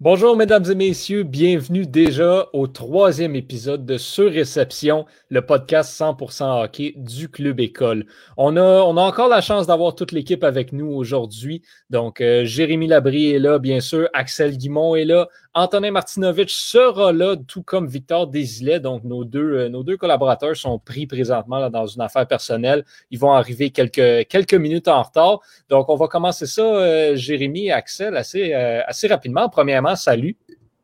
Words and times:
Bonjour 0.00 0.36
mesdames 0.36 0.64
et 0.70 0.76
messieurs, 0.76 1.24
bienvenue 1.24 1.84
déjà 1.84 2.46
au 2.52 2.68
troisième 2.68 3.34
épisode 3.34 3.84
de 3.84 3.98
Surréception, 3.98 5.06
le 5.28 5.44
podcast 5.44 5.92
100% 5.98 6.62
hockey 6.62 6.94
du 6.96 7.28
Club 7.28 7.58
École. 7.58 8.06
On 8.36 8.56
a, 8.56 8.62
on 8.62 8.96
a 8.96 9.00
encore 9.02 9.26
la 9.26 9.40
chance 9.40 9.66
d'avoir 9.66 9.96
toute 9.96 10.12
l'équipe 10.12 10.44
avec 10.44 10.72
nous 10.72 10.86
aujourd'hui. 10.86 11.62
Donc, 11.90 12.20
euh, 12.20 12.44
Jérémy 12.44 12.86
Labrie 12.86 13.32
est 13.32 13.40
là, 13.40 13.58
bien 13.58 13.80
sûr, 13.80 14.08
Axel 14.12 14.56
Guimont 14.56 14.94
est 14.94 15.04
là, 15.04 15.26
Antonin 15.54 15.90
Martinovitch 15.90 16.54
sera 16.54 17.12
là, 17.12 17.36
tout 17.36 17.62
comme 17.62 17.86
Victor 17.86 18.26
Desilets. 18.26 18.80
Donc, 18.80 19.04
nos 19.04 19.24
deux, 19.24 19.40
euh, 19.40 19.68
nos 19.68 19.82
deux 19.82 19.96
collaborateurs 19.96 20.56
sont 20.56 20.78
pris 20.78 21.06
présentement 21.06 21.58
là, 21.58 21.70
dans 21.70 21.86
une 21.86 22.00
affaire 22.00 22.26
personnelle. 22.26 22.84
Ils 23.10 23.18
vont 23.18 23.32
arriver 23.32 23.70
quelques, 23.70 24.28
quelques 24.28 24.54
minutes 24.54 24.88
en 24.88 25.02
retard. 25.02 25.40
Donc, 25.68 25.88
on 25.88 25.96
va 25.96 26.06
commencer 26.06 26.46
ça, 26.46 26.62
euh, 26.62 27.16
Jérémy 27.16 27.66
et 27.66 27.72
Axel, 27.72 28.16
assez, 28.16 28.52
assez 28.52 29.08
rapidement. 29.08 29.48
Premièrement, 29.48 29.96
salut. 29.96 30.36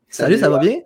Salut, 0.09 0.39
ça 0.39 0.49
va 0.49 0.59
bien? 0.59 0.81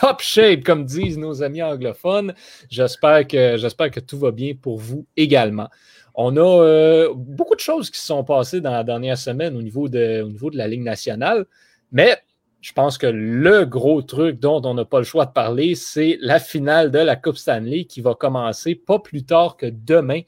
Top 0.00 0.20
shape, 0.20 0.62
comme 0.62 0.84
disent 0.84 1.18
nos 1.18 1.42
amis 1.42 1.62
anglophones. 1.62 2.34
J'espère 2.70 3.26
que, 3.26 3.56
j'espère 3.56 3.90
que 3.90 4.00
tout 4.00 4.18
va 4.18 4.30
bien 4.30 4.54
pour 4.54 4.78
vous 4.78 5.04
également. 5.16 5.68
On 6.14 6.36
a 6.36 6.40
euh, 6.40 7.12
beaucoup 7.14 7.54
de 7.54 7.60
choses 7.60 7.90
qui 7.90 7.98
se 7.98 8.06
sont 8.06 8.24
passées 8.24 8.60
dans 8.60 8.72
la 8.72 8.84
dernière 8.84 9.18
semaine 9.18 9.56
au 9.56 9.62
niveau 9.62 9.88
de, 9.88 10.22
au 10.22 10.28
niveau 10.28 10.50
de 10.50 10.56
la 10.56 10.68
Ligue 10.68 10.82
nationale, 10.82 11.46
mais 11.92 12.18
je 12.60 12.72
pense 12.72 12.98
que 12.98 13.06
le 13.06 13.64
gros 13.64 14.02
truc 14.02 14.38
dont 14.38 14.60
on 14.64 14.74
n'a 14.74 14.84
pas 14.84 14.98
le 14.98 15.04
choix 15.04 15.26
de 15.26 15.32
parler, 15.32 15.74
c'est 15.74 16.18
la 16.20 16.38
finale 16.38 16.90
de 16.90 16.98
la 16.98 17.16
Coupe 17.16 17.36
Stanley 17.36 17.84
qui 17.84 18.00
va 18.00 18.14
commencer 18.14 18.74
pas 18.74 18.98
plus 18.98 19.24
tard 19.24 19.56
que 19.56 19.66
demain 19.66 20.20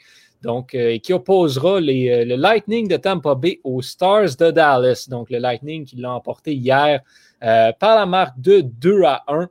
donc, 0.43 0.75
euh, 0.75 0.99
qui 0.99 1.13
opposera 1.13 1.81
les, 1.81 2.11
euh, 2.11 2.25
le 2.25 2.35
Lightning 2.35 2.89
de 2.89 2.97
Tampa 2.97 3.35
Bay 3.35 3.61
aux 3.63 3.81
Stars 3.81 4.37
de 4.39 4.51
Dallas. 4.51 5.07
Donc, 5.09 5.31
le 5.31 5.39
Lightning 5.39 5.85
qui 5.85 5.97
l'a 5.97 6.13
emporté 6.13 6.53
hier 6.53 7.01
euh, 7.45 7.73
par 7.79 7.97
la 7.97 8.07
marque 8.07 8.41
de 8.41 8.61
2 8.61 9.05
à 9.05 9.23
1 9.29 9.49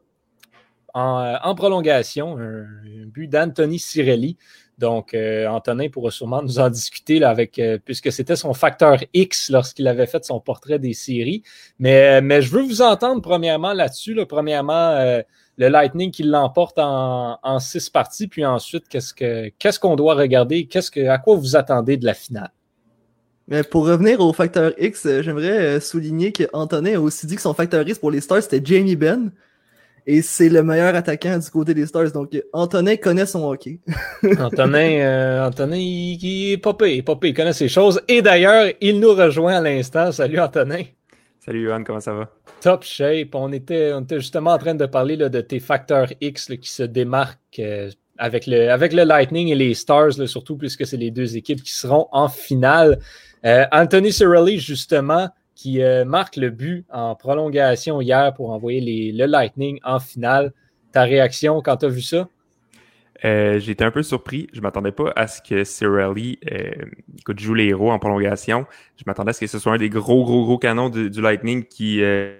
en, 0.94 1.56
prolongation. 1.56 2.38
Un, 2.38 2.66
but 3.06 3.28
d'Anthony 3.28 3.80
Cirelli. 3.80 4.38
Donc, 4.82 5.16
Antonin 5.16 5.88
pourra 5.90 6.12
sûrement 6.12 6.42
nous 6.42 6.60
en 6.60 6.70
discuter 6.70 7.24
avec, 7.24 7.62
puisque 7.86 8.12
c'était 8.12 8.36
son 8.36 8.54
facteur 8.54 8.98
X 9.14 9.50
lorsqu'il 9.50 9.88
avait 9.88 10.08
fait 10.08 10.26
son 10.26 10.40
portrait 10.40 10.80
des 10.80 10.94
séries. 10.94 11.44
Mais, 11.80 12.22
mais 12.22 12.42
je 12.42 12.52
veux 12.52 12.64
vous 12.64 12.82
entendre 12.82 13.22
premièrement 13.22 13.74
là-dessus. 13.74 14.14
Là, 14.14 14.26
premièrement, 14.26 15.22
le 15.62 15.68
Lightning 15.68 16.12
qui 16.12 16.24
l'emporte 16.24 16.80
en, 16.80 17.60
six 17.60 17.90
parties, 17.90 18.28
puis 18.28 18.44
ensuite, 18.46 18.88
qu'est-ce 18.90 19.14
que 19.14 19.50
qu'est-ce 19.60 19.80
qu'on 19.80 19.96
doit 19.96 20.16
regarder? 20.16 20.66
Qu'est-ce 20.66 20.90
que 20.90 21.08
à 21.08 21.20
quoi 21.20 21.36
vous 21.36 21.56
attendez 21.56 21.98
de 21.98 22.06
la 22.06 22.16
finale? 22.16 22.52
Mais 23.48 23.64
pour 23.64 23.86
revenir 23.86 24.22
au 24.22 24.34
facteur 24.34 24.72
X, 24.80 25.06
euh, 25.06 25.22
j'aimerais 25.22 25.60
euh, 25.60 25.80
souligner 25.80 26.32
qu'Antonin 26.32 26.96
a 26.96 27.00
aussi 27.00 27.28
dit 27.28 27.36
que 27.36 27.42
son 27.42 27.54
facteur 27.54 27.88
X 27.88 28.00
pour 28.00 28.10
les 28.10 28.22
Stars, 28.22 28.44
c'était 28.44 28.62
Jamie 28.64 28.96
Benn. 28.96 29.32
Et 30.08 30.22
c'est 30.22 30.50
le 30.50 30.64
meilleur 30.64 30.96
attaquant 30.96 31.38
du 31.38 31.50
côté 31.50 31.74
des 31.74 31.86
Stars. 31.86 32.12
Donc, 32.12 32.30
Antonin 32.54 32.96
connaît 32.96 33.26
son 33.26 33.50
hockey. 33.50 33.80
Antonin, 34.40 35.00
euh, 35.00 35.48
Antonin 35.48 35.78
il, 35.78 36.54
est 36.54 36.58
popé, 36.58 36.98
il 36.98 37.04
il 37.24 37.34
connaît 37.34 37.54
ses 37.54 37.68
choses. 37.68 38.02
Et 38.08 38.22
d'ailleurs, 38.22 38.72
il 38.82 39.00
nous 39.00 39.14
rejoint 39.14 39.58
à 39.58 39.62
l'instant. 39.62 40.12
Salut, 40.12 40.40
Antonin. 40.40 40.84
Salut, 41.40 41.66
Johan, 41.66 41.84
comment 41.84 42.00
ça 42.00 42.14
va? 42.14 42.30
top 42.62 42.84
shape. 42.84 43.34
On 43.36 43.52
était, 43.52 43.92
justement 44.12 44.52
en 44.52 44.58
train 44.58 44.76
de 44.76 44.86
parler 44.86 45.18
de 45.18 45.42
tes 45.42 45.60
facteurs 45.60 46.08
X 46.22 46.48
qui 46.62 46.72
se 46.72 46.84
démarquent 46.84 47.60
euh, 47.60 47.90
avec, 48.18 48.48
le, 48.48 48.70
avec 48.70 48.94
le 48.94 49.04
Lightning 49.04 49.50
et 49.50 49.56
les 49.56 49.74
Stars, 49.74 50.14
surtout 50.28 50.56
puisque 50.56 50.86
c'est 50.86 50.98
les 50.98 51.12
deux 51.12 51.36
équipes 51.36 51.64
qui 51.64 51.74
seront 51.74 52.08
en 52.12 52.30
finale. 52.30 53.00
Euh, 53.46 53.66
Anthony 53.72 54.14
Cirelli, 54.14 54.60
justement, 54.60 55.30
qui 55.62 55.84
euh, 55.84 56.06
marque 56.06 56.38
le 56.38 56.50
but 56.50 56.86
en 56.92 57.14
prolongation 57.14 58.02
hier 58.02 58.34
pour 58.34 58.50
envoyer 58.50 59.12
le 59.12 59.26
Lightning 59.28 59.80
en 59.84 60.00
finale. 60.00 60.54
Ta 60.92 61.04
réaction 61.04 61.62
quand 61.62 61.78
tu 61.78 61.86
as 61.86 61.90
vu 61.90 62.02
ça? 62.02 62.28
Euh, 63.24 63.60
j'ai 63.60 63.74
été 63.74 63.84
un 63.84 63.92
peu 63.92 64.02
surpris. 64.02 64.48
Je 64.54 64.62
m'attendais 64.62 64.92
pas 64.92 65.14
à 65.16 65.28
ce 65.28 65.40
que 65.40 65.64
Cirelli 65.64 66.40
euh, 66.52 66.72
joue 67.38 67.54
les 67.54 67.66
héros 67.66 67.92
en 67.92 68.00
prolongation. 68.00 68.66
Je 68.98 69.04
m'attendais 69.06 69.30
à 69.30 69.34
ce 69.34 69.42
que 69.42 69.46
ce 69.46 69.60
soit 69.60 69.74
un 69.74 69.78
des 69.78 69.90
gros, 69.90 70.24
gros, 70.24 70.46
gros 70.46 70.58
canons 70.58 70.90
du, 70.90 71.22
Lightning 71.22 71.64
qui, 71.64 72.02
euh, 72.02 72.36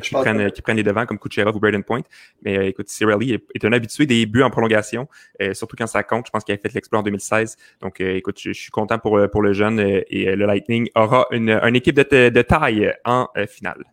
qui, 0.00 0.14
prennent, 0.14 0.50
qui, 0.50 0.62
prennent, 0.62 0.76
les 0.76 0.82
devants 0.82 1.06
comme 1.06 1.18
Kucherov 1.18 1.56
ou 1.56 1.60
Braden 1.60 1.84
Point. 1.84 2.02
Mais 2.42 2.58
euh, 2.58 2.68
écoute, 2.68 2.88
Cirelli 2.88 3.34
est, 3.54 3.64
un 3.64 3.72
habitué 3.72 4.06
des 4.06 4.26
buts 4.26 4.42
en 4.42 4.50
prolongation, 4.50 5.08
euh, 5.42 5.54
surtout 5.54 5.76
quand 5.76 5.86
ça 5.86 6.02
compte. 6.02 6.26
Je 6.26 6.30
pense 6.30 6.44
qu'il 6.44 6.54
a 6.54 6.58
fait 6.58 6.72
l'exploit 6.74 7.00
en 7.00 7.02
2016. 7.02 7.56
Donc, 7.80 8.00
écoute, 8.00 8.38
je, 8.40 8.52
suis 8.52 8.70
content 8.70 8.98
pour, 8.98 9.20
pour 9.30 9.42
le 9.42 9.52
jeune 9.52 9.78
et 9.80 10.36
le 10.36 10.46
Lightning 10.46 10.88
aura 10.94 11.26
une, 11.30 11.50
une 11.50 11.76
équipe 11.76 11.96
de, 11.96 12.28
de 12.28 12.42
taille 12.42 12.92
en 13.04 13.28
finale. 13.46 13.84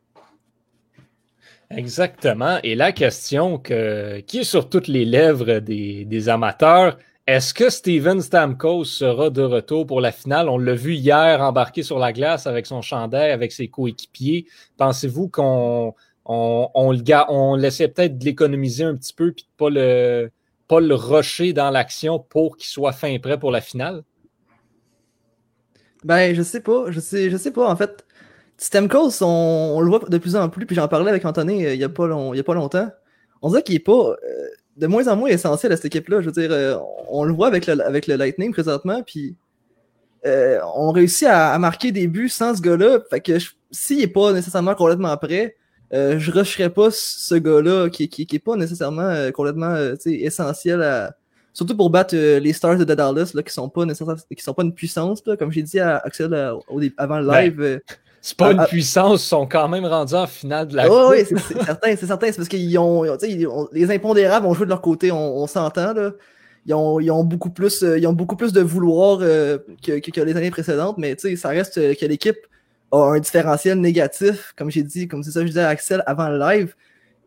Exactement. 1.72 2.60
Et 2.64 2.76
la 2.76 2.92
question 2.92 3.58
que, 3.58 4.20
qui 4.22 4.40
est 4.40 4.44
sur 4.44 4.70
toutes 4.70 4.88
les 4.88 5.06
lèvres 5.06 5.60
des, 5.60 6.06
des 6.06 6.30
amateurs, 6.30 6.98
est-ce 7.28 7.54
que 7.56 7.70
Steven 7.70 8.22
Stamkos 8.22 8.86
sera 8.86 9.32
de 9.32 9.42
retour 9.42 9.88
pour 9.88 10.00
la 10.00 10.12
finale? 10.12 10.48
On 10.48 10.60
l'a 10.60 10.76
vu 10.76 10.94
hier 10.94 11.42
embarqué 11.42 11.82
sur 11.82 11.98
la 11.98 12.14
glace 12.14 12.46
avec 12.46 12.68
son 12.68 12.82
chandail, 12.82 13.32
avec 13.32 13.52
ses 13.52 13.68
coéquipiers. 13.68 14.46
Pensez-vous 14.78 15.30
qu'on 15.30 15.96
on, 16.26 16.70
on, 16.74 16.92
le, 16.92 17.04
on 17.30 17.56
laissait 17.56 17.88
peut-être 17.88 18.20
de 18.20 18.26
l'économiser 18.26 18.84
un 18.84 18.96
petit 18.96 19.14
peu 19.14 19.32
puis 19.32 19.46
de 19.46 19.58
pas 19.58 19.70
le, 19.72 20.32
pas 20.68 20.80
le 20.80 20.94
rusher 20.94 21.52
dans 21.54 21.72
l'action 21.72 22.20
pour 22.20 22.58
qu'il 22.58 22.68
soit 22.68 22.92
fin 22.92 23.18
prêt 23.18 23.40
pour 23.40 23.50
la 23.50 23.62
finale? 23.62 24.04
Ben, 26.04 26.36
je 26.36 26.44
sais 26.44 26.62
pas. 26.62 26.92
Je 26.92 27.00
sais, 27.00 27.32
je 27.32 27.38
sais 27.38 27.52
pas. 27.52 27.68
En 27.68 27.76
fait, 27.76 28.06
Stamkos, 28.58 29.24
on, 29.24 29.82
le 29.82 29.90
voit 29.90 30.00
de 30.08 30.18
plus 30.20 30.36
en 30.36 30.50
plus, 30.50 30.68
puis 30.68 30.76
j'en 30.76 30.88
parlais 30.88 31.10
avec 31.10 31.26
Anthony 31.26 31.66
euh, 31.66 31.74
il 31.74 31.80
y 31.80 31.84
a 31.84 31.88
a 31.88 31.90
pas 31.90 32.54
longtemps. 32.54 32.92
On 33.42 33.50
dirait 33.50 33.64
qu'il 33.64 33.76
est 33.76 33.80
pas. 33.80 33.92
Euh, 33.92 34.48
de 34.76 34.88
moins 34.88 35.08
en 35.08 35.16
moins 35.16 35.30
essentiel 35.30 35.72
à 35.72 35.76
cette 35.76 35.86
équipe-là. 35.86 36.22
Je 36.22 36.26
veux 36.26 36.32
dire, 36.32 36.52
euh, 36.52 36.78
on 37.10 37.24
le 37.24 37.34
voit 37.34 37.48
avec 37.48 37.66
le, 37.68 37.80
avec 37.86 38.08
le 38.08 38.16
Lightning 38.16 38.52
présentement, 38.52 39.02
puis 39.04 39.36
euh, 40.26 40.60
on 40.76 40.92
réussit 40.92 41.28
à, 41.28 41.58
marquer 41.60 41.92
des 41.92 42.08
buts 42.08 42.30
sans 42.30 42.56
ce 42.56 42.62
gars-là. 42.62 43.00
Fait 43.10 43.22
que 43.22 43.38
s'il 43.72 44.00
n'est 44.00 44.08
pas 44.08 44.34
nécessairement 44.34 44.76
complètement 44.76 45.16
prêt, 45.18 45.56
euh, 45.94 46.20
je 46.20 46.32
rusherais 46.32 46.70
pas 46.70 46.90
ce 46.92 47.36
gars-là 47.36 47.90
qui, 47.90 48.10
qui, 48.10 48.26
qui 48.26 48.36
est 48.36 48.40
pas 48.40 48.56
nécessairement 48.56 49.32
complètement 49.32 49.76
essentiel 50.06 50.82
à. 50.82 51.16
Surtout 51.54 51.78
pour 51.78 51.90
battre 51.90 52.14
les 52.18 52.52
Stars 52.52 52.78
de 52.78 52.84
Dallas 52.84 53.32
là, 53.34 53.42
qui 53.42 53.54
sont 53.54 53.70
pas 53.70 53.86
nécessairement 53.86 54.16
qui 54.36 54.44
sont 54.44 54.54
pas 54.54 54.64
une 54.64 54.74
puissance, 54.74 55.26
là, 55.26 55.38
comme 55.38 55.54
j'ai 55.54 55.62
dit 55.62 55.80
à 55.80 56.00
Axel 56.00 56.34
avant 56.98 57.20
le 57.20 57.28
ben, 57.28 57.42
live. 57.42 57.80
C'est 58.26 58.38
pas 58.38 58.52
une 58.52 58.60
ah, 58.60 58.64
ah. 58.64 58.68
puissance, 58.68 59.24
ils 59.24 59.28
sont 59.28 59.46
quand 59.46 59.68
même 59.68 59.86
rendus 59.86 60.16
en 60.16 60.26
finale 60.26 60.68
de 60.68 60.76
la 60.76 60.90
oh, 60.90 61.10
Oui, 61.12 61.18
c'est 61.30 61.38
certain, 61.38 61.96
c'est 61.96 62.08
certain. 62.08 62.26
C'est 62.26 62.38
parce 62.38 62.48
qu'ils 62.50 62.76
ont, 62.80 63.04
les 63.72 63.92
impondérables 63.92 64.48
ont 64.48 64.54
joué 64.56 64.66
de 64.66 64.72
leur 64.72 64.82
côté, 64.82 65.12
on, 65.12 65.46
s'entend 65.46 65.94
là. 65.94 66.10
Ils 66.66 66.74
ont, 66.74 67.00
ils 67.00 67.12
ont, 67.12 67.24
beaucoup 67.24 67.52
plus, 67.52 67.84
euh, 67.84 68.00
ils 68.00 68.08
ont 68.08 68.14
beaucoup 68.14 68.36
plus 68.36 68.52
de 68.52 68.62
vouloir 68.62 69.20
euh, 69.22 69.60
que, 69.86 70.00
que, 70.00 70.22
les 70.22 70.36
années 70.36 70.50
précédentes, 70.50 70.98
mais 70.98 71.16
ça 71.36 71.50
reste 71.50 71.78
euh, 71.78 71.94
que 71.94 72.08
l'équipe 72.08 72.40
a 72.92 72.98
un 72.98 73.20
différentiel 73.20 73.80
négatif, 73.80 74.56
comme 74.58 74.72
j'ai 74.72 74.82
dit, 74.82 75.08
comme 75.08 75.22
c'est 75.22 75.30
ça 75.30 75.42
que 75.42 75.46
je 75.46 75.52
disais 75.52 75.62
à 75.62 75.70
Axel 75.70 76.02
avant 76.08 76.28
le 76.28 76.40
live. 76.40 76.74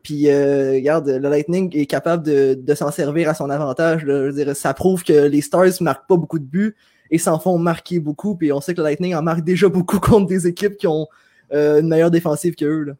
Puis, 0.03 0.26
regarde, 0.28 1.09
le 1.09 1.28
Lightning 1.28 1.70
est 1.76 1.86
capable 1.86 2.25
de, 2.25 2.59
de 2.60 2.75
s'en 2.75 2.91
servir 2.91 3.28
à 3.28 3.34
son 3.34 3.50
avantage. 3.50 4.04
Là. 4.04 4.22
Je 4.22 4.36
veux 4.36 4.44
dire, 4.44 4.56
ça 4.56 4.75
prouve 4.75 5.04
que 5.04 5.12
les 5.12 5.42
Stars 5.42 5.80
marquent 5.80 6.09
pas 6.09 6.16
beaucoup 6.16 6.41
de 6.41 6.44
buts 6.44 6.75
et 7.11 7.19
s'en 7.19 7.39
font 7.39 7.59
marquer 7.59 7.99
beaucoup. 8.01 8.35
Puis 8.37 8.53
on 8.53 8.61
sait 8.61 8.75
que 8.75 8.81
le 8.81 8.85
Lightning 8.85 9.15
en 9.15 9.23
marque 9.23 9.45
déjà 9.45 9.69
beaucoup 9.69 10.01
contre 10.01 10.27
des 10.27 10.47
équipes 10.47 10.77
qui 10.77 10.87
ont 10.87 11.07
euh, 11.53 11.81
une 11.81 11.89
meilleure 11.89 12.11
défensive 12.11 12.55
qu'eux. 12.55 12.95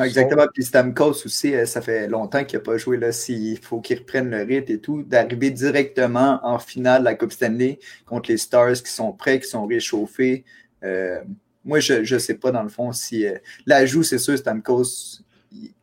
exactement. 0.00 0.46
Puis 0.52 0.64
Stamkos 0.64 1.24
aussi, 1.24 1.54
euh, 1.54 1.66
ça 1.66 1.80
fait 1.80 2.08
longtemps 2.08 2.44
qu'il 2.44 2.58
n'a 2.58 2.64
pas 2.64 2.76
joué. 2.76 2.96
Là, 2.96 3.12
s'il 3.12 3.58
faut 3.58 3.80
qu'il 3.80 3.98
reprenne 3.98 4.30
le 4.30 4.42
rythme 4.42 4.72
et 4.72 4.78
tout, 4.78 5.02
d'arriver 5.02 5.50
directement 5.50 6.40
en 6.42 6.58
finale 6.58 7.00
de 7.00 7.06
la 7.06 7.14
Coupe 7.14 7.32
Stanley 7.32 7.78
contre 8.06 8.30
les 8.30 8.38
Stars 8.38 8.74
qui 8.74 8.92
sont 8.92 9.12
prêts, 9.12 9.40
qui 9.40 9.48
sont 9.48 9.66
réchauffés. 9.66 10.44
Euh, 10.84 11.20
moi, 11.64 11.80
je 11.80 12.14
ne 12.14 12.18
sais 12.18 12.34
pas 12.34 12.50
dans 12.52 12.62
le 12.62 12.68
fond 12.70 12.92
si 12.92 13.26
l'ajout, 13.66 14.02
c'est 14.02 14.18
sûr, 14.18 14.38
Stamkos, 14.38 15.20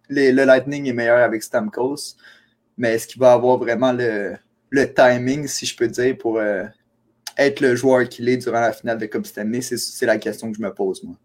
le 0.09 0.43
Lightning 0.43 0.87
est 0.87 0.93
meilleur 0.93 1.19
avec 1.19 1.43
Stamkos, 1.43 2.15
mais 2.77 2.93
est-ce 2.93 3.05
qu'il 3.05 3.19
va 3.19 3.33
avoir 3.33 3.57
vraiment 3.57 3.91
le, 3.91 4.37
le 4.71 4.91
timing, 4.91 5.45
si 5.47 5.67
je 5.67 5.75
peux 5.75 5.87
dire, 5.87 6.17
pour 6.17 6.41
être 7.37 7.61
le 7.61 7.75
joueur 7.75 8.07
qu'il 8.09 8.29
est 8.29 8.37
durant 8.37 8.61
la 8.61 8.73
finale 8.73 8.97
de 8.97 9.05
Coupe 9.05 9.25
Stanley? 9.25 9.61
C'est 9.61 10.05
la 10.05 10.17
question 10.17 10.51
que 10.51 10.57
je 10.57 10.61
me 10.61 10.73
pose, 10.73 11.03
moi. 11.03 11.15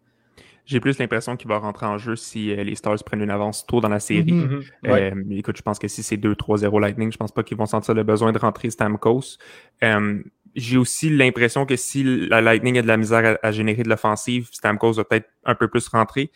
J'ai 0.64 0.78
plus 0.78 0.98
l'impression 0.98 1.36
qu'il 1.36 1.48
va 1.48 1.58
rentrer 1.58 1.86
en 1.86 1.98
jeu 1.98 2.14
si 2.14 2.52
euh, 2.52 2.62
les 2.62 2.76
Stars 2.76 3.02
prennent 3.04 3.22
une 3.22 3.30
avance 3.30 3.66
tôt 3.66 3.80
dans 3.80 3.88
la 3.88 3.98
série. 3.98 4.32
Mm-hmm. 4.32 4.62
Mm-hmm. 4.84 5.22
Euh, 5.30 5.36
écoute, 5.36 5.56
je 5.56 5.62
pense 5.62 5.78
que 5.78 5.88
si 5.88 6.02
c'est 6.02 6.16
2-3-0 6.16 6.80
Lightning, 6.80 7.10
je 7.10 7.16
pense 7.16 7.32
pas 7.32 7.42
qu'ils 7.42 7.56
vont 7.56 7.66
sentir 7.66 7.94
le 7.94 8.04
besoin 8.04 8.30
de 8.30 8.38
rentrer 8.38 8.70
Stamkos. 8.70 9.38
Euh, 9.82 10.22
j'ai 10.54 10.76
aussi 10.76 11.10
l'impression 11.10 11.66
que 11.66 11.74
si 11.76 12.04
la 12.04 12.40
Lightning 12.40 12.78
a 12.78 12.82
de 12.82 12.86
la 12.86 12.96
misère 12.96 13.38
à, 13.42 13.50
générer 13.50 13.82
de 13.82 13.88
l'offensive, 13.88 14.50
Stamkos 14.52 14.92
va 14.92 15.04
peut-être 15.04 15.28
un 15.44 15.54
peu 15.54 15.66
plus 15.66 15.88
rentrer. 15.88 16.30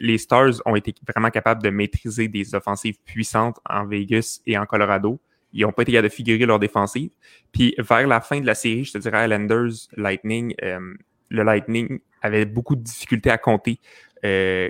les 0.00 0.18
Stars 0.18 0.54
ont 0.66 0.74
été 0.74 0.92
vraiment 1.06 1.30
capables 1.30 1.62
de 1.62 1.70
maîtriser 1.70 2.26
des 2.26 2.56
offensives 2.56 2.96
puissantes 3.04 3.56
en 3.64 3.86
Vegas 3.86 4.40
et 4.44 4.58
en 4.58 4.66
Colorado. 4.66 5.20
Ils 5.52 5.62
n'ont 5.62 5.72
pas 5.72 5.82
été 5.82 5.92
capables 5.92 6.08
de 6.08 6.14
figurer 6.14 6.46
leur 6.46 6.58
défensive. 6.58 7.10
Puis 7.52 7.74
vers 7.78 8.06
la 8.06 8.20
fin 8.20 8.40
de 8.40 8.46
la 8.46 8.54
série, 8.54 8.84
je 8.84 8.92
te 8.92 8.98
dirais 8.98 9.24
Islanders, 9.24 9.88
Lightning, 9.96 10.54
euh, 10.62 10.94
le 11.30 11.42
Lightning 11.42 12.00
avait 12.22 12.44
beaucoup 12.44 12.76
de 12.76 12.82
difficultés 12.82 13.30
à 13.30 13.38
compter 13.38 13.78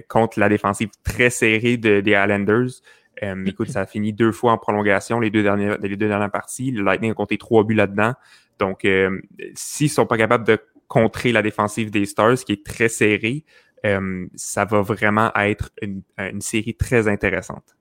contre 0.08 0.38
la 0.38 0.50
défensive 0.50 0.90
très 1.02 1.30
serrée 1.30 1.78
des 1.78 2.02
Islanders. 2.06 2.82
écoute, 3.46 3.70
ça 3.70 3.80
a 3.80 3.86
fini 3.86 4.12
deux 4.12 4.30
fois 4.30 4.52
en 4.52 4.58
prolongation 4.58 5.20
les 5.20 5.30
deux 5.30 5.42
dernières, 5.42 5.78
les 5.78 5.96
deux 5.96 6.08
dernières 6.08 6.30
parties. 6.30 6.70
Le 6.70 6.82
Lightning 6.82 7.12
a 7.12 7.14
compté 7.14 7.38
trois 7.38 7.64
buts 7.64 7.74
là-dedans. 7.74 8.12
Donc, 8.58 8.86
s'ils 9.54 9.88
sont 9.88 10.04
pas 10.04 10.18
capables 10.18 10.46
de 10.46 10.58
contrer 10.86 11.32
la 11.32 11.40
défensive 11.40 11.90
des 11.90 12.04
Stars, 12.04 12.36
qui 12.44 12.52
est 12.52 12.66
très 12.66 12.90
serrée, 12.90 13.44
ça 14.34 14.66
va 14.66 14.82
vraiment 14.82 15.32
être 15.34 15.70
une 15.80 16.40
série 16.42 16.74
très 16.74 17.08
intéressante. 17.08 17.77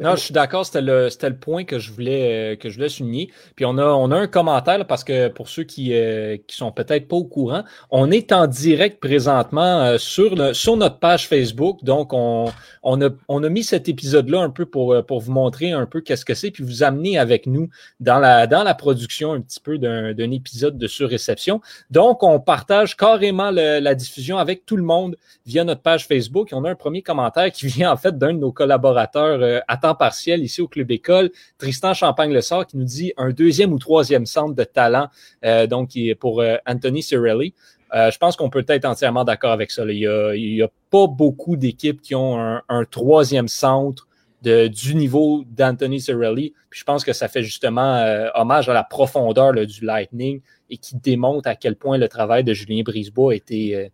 Non, 0.00 0.16
je 0.16 0.20
suis 0.20 0.32
d'accord, 0.32 0.64
c'était 0.64 0.80
le, 0.80 1.08
le 1.22 1.36
point 1.36 1.64
que 1.64 1.78
je 1.78 1.92
voulais, 1.92 2.54
euh, 2.54 2.56
que 2.56 2.70
je 2.70 2.76
voulais 2.76 2.88
souligner. 2.88 3.30
Puis 3.54 3.66
on 3.66 3.76
a, 3.76 3.84
on 3.84 4.10
a 4.10 4.16
un 4.16 4.26
commentaire 4.28 4.86
parce 4.86 5.04
que 5.04 5.28
pour 5.28 5.50
ceux 5.50 5.64
qui, 5.64 5.92
euh, 5.92 6.38
qui 6.46 6.56
sont 6.56 6.72
peut-être 6.72 7.06
pas 7.06 7.16
au 7.16 7.24
courant, 7.24 7.64
on 7.90 8.10
est 8.10 8.32
en 8.32 8.46
direct 8.46 8.98
présentement 8.98 9.82
euh, 9.82 9.98
sur, 9.98 10.34
le, 10.34 10.54
sur 10.54 10.78
notre 10.78 11.00
page 11.00 11.28
Facebook. 11.28 11.84
Donc, 11.84 12.14
on, 12.14 12.46
on, 12.82 13.02
a, 13.02 13.10
on 13.28 13.44
a 13.44 13.48
mis 13.50 13.62
cet 13.62 13.90
épisode-là 13.90 14.40
un 14.40 14.48
peu 14.48 14.64
pour, 14.64 15.04
pour 15.04 15.20
vous 15.20 15.32
montrer 15.32 15.72
un 15.72 15.84
peu 15.84 16.00
qu'est-ce 16.00 16.24
que 16.24 16.34
c'est, 16.34 16.50
puis 16.50 16.64
vous 16.64 16.82
amener 16.82 17.18
avec 17.18 17.44
nous 17.44 17.68
dans 18.00 18.18
la, 18.18 18.46
dans 18.46 18.62
la 18.62 18.74
production 18.74 19.34
un 19.34 19.42
petit 19.42 19.60
peu 19.60 19.76
d'un 19.76 20.30
épisode 20.30 20.78
de 20.78 20.86
surréception. 20.86 21.60
Donc, 21.90 22.22
on 22.22 22.40
partage 22.40 22.96
carrément 22.96 23.50
la 23.50 23.94
diffusion 23.94 24.38
avec 24.38 24.64
tout 24.64 24.78
le 24.78 24.82
monde 24.82 25.16
via 25.44 25.62
notre 25.64 25.82
page 25.82 26.06
Facebook. 26.06 26.52
Et 26.52 26.54
on 26.54 26.64
a 26.64 26.70
un 26.70 26.74
premier 26.74 27.02
commentaire 27.02 27.52
qui 27.52 27.66
vient 27.66 27.92
en 27.92 27.96
fait 27.98 28.16
d'un 28.16 28.32
de 28.32 28.38
nos 28.38 28.52
collaborateurs 28.52 29.62
à 29.68 29.76
partiel 29.94 30.42
ici 30.42 30.60
au 30.60 30.68
Club 30.68 30.90
École. 30.90 31.30
Tristan 31.58 31.94
Champagne-Le 31.94 32.40
Sort 32.40 32.66
qui 32.66 32.76
nous 32.76 32.84
dit 32.84 33.12
un 33.16 33.30
deuxième 33.30 33.72
ou 33.72 33.78
troisième 33.78 34.26
centre 34.26 34.54
de 34.54 34.64
talent, 34.64 35.08
euh, 35.44 35.66
donc 35.66 35.90
pour 36.18 36.40
euh, 36.40 36.56
Anthony 36.66 37.02
Cirelli. 37.02 37.54
Euh, 37.94 38.10
je 38.10 38.18
pense 38.18 38.36
qu'on 38.36 38.50
peut 38.50 38.64
être 38.68 38.84
entièrement 38.84 39.24
d'accord 39.24 39.52
avec 39.52 39.70
ça. 39.70 39.84
Il 39.84 39.98
n'y 39.98 40.62
a, 40.62 40.68
pas 40.90 41.06
beaucoup 41.06 41.56
d'équipes 41.56 42.00
qui 42.00 42.14
ont 42.14 42.38
un, 42.38 42.84
troisième 42.84 43.48
centre 43.48 44.08
de, 44.42 44.68
du 44.68 44.94
niveau 44.94 45.44
d'Anthony 45.46 46.00
Cirelli. 46.00 46.54
Je 46.70 46.84
pense 46.84 47.04
que 47.04 47.12
ça 47.12 47.28
fait 47.28 47.42
justement 47.42 48.04
hommage 48.34 48.68
à 48.68 48.74
la 48.74 48.84
profondeur 48.84 49.52
du 49.52 49.84
Lightning 49.84 50.40
et 50.68 50.76
qui 50.76 50.96
démontre 50.96 51.48
à 51.48 51.56
quel 51.56 51.76
point 51.76 51.98
le 51.98 52.08
travail 52.08 52.44
de 52.44 52.52
Julien 52.54 52.82
Brisebois 52.82 53.32
a 53.32 53.36
été 53.36 53.90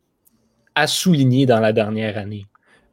à 0.75 0.87
souligner 0.87 1.46
dans 1.46 1.60
la 1.60 1.72
dernière 1.72 2.19
année. 2.19 2.46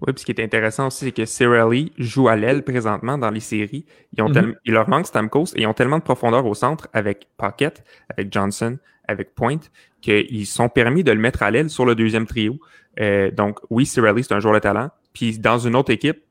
Oui, 0.06 0.12
puis 0.12 0.22
ce 0.22 0.26
qui 0.26 0.32
est 0.34 0.44
intéressant 0.44 0.88
aussi, 0.88 1.06
c'est 1.06 1.12
que 1.12 1.26
Cirelli 1.26 1.94
joue 1.98 2.28
à 2.28 2.36
l'aile 2.36 2.64
présentement 2.64 3.18
dans 3.18 3.30
les 3.30 3.40
séries. 3.40 3.86
Ils 4.18 4.22
ont 4.22 4.30
mhm. 4.30 4.56
Il 4.66 4.74
leur 4.74 4.90
manque 4.90 5.08
Stamkos 5.08 5.56
et 5.56 5.62
ils 5.62 5.68
ont 5.68 5.74
tellement 5.74 5.98
de 5.98 6.04
profondeur 6.04 6.46
au 6.46 6.54
centre 6.54 6.90
avec 6.92 7.28
Pocket, 7.38 7.84
avec 8.10 8.32
Johnson, 8.32 8.78
avec 9.08 9.34
Point, 9.34 9.60
qu'ils 10.02 10.46
sont 10.46 10.68
permis 10.68 11.04
de 11.06 11.12
le 11.12 11.20
mettre 11.20 11.42
à 11.42 11.52
l'aile 11.52 11.70
sur 11.70 11.86
le 11.86 11.96
deuxième 11.96 12.28
trio. 12.28 12.60
Euh, 13.00 13.32
donc, 13.32 13.60
oui, 13.70 13.86
Cirelli, 13.86 14.24
c'est 14.24 14.34
un 14.34 14.40
joueur 14.40 14.54
de 14.56 14.60
talent. 14.60 14.90
Puis 15.14 15.40
dans 15.40 15.58
une 15.58 15.76
autre 15.76 15.92
équipe, 15.92 16.22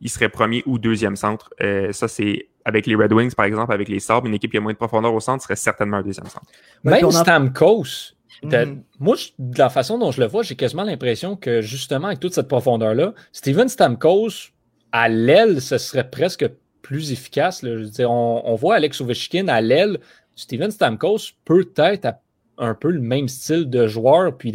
il 0.00 0.10
serait 0.10 0.28
premier 0.28 0.62
ou 0.66 0.78
deuxième 0.78 1.16
centre. 1.16 1.50
Euh, 1.62 1.92
ça, 1.92 2.08
c'est 2.08 2.48
avec 2.66 2.86
les 2.86 2.94
Red 2.94 3.12
Wings, 3.12 3.34
par 3.34 3.46
exemple, 3.46 3.72
avec 3.72 3.88
les 3.88 4.00
Sabres, 4.00 4.26
une 4.26 4.34
équipe 4.34 4.50
qui 4.50 4.58
a 4.58 4.60
moins 4.60 4.72
de 4.72 4.78
profondeur 4.78 5.14
au 5.14 5.20
centre 5.20 5.42
serait 5.42 5.56
certainement 5.56 5.98
un 5.98 6.02
deuxième 6.02 6.26
centre. 6.26 6.46
Même 6.82 7.10
Stamkos, 7.10 8.14
Mhm. 8.44 8.82
Moi, 9.00 9.16
de 9.38 9.58
la 9.58 9.70
façon 9.70 9.98
dont 9.98 10.10
je 10.10 10.20
le 10.20 10.26
vois, 10.26 10.42
j'ai 10.42 10.56
quasiment 10.56 10.84
l'impression 10.84 11.36
que 11.36 11.60
justement, 11.60 12.08
avec 12.08 12.20
toute 12.20 12.34
cette 12.34 12.48
profondeur-là, 12.48 13.14
Steven 13.32 13.68
Stamkos, 13.68 14.50
à 14.92 15.08
l'aile, 15.08 15.60
ce 15.60 15.78
serait 15.78 16.08
presque 16.08 16.46
plus 16.82 17.12
efficace. 17.12 17.60
Je 17.62 17.68
veux 17.68 17.84
dire, 17.86 18.10
on, 18.10 18.54
voit 18.54 18.76
Alex 18.76 19.00
Ovechkin 19.00 19.48
à 19.48 19.60
l'aile. 19.60 19.98
Steven 20.36 20.70
Stamkos 20.70 21.32
peut 21.44 21.68
être 21.76 22.14
un 22.58 22.74
peu 22.74 22.90
le 22.90 23.00
même 23.00 23.28
style 23.28 23.68
de 23.68 23.86
joueur, 23.88 24.36
puis 24.36 24.52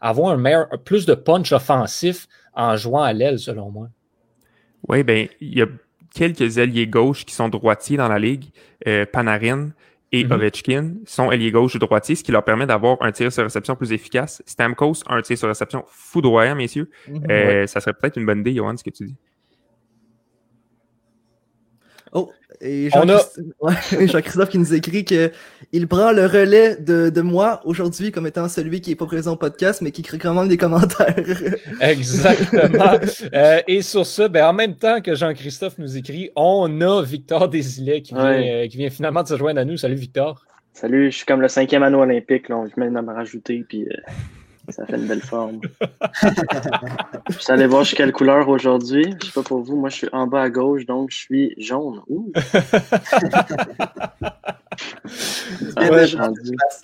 avoir 0.00 0.32
un 0.32 0.36
meilleur, 0.36 0.68
plus 0.84 1.06
de 1.06 1.14
punch 1.14 1.52
offensif 1.52 2.28
en 2.54 2.76
jouant 2.76 3.02
à 3.02 3.12
l'aile, 3.12 3.38
selon 3.38 3.70
moi. 3.70 3.88
Oui, 4.88 5.02
ben 5.02 5.28
il 5.40 5.58
y 5.58 5.62
a 5.62 5.66
quelques 6.14 6.58
ailiers 6.58 6.86
gauches 6.86 7.24
qui 7.24 7.34
sont 7.34 7.48
droitiers 7.48 7.96
dans 7.96 8.08
la 8.08 8.18
ligue. 8.18 8.50
Euh, 8.86 9.06
Panarin, 9.10 9.70
et 10.12 10.24
mm-hmm. 10.24 10.32
Ovechkin 10.32 10.94
sont 11.06 11.30
alliés 11.30 11.50
gauche 11.50 11.74
ou 11.74 11.78
droitier, 11.78 12.14
ce 12.14 12.22
qui 12.22 12.32
leur 12.32 12.44
permet 12.44 12.66
d'avoir 12.66 12.98
un 13.00 13.12
tir 13.12 13.32
sur 13.32 13.42
réception 13.42 13.76
plus 13.76 13.92
efficace. 13.92 14.42
Stamkos 14.46 15.02
a 15.06 15.14
un 15.14 15.22
tir 15.22 15.38
sur 15.38 15.48
réception 15.48 15.84
foudroyant, 15.88 16.54
messieurs. 16.54 16.90
Mm-hmm. 17.08 17.30
Euh, 17.30 17.66
ça 17.66 17.80
serait 17.80 17.94
peut-être 17.94 18.18
une 18.18 18.26
bonne 18.26 18.40
idée, 18.40 18.54
Johan, 18.54 18.76
ce 18.76 18.84
que 18.84 18.90
tu 18.90 19.06
dis. 19.06 19.16
Oh, 22.14 22.30
et 22.60 22.90
Jean-Christophe 24.06 24.50
qui 24.50 24.58
nous 24.58 24.74
écrit 24.74 25.04
qu'il 25.04 25.88
prend 25.88 26.12
le 26.12 26.26
relais 26.26 26.76
de, 26.76 27.20
moi 27.22 27.60
aujourd'hui 27.64 28.12
comme 28.12 28.26
étant 28.26 28.48
celui 28.48 28.82
qui 28.82 28.90
n'est 28.90 28.96
pas 28.96 29.06
présent 29.06 29.32
au 29.32 29.36
podcast, 29.36 29.80
mais 29.80 29.90
qui 29.92 30.02
crée 30.02 30.18
quand 30.18 30.34
même 30.34 30.48
des 30.48 30.58
commentaires. 30.58 31.16
Exactement. 31.80 32.98
Euh, 33.32 33.60
et 33.66 33.80
sur 33.80 34.04
ça, 34.04 34.28
ben, 34.28 34.46
en 34.46 34.52
même 34.52 34.76
temps 34.76 35.00
que 35.00 35.14
Jean-Christophe 35.14 35.78
nous 35.78 35.96
écrit, 35.96 36.30
on 36.36 36.80
a 36.82 37.02
Victor 37.02 37.48
Desilets 37.48 38.02
qui, 38.02 38.14
vient, 38.14 38.24
euh, 38.24 38.68
qui 38.68 38.76
vient 38.76 38.90
finalement 38.90 39.22
de 39.22 39.28
se 39.28 39.36
joindre 39.36 39.60
à 39.60 39.64
nous. 39.64 39.78
Salut 39.78 39.94
Victor. 39.94 40.44
Salut, 40.74 41.10
je 41.10 41.16
suis 41.16 41.26
comme 41.26 41.40
le 41.40 41.48
cinquième 41.48 41.82
anneau 41.82 42.00
olympique, 42.00 42.48
là, 42.48 42.64
je 42.68 42.80
viens 42.80 42.90
de 42.90 43.06
me 43.06 43.12
rajouter, 43.12 43.64
puis 43.68 43.84
euh, 43.84 44.12
ça 44.72 44.86
fait 44.86 44.96
une 44.96 45.06
belle 45.06 45.20
forme. 45.20 45.60
je 47.30 47.38
suis 47.38 47.52
allé 47.52 47.66
voir 47.66 47.82
je 47.82 47.88
suis 47.88 47.96
quelle 47.96 48.12
couleur 48.12 48.48
aujourd'hui. 48.48 49.14
Je 49.20 49.26
sais 49.26 49.32
pas 49.32 49.42
pour 49.42 49.62
vous, 49.62 49.76
moi 49.76 49.88
je 49.88 49.96
suis 49.96 50.08
en 50.12 50.26
bas 50.26 50.42
à 50.42 50.50
gauche, 50.50 50.86
donc 50.86 51.10
je 51.10 51.16
suis 51.18 51.54
jaune. 51.58 52.00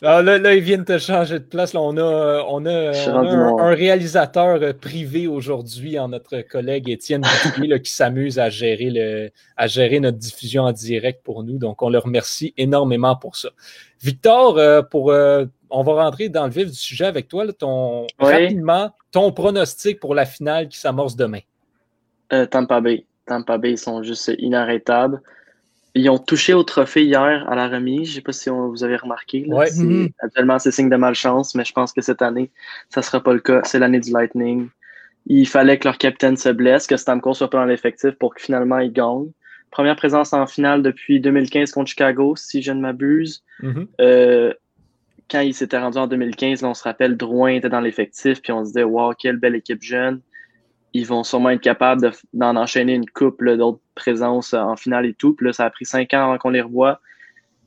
Ah, 0.02 0.22
là, 0.22 0.38
là, 0.38 0.54
ils 0.54 0.62
viennent 0.62 0.84
te 0.84 0.98
changer 0.98 1.38
de 1.38 1.44
place. 1.44 1.74
on 1.74 1.96
a, 1.96 2.44
on 2.48 2.66
a, 2.66 2.92
un, 3.08 3.74
réalisateur 3.74 4.62
euh, 4.62 4.72
privé 4.72 5.26
aujourd'hui 5.26 5.98
en 5.98 6.08
notre 6.08 6.42
collègue 6.42 6.88
Étienne 6.88 7.22
là, 7.58 7.78
qui 7.78 7.92
s'amuse 7.92 8.38
à 8.38 8.50
gérer, 8.50 8.90
le, 8.90 9.30
à 9.56 9.66
gérer 9.66 10.00
notre 10.00 10.18
diffusion 10.18 10.64
en 10.64 10.72
direct 10.72 11.22
pour 11.24 11.44
nous. 11.44 11.58
Donc, 11.58 11.82
on 11.82 11.90
le 11.90 11.98
remercie 11.98 12.54
énormément 12.56 13.16
pour 13.16 13.36
ça. 13.36 13.50
Victor, 14.02 14.58
euh, 14.58 14.82
pour, 14.82 15.10
euh, 15.10 15.46
on 15.70 15.82
va 15.82 16.04
rentrer 16.04 16.28
dans 16.28 16.44
le 16.44 16.50
vif 16.50 16.68
du 16.68 16.78
sujet 16.78 17.06
avec 17.06 17.28
toi. 17.28 17.50
ton, 17.52 18.06
Rapidement, 18.18 18.90
ton 19.10 19.32
pronostic 19.32 20.00
pour 20.00 20.14
la 20.14 20.26
finale 20.26 20.68
qui 20.68 20.78
s'amorce 20.78 21.16
demain. 21.16 21.40
Tampa 22.50 22.80
Bay. 22.80 23.06
Tampa 23.26 23.58
Bay, 23.58 23.72
ils 23.72 23.78
sont 23.78 24.02
juste 24.02 24.30
inarrêtables. 24.38 25.20
Ils 25.94 26.08
ont 26.10 26.18
touché 26.18 26.54
au 26.54 26.62
trophée 26.62 27.04
hier 27.04 27.46
à 27.48 27.54
la 27.54 27.68
remise. 27.68 28.06
Je 28.06 28.10
ne 28.10 28.14
sais 28.16 28.20
pas 28.20 28.32
si 28.32 28.50
vous 28.50 28.84
avez 28.84 28.96
remarqué. 28.96 29.46
Mhm. 29.48 30.10
Actuellement, 30.20 30.58
c'est 30.58 30.70
signe 30.70 30.90
de 30.90 30.96
malchance, 30.96 31.54
mais 31.54 31.64
je 31.64 31.72
pense 31.72 31.92
que 31.92 32.00
cette 32.00 32.22
année, 32.22 32.50
ça 32.90 33.00
ne 33.00 33.04
sera 33.04 33.22
pas 33.22 33.32
le 33.32 33.40
cas. 33.40 33.62
C'est 33.64 33.78
l'année 33.78 34.00
du 34.00 34.12
Lightning. 34.12 34.68
Il 35.26 35.46
fallait 35.46 35.78
que 35.78 35.88
leur 35.88 35.98
capitaine 35.98 36.36
se 36.36 36.48
blesse, 36.48 36.86
que 36.86 36.96
Stamkos 36.96 37.34
soit 37.34 37.50
pas 37.50 37.58
dans 37.58 37.64
l'effectif 37.64 38.12
pour 38.12 38.34
que 38.34 38.40
finalement 38.40 38.78
ils 38.78 38.92
gagnent. 38.92 39.30
Première 39.70 39.96
présence 39.96 40.32
en 40.32 40.46
finale 40.46 40.82
depuis 40.82 41.20
2015 41.20 41.72
contre 41.72 41.90
Chicago, 41.90 42.34
si 42.36 42.62
je 42.62 42.72
ne 42.72 42.80
m'abuse. 42.80 43.44
Mhm. 43.60 43.88
Euh, 44.00 44.54
quand 45.30 45.40
il 45.40 45.54
s'était 45.54 45.78
rendu 45.78 45.98
en 45.98 46.06
2015, 46.06 46.64
on 46.64 46.74
se 46.74 46.82
rappelle, 46.82 47.16
Drouin 47.16 47.52
était 47.52 47.68
dans 47.68 47.80
l'effectif, 47.80 48.40
puis 48.40 48.52
on 48.52 48.64
se 48.64 48.70
disait, 48.70 48.84
wow, 48.84 49.12
quelle 49.12 49.36
belle 49.36 49.54
équipe 49.54 49.82
jeune 49.82 50.20
ils 50.94 51.06
vont 51.06 51.22
sûrement 51.22 51.50
être 51.50 51.60
capables 51.60 52.10
d'en 52.32 52.56
enchaîner 52.56 52.94
une 52.94 53.08
couple 53.08 53.56
d'autres 53.56 53.80
présences 53.94 54.54
en 54.54 54.76
finale 54.76 55.06
et 55.06 55.14
tout. 55.14 55.34
Puis 55.34 55.46
là, 55.46 55.52
ça 55.52 55.66
a 55.66 55.70
pris 55.70 55.84
cinq 55.84 56.14
ans 56.14 56.24
avant 56.24 56.38
qu'on 56.38 56.50
les 56.50 56.62
revoie. 56.62 57.00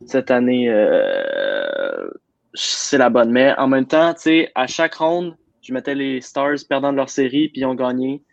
Cette 0.06 0.32
année, 0.32 0.70
euh, 0.70 2.10
c'est 2.53 2.98
la 2.98 3.10
bonne. 3.10 3.32
Mais 3.32 3.53
en 3.58 3.68
même 3.68 3.86
temps, 3.86 4.13
tu 4.13 4.22
sais, 4.22 4.51
à 4.56 4.68
chaque 4.68 4.96
ronde, 4.96 5.36
je 5.62 5.74
mettais 5.74 5.94
les 5.94 6.22
Stars 6.22 6.58
perdant 6.68 6.91
de 6.91 6.98
leur 6.98 7.10
série, 7.10 7.50
puis 7.50 7.62
ils 7.62 7.65
ont 7.65 7.75
gagné. 7.75 8.24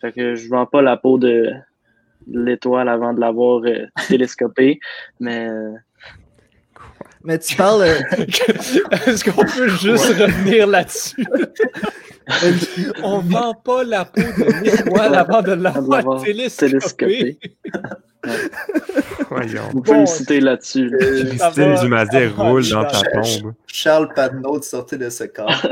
Fait 0.00 0.12
que 0.12 0.36
je 0.36 0.48
vends 0.48 0.66
pas 0.66 0.82
la 0.82 0.96
peau 0.96 1.18
de, 1.18 1.50
l'étoile 2.28 2.88
avant 2.88 3.12
de 3.12 3.20
l'avoir 3.20 3.62
euh, 3.64 3.86
télescopée. 4.08 4.78
Mais 5.20 5.48
euh, 5.48 5.72
mais 7.24 7.38
tu 7.38 7.56
parles. 7.56 7.84
Est-ce 9.06 9.24
qu'on 9.24 9.44
peut 9.44 9.68
juste 9.68 10.06
revenir 10.06 10.66
là-dessus? 10.66 11.26
On 13.02 13.20
vend 13.20 13.54
pas 13.54 13.84
la 13.84 14.04
peau 14.04 14.20
de 14.20 14.64
l'étoile 14.64 15.14
avant 15.14 15.42
de 15.42 15.52
l'avoir 15.52 16.22
télescopée. 16.22 17.38
Voyons. 19.30 19.62
Vous 19.72 19.82
pouvez 19.82 20.00
me 20.00 20.06
citer 20.06 20.40
là-dessus. 20.40 20.90
Christine 20.98 21.76
Jumazier 21.76 22.26
roule 22.28 22.68
dans 22.68 22.84
ta 22.84 23.02
tombe. 23.02 23.54
Charles 23.66 24.12
Patnaud 24.14 24.62
sortait 24.62 24.98
de 24.98 25.08
ce 25.08 25.24
corps. 25.24 25.66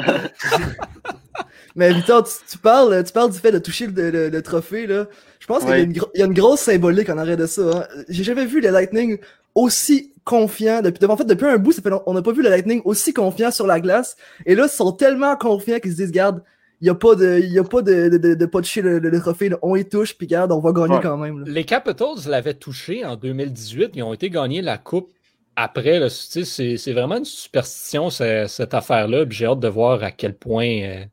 Mais 1.74 1.92
Victor, 1.92 2.24
tu, 2.48 2.58
parles, 2.58 3.02
tu 3.04 3.12
parles 3.12 3.32
du 3.32 3.38
fait 3.38 3.50
de 3.50 3.58
toucher 3.58 3.88
le, 3.88 4.40
trophée. 4.40 4.86
Là. 4.86 5.06
Je 5.40 5.46
pense 5.46 5.64
qu'il 5.64 6.00
y, 6.14 6.22
a 6.22 6.24
une 6.24 6.34
grosse 6.34 6.60
symbolique 6.60 7.10
en 7.10 7.18
arrêt 7.18 7.36
de 7.36 7.46
ça. 7.46 7.62
Hein. 7.62 8.04
J'ai 8.08 8.22
jamais 8.22 8.46
vu 8.46 8.60
les 8.60 8.70
Lightning 8.70 9.18
aussi 9.56 10.13
confiants. 10.24 10.82
Depuis, 10.82 11.04
en 11.06 11.16
fait, 11.16 11.24
depuis 11.24 11.46
un 11.46 11.58
bout, 11.58 11.72
ça 11.72 11.82
fait, 11.82 11.90
on 12.06 12.14
n'a 12.14 12.22
pas 12.22 12.32
vu 12.32 12.42
le 12.42 12.50
Lightning 12.50 12.82
aussi 12.84 13.12
confiant 13.12 13.50
sur 13.50 13.66
la 13.66 13.80
glace. 13.80 14.16
Et 14.46 14.54
là, 14.54 14.64
ils 14.66 14.74
sont 14.74 14.92
tellement 14.92 15.36
confiants 15.36 15.78
qu'ils 15.78 15.92
se 15.92 15.96
disent, 15.96 16.12
garde, 16.12 16.42
il 16.80 16.84
n'y 16.84 16.90
a 16.90 16.94
pas 16.94 17.14
de, 17.14 17.40
y 17.40 17.58
a 17.58 17.64
pas 17.64 17.82
de, 17.82 18.08
de, 18.08 18.34
de, 18.34 18.46
pas 18.46 18.60
toucher 18.60 18.82
le, 18.82 18.98
le, 18.98 19.20
trophée. 19.20 19.50
On 19.62 19.76
y 19.76 19.88
touche, 19.88 20.16
puis 20.16 20.26
garde, 20.26 20.52
on 20.52 20.58
va 20.58 20.72
gagner 20.72 20.98
quand 21.00 21.16
même. 21.16 21.44
Les 21.46 21.64
Capitals 21.64 22.26
l'avaient 22.26 22.54
touché 22.54 23.04
en 23.04 23.16
2018. 23.16 23.92
Ils 23.94 24.02
ont 24.02 24.12
été 24.12 24.28
gagnés 24.28 24.60
la 24.60 24.76
Coupe 24.76 25.10
après. 25.56 26.08
C'est 26.10 26.92
vraiment 26.92 27.16
une 27.16 27.24
superstition, 27.24 28.10
cette, 28.10 28.74
affaire-là. 28.74 29.24
J'ai 29.30 29.46
hâte 29.46 29.60
de 29.60 29.68
voir 29.68 30.02
à 30.02 30.10
quel 30.10 30.36
point. 30.36 30.80
Euh, 30.82 31.04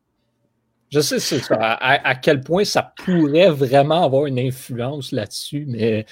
Je 0.92 1.00
sais 1.00 1.18
ça, 1.18 1.56
à, 1.58 2.14
quel 2.16 2.40
point 2.40 2.64
ça 2.64 2.92
pourrait 3.02 3.48
vraiment 3.48 4.04
avoir 4.04 4.26
une 4.26 4.38
influence 4.38 5.10
là-dessus, 5.10 5.64
mais 5.66 6.04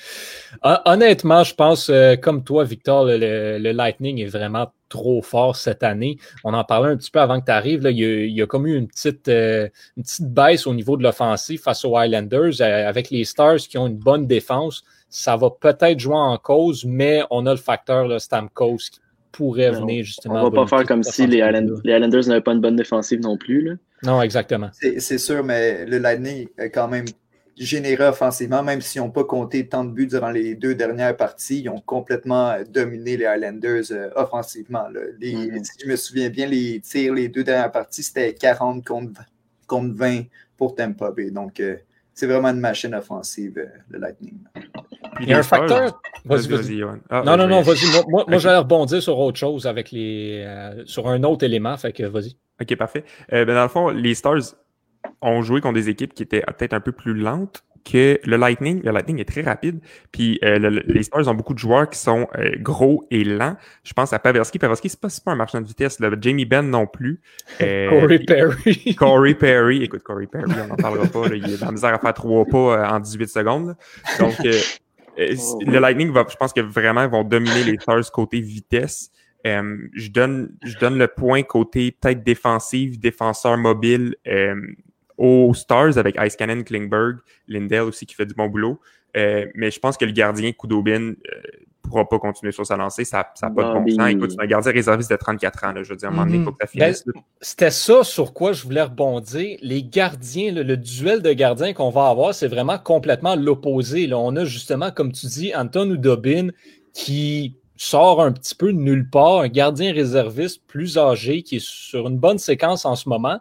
honnêtement, 0.87 1.45
je 1.45 1.55
pense, 1.55 1.91
euh, 1.91 2.17
comme 2.17 2.45
toi, 2.45 2.65
Victor, 2.65 3.05
le, 3.05 3.73
Lightning 3.73 4.21
est 4.21 4.27
vraiment 4.27 4.73
trop 4.89 5.21
fort 5.21 5.55
cette 5.55 5.83
année. 5.83 6.17
On 6.45 6.55
en 6.55 6.65
parlait 6.65 6.89
un 6.89 6.97
petit 6.97 7.11
peu 7.11 7.21
avant 7.21 7.41
que 7.41 7.45
tu 7.45 7.53
arrives. 7.53 7.87
il, 7.91 8.33
y 8.33 8.41
a, 8.43 8.47
comme 8.47 8.67
eu 8.67 8.75
une 8.75 8.89
petite, 8.89 9.29
euh, 9.29 9.69
une 9.99 10.03
petite 10.03 10.33
baisse 10.33 10.67
au 10.67 10.73
niveau 10.73 10.97
de 10.97 11.03
l'offensive 11.03 11.61
face 11.61 11.85
aux 11.85 11.97
Highlanders 11.99 12.63
euh, 12.63 12.89
avec 12.89 13.11
les 13.11 13.25
Stars 13.25 13.59
qui 13.59 13.77
ont 13.77 13.87
une 13.87 13.99
bonne 13.99 14.27
défense. 14.27 14.83
Ça 15.11 15.37
va 15.37 15.51
peut-être 15.51 16.01
jouer 16.01 16.17
en 16.17 16.39
cause, 16.39 16.87
mais 16.87 17.23
on 17.31 17.45
a 17.45 17.51
le 17.51 17.59
facteur 17.59 18.09
là, 18.09 18.19
Stamkos 18.19 18.79
qui 18.91 19.01
pourrait 19.31 19.73
venir 19.73 20.05
justement. 20.05 20.41
On 20.41 20.51
va 20.51 20.51
pas 20.51 20.67
faire 20.67 20.87
comme 20.87 21.03
si 21.03 21.27
les, 21.27 21.43
Highlanders 21.43 22.27
n'avaient 22.27 22.41
pas 22.41 22.53
une 22.53 22.61
bonne 22.61 22.77
défensive 22.77 23.21
non 23.21 23.37
plus. 23.37 23.63
Là. 23.63 23.75
Non, 24.03 24.23
exactement. 24.23 24.71
C'est 24.73 25.19
sûr, 25.19 25.45
mais 25.45 25.85
le 25.85 25.99
Lightning 25.99 26.49
est 26.59 26.71
quand 26.71 26.89
même 26.89 27.05
généreux 27.61 28.07
offensivement, 28.07 28.63
même 28.63 28.81
s'ils 28.81 29.03
n'ont 29.03 29.11
pas 29.11 29.25
compté 29.25 29.69
tant 29.69 29.85
de 29.85 29.91
buts 29.91 30.07
durant 30.07 30.31
les 30.31 30.55
deux 30.55 30.75
dernières 30.75 31.17
parties, 31.17 31.61
ils 31.61 31.69
ont 31.69 31.81
complètement 31.81 32.57
dominé 32.69 33.19
les 33.19 33.27
Highlanders 33.27 33.93
euh, 33.93 34.09
offensivement. 34.17 34.89
Mm-hmm. 34.91 35.65
Si 35.65 35.73
je 35.85 35.87
me 35.87 35.97
souviens 35.97 36.31
bien, 36.31 36.47
les 36.47 36.81
tirs, 36.81 37.13
les 37.13 37.29
deux 37.29 37.45
dernières 37.45 37.71
parties, 37.71 38.03
c'était 38.03 38.33
40 38.33 38.85
contre, 38.85 39.21
20 39.71 40.23
pour 40.57 40.75
Tampa 40.75 41.11
Bay. 41.11 41.31
Donc, 41.31 41.61
euh, 41.61 41.77
c'est 42.21 42.27
vraiment 42.27 42.49
une 42.49 42.61
machine 42.61 42.95
offensive, 42.95 43.55
euh, 43.57 43.67
le 43.89 43.99
Lightning. 43.99 44.39
Il 45.21 45.29
y 45.29 45.33
a 45.33 45.39
un 45.39 45.43
facteur. 45.43 46.01
Vas-y, 46.25 46.49
vas-y. 46.49 46.83
Ah, 47.09 47.23
non, 47.25 47.37
non, 47.37 47.49
non, 47.49 47.63
vas-y. 47.63 47.87
Moi, 48.09 48.25
moi, 48.29 48.39
j'allais 48.39 48.59
rebondir 48.59 49.03
sur 49.03 49.19
autre 49.19 49.39
chose 49.39 49.67
avec 49.67 49.91
les. 49.91 50.47
sur 50.85 51.09
un 51.09 51.23
autre 51.25 51.45
élément. 51.45 51.77
Fait 51.77 51.93
que 51.93 52.05
vas-y. 52.05 52.37
OK, 52.61 52.77
parfait. 52.77 53.05
Euh, 53.33 53.45
ben 53.45 53.55
dans 53.55 53.63
le 53.63 53.69
fond, 53.69 53.89
les 53.89 54.15
Stars 54.15 54.55
ont 55.23 55.43
joué 55.43 55.61
contre 55.61 55.75
des 55.75 55.89
équipes 55.89 56.13
qui 56.13 56.23
étaient 56.23 56.43
peut-être 56.43 56.75
un 56.75 56.81
peu 56.81 56.93
plus 56.93 57.15
lentes 57.15 57.65
que 57.85 58.21
le 58.25 58.37
Lightning. 58.37 58.83
Le 58.83 58.91
Lightning 58.91 59.21
est 59.21 59.29
très 59.29 59.43
rapide. 59.43 59.81
Puis 60.13 60.39
euh, 60.45 60.81
les 60.87 61.03
Stars 61.03 61.29
ont 61.29 61.35
beaucoup 61.35 61.55
de 61.55 61.59
joueurs 61.59 61.89
qui 61.89 61.99
sont 61.99 62.29
euh, 62.39 62.53
gros 62.59 63.07
et 63.11 63.25
lents. 63.25 63.57
Je 63.85 63.93
pense 63.93 64.13
à 64.13 64.19
Pavelski. 64.19 64.59
Pavelski, 64.59 64.89
c'est 64.89 65.01
pas, 65.01 65.09
pas 65.25 65.33
un 65.33 65.37
marchand 65.37 65.61
de 65.61 65.67
vitesse. 65.67 66.01
Le 66.01 66.17
Jamie 66.21 66.45
Benn 66.45 66.71
non 66.71 66.87
plus. 66.87 67.21
Corey 67.59 68.21
Perry. 68.21 68.95
Corey 68.99 69.35
Perry. 69.35 69.83
Écoute, 69.83 70.03
Corey 70.03 70.27
Perry, 70.27 70.51
on 70.65 70.69
n'en 70.69 70.77
parlera 70.77 71.07
pas. 71.07 71.27
Il 71.35 71.45
a 71.45 71.57
de 71.57 71.61
la 71.61 71.73
misère 71.73 71.95
à 71.95 71.99
faire 71.99 72.15
trois 72.15 72.45
pas 72.45 72.93
en 72.93 73.01
18 73.01 73.29
secondes. 73.29 73.77
Donc, 74.19 74.35
le 74.43 75.79
Lightning, 75.79 76.11
va, 76.13 76.25
je 76.29 76.37
pense 76.37 76.53
que 76.53 76.61
vraiment, 76.61 77.03
ils 77.03 77.11
vont 77.11 77.25
dominer 77.25 77.65
les 77.65 77.79
Stars 77.79 78.11
côté 78.13 78.41
vitesse. 78.41 79.11
Euh, 79.47 79.89
je, 79.95 80.11
donne, 80.11 80.55
je 80.65 80.77
donne 80.79 80.99
le 80.99 81.09
point 81.09 81.43
côté 81.43 81.93
peut-être 81.93 82.23
défensif, 82.23 82.99
défenseur 82.99 83.57
mobile 83.57 84.15
euh, 84.27 84.55
aux 85.21 85.53
Stars 85.53 85.99
avec 85.99 86.17
Ice 86.25 86.35
Cannon, 86.35 86.63
Klingberg, 86.63 87.19
Lindell 87.47 87.83
aussi 87.83 88.07
qui 88.07 88.15
fait 88.15 88.25
du 88.25 88.33
bon 88.33 88.49
boulot. 88.49 88.81
Euh, 89.17 89.45
mais 89.55 89.71
je 89.71 89.79
pense 89.79 89.99
que 89.99 90.07
le 90.07 90.13
gardien 90.13 90.51
Kudobin 90.53 91.01
ne 91.01 91.15
pourra 91.83 92.09
pas 92.09 92.19
continuer 92.19 92.53
sur 92.53 92.65
sa 92.65 92.79
lancée. 92.79 93.05
Ça 93.05 93.19
n'a 93.43 93.51
pas 93.51 93.65
de 93.65 93.79
bon 93.79 93.87
sens. 93.87 94.11
Écoute, 94.11 94.31
c'est 94.31 94.41
un 94.41 94.47
gardien 94.47 94.73
réserviste 94.73 95.11
de 95.11 95.17
34 95.17 95.65
ans. 95.65 95.73
Là, 95.73 95.83
je 95.83 95.91
veux 95.91 95.97
dire, 95.97 96.09
à 96.09 96.13
un 96.13 96.15
moment 96.15 96.27
donné, 96.27 96.39
il 96.39 96.45
faut 96.45 96.53
que 96.53 96.67
ça 96.67 96.73
ben, 96.75 96.95
C'était 97.43 97.71
ça 97.71 98.03
sur 98.03 98.33
quoi 98.33 98.55
je 98.55 98.65
voulais 98.65 98.83
rebondir. 98.83 99.59
Les 99.61 99.83
gardiens, 99.83 100.53
le, 100.53 100.77
duel 100.79 101.21
de 101.21 101.35
gardiens 101.35 101.75
qu'on 101.75 101.91
va 101.91 102.09
avoir, 102.09 102.35
c'est 102.35 102.49
vraiment 102.49 102.79
complètement 102.79 103.37
l'opposé. 103.37 104.11
On 104.15 104.35
a 104.37 104.47
justement, 104.47 104.91
comme 104.91 105.13
tu 105.13 105.27
dis, 105.27 105.55
Anton 105.55 105.91
Udobin 105.91 106.49
qui 106.95 107.59
sort 107.77 108.23
un 108.23 108.33
petit 108.33 108.55
peu 108.55 108.73
de 108.73 108.79
nulle 108.79 109.11
part, 109.11 109.41
un 109.41 109.49
gardien 109.49 109.93
réserviste 109.93 110.63
plus 110.67 110.97
âgé 110.97 111.43
qui 111.43 111.57
est 111.57 111.67
sur 111.67 112.09
une 112.09 112.19
bonne 112.19 112.39
séquence 112.39 112.87
en 112.87 112.97
ce 112.97 113.07
moment. 113.09 113.39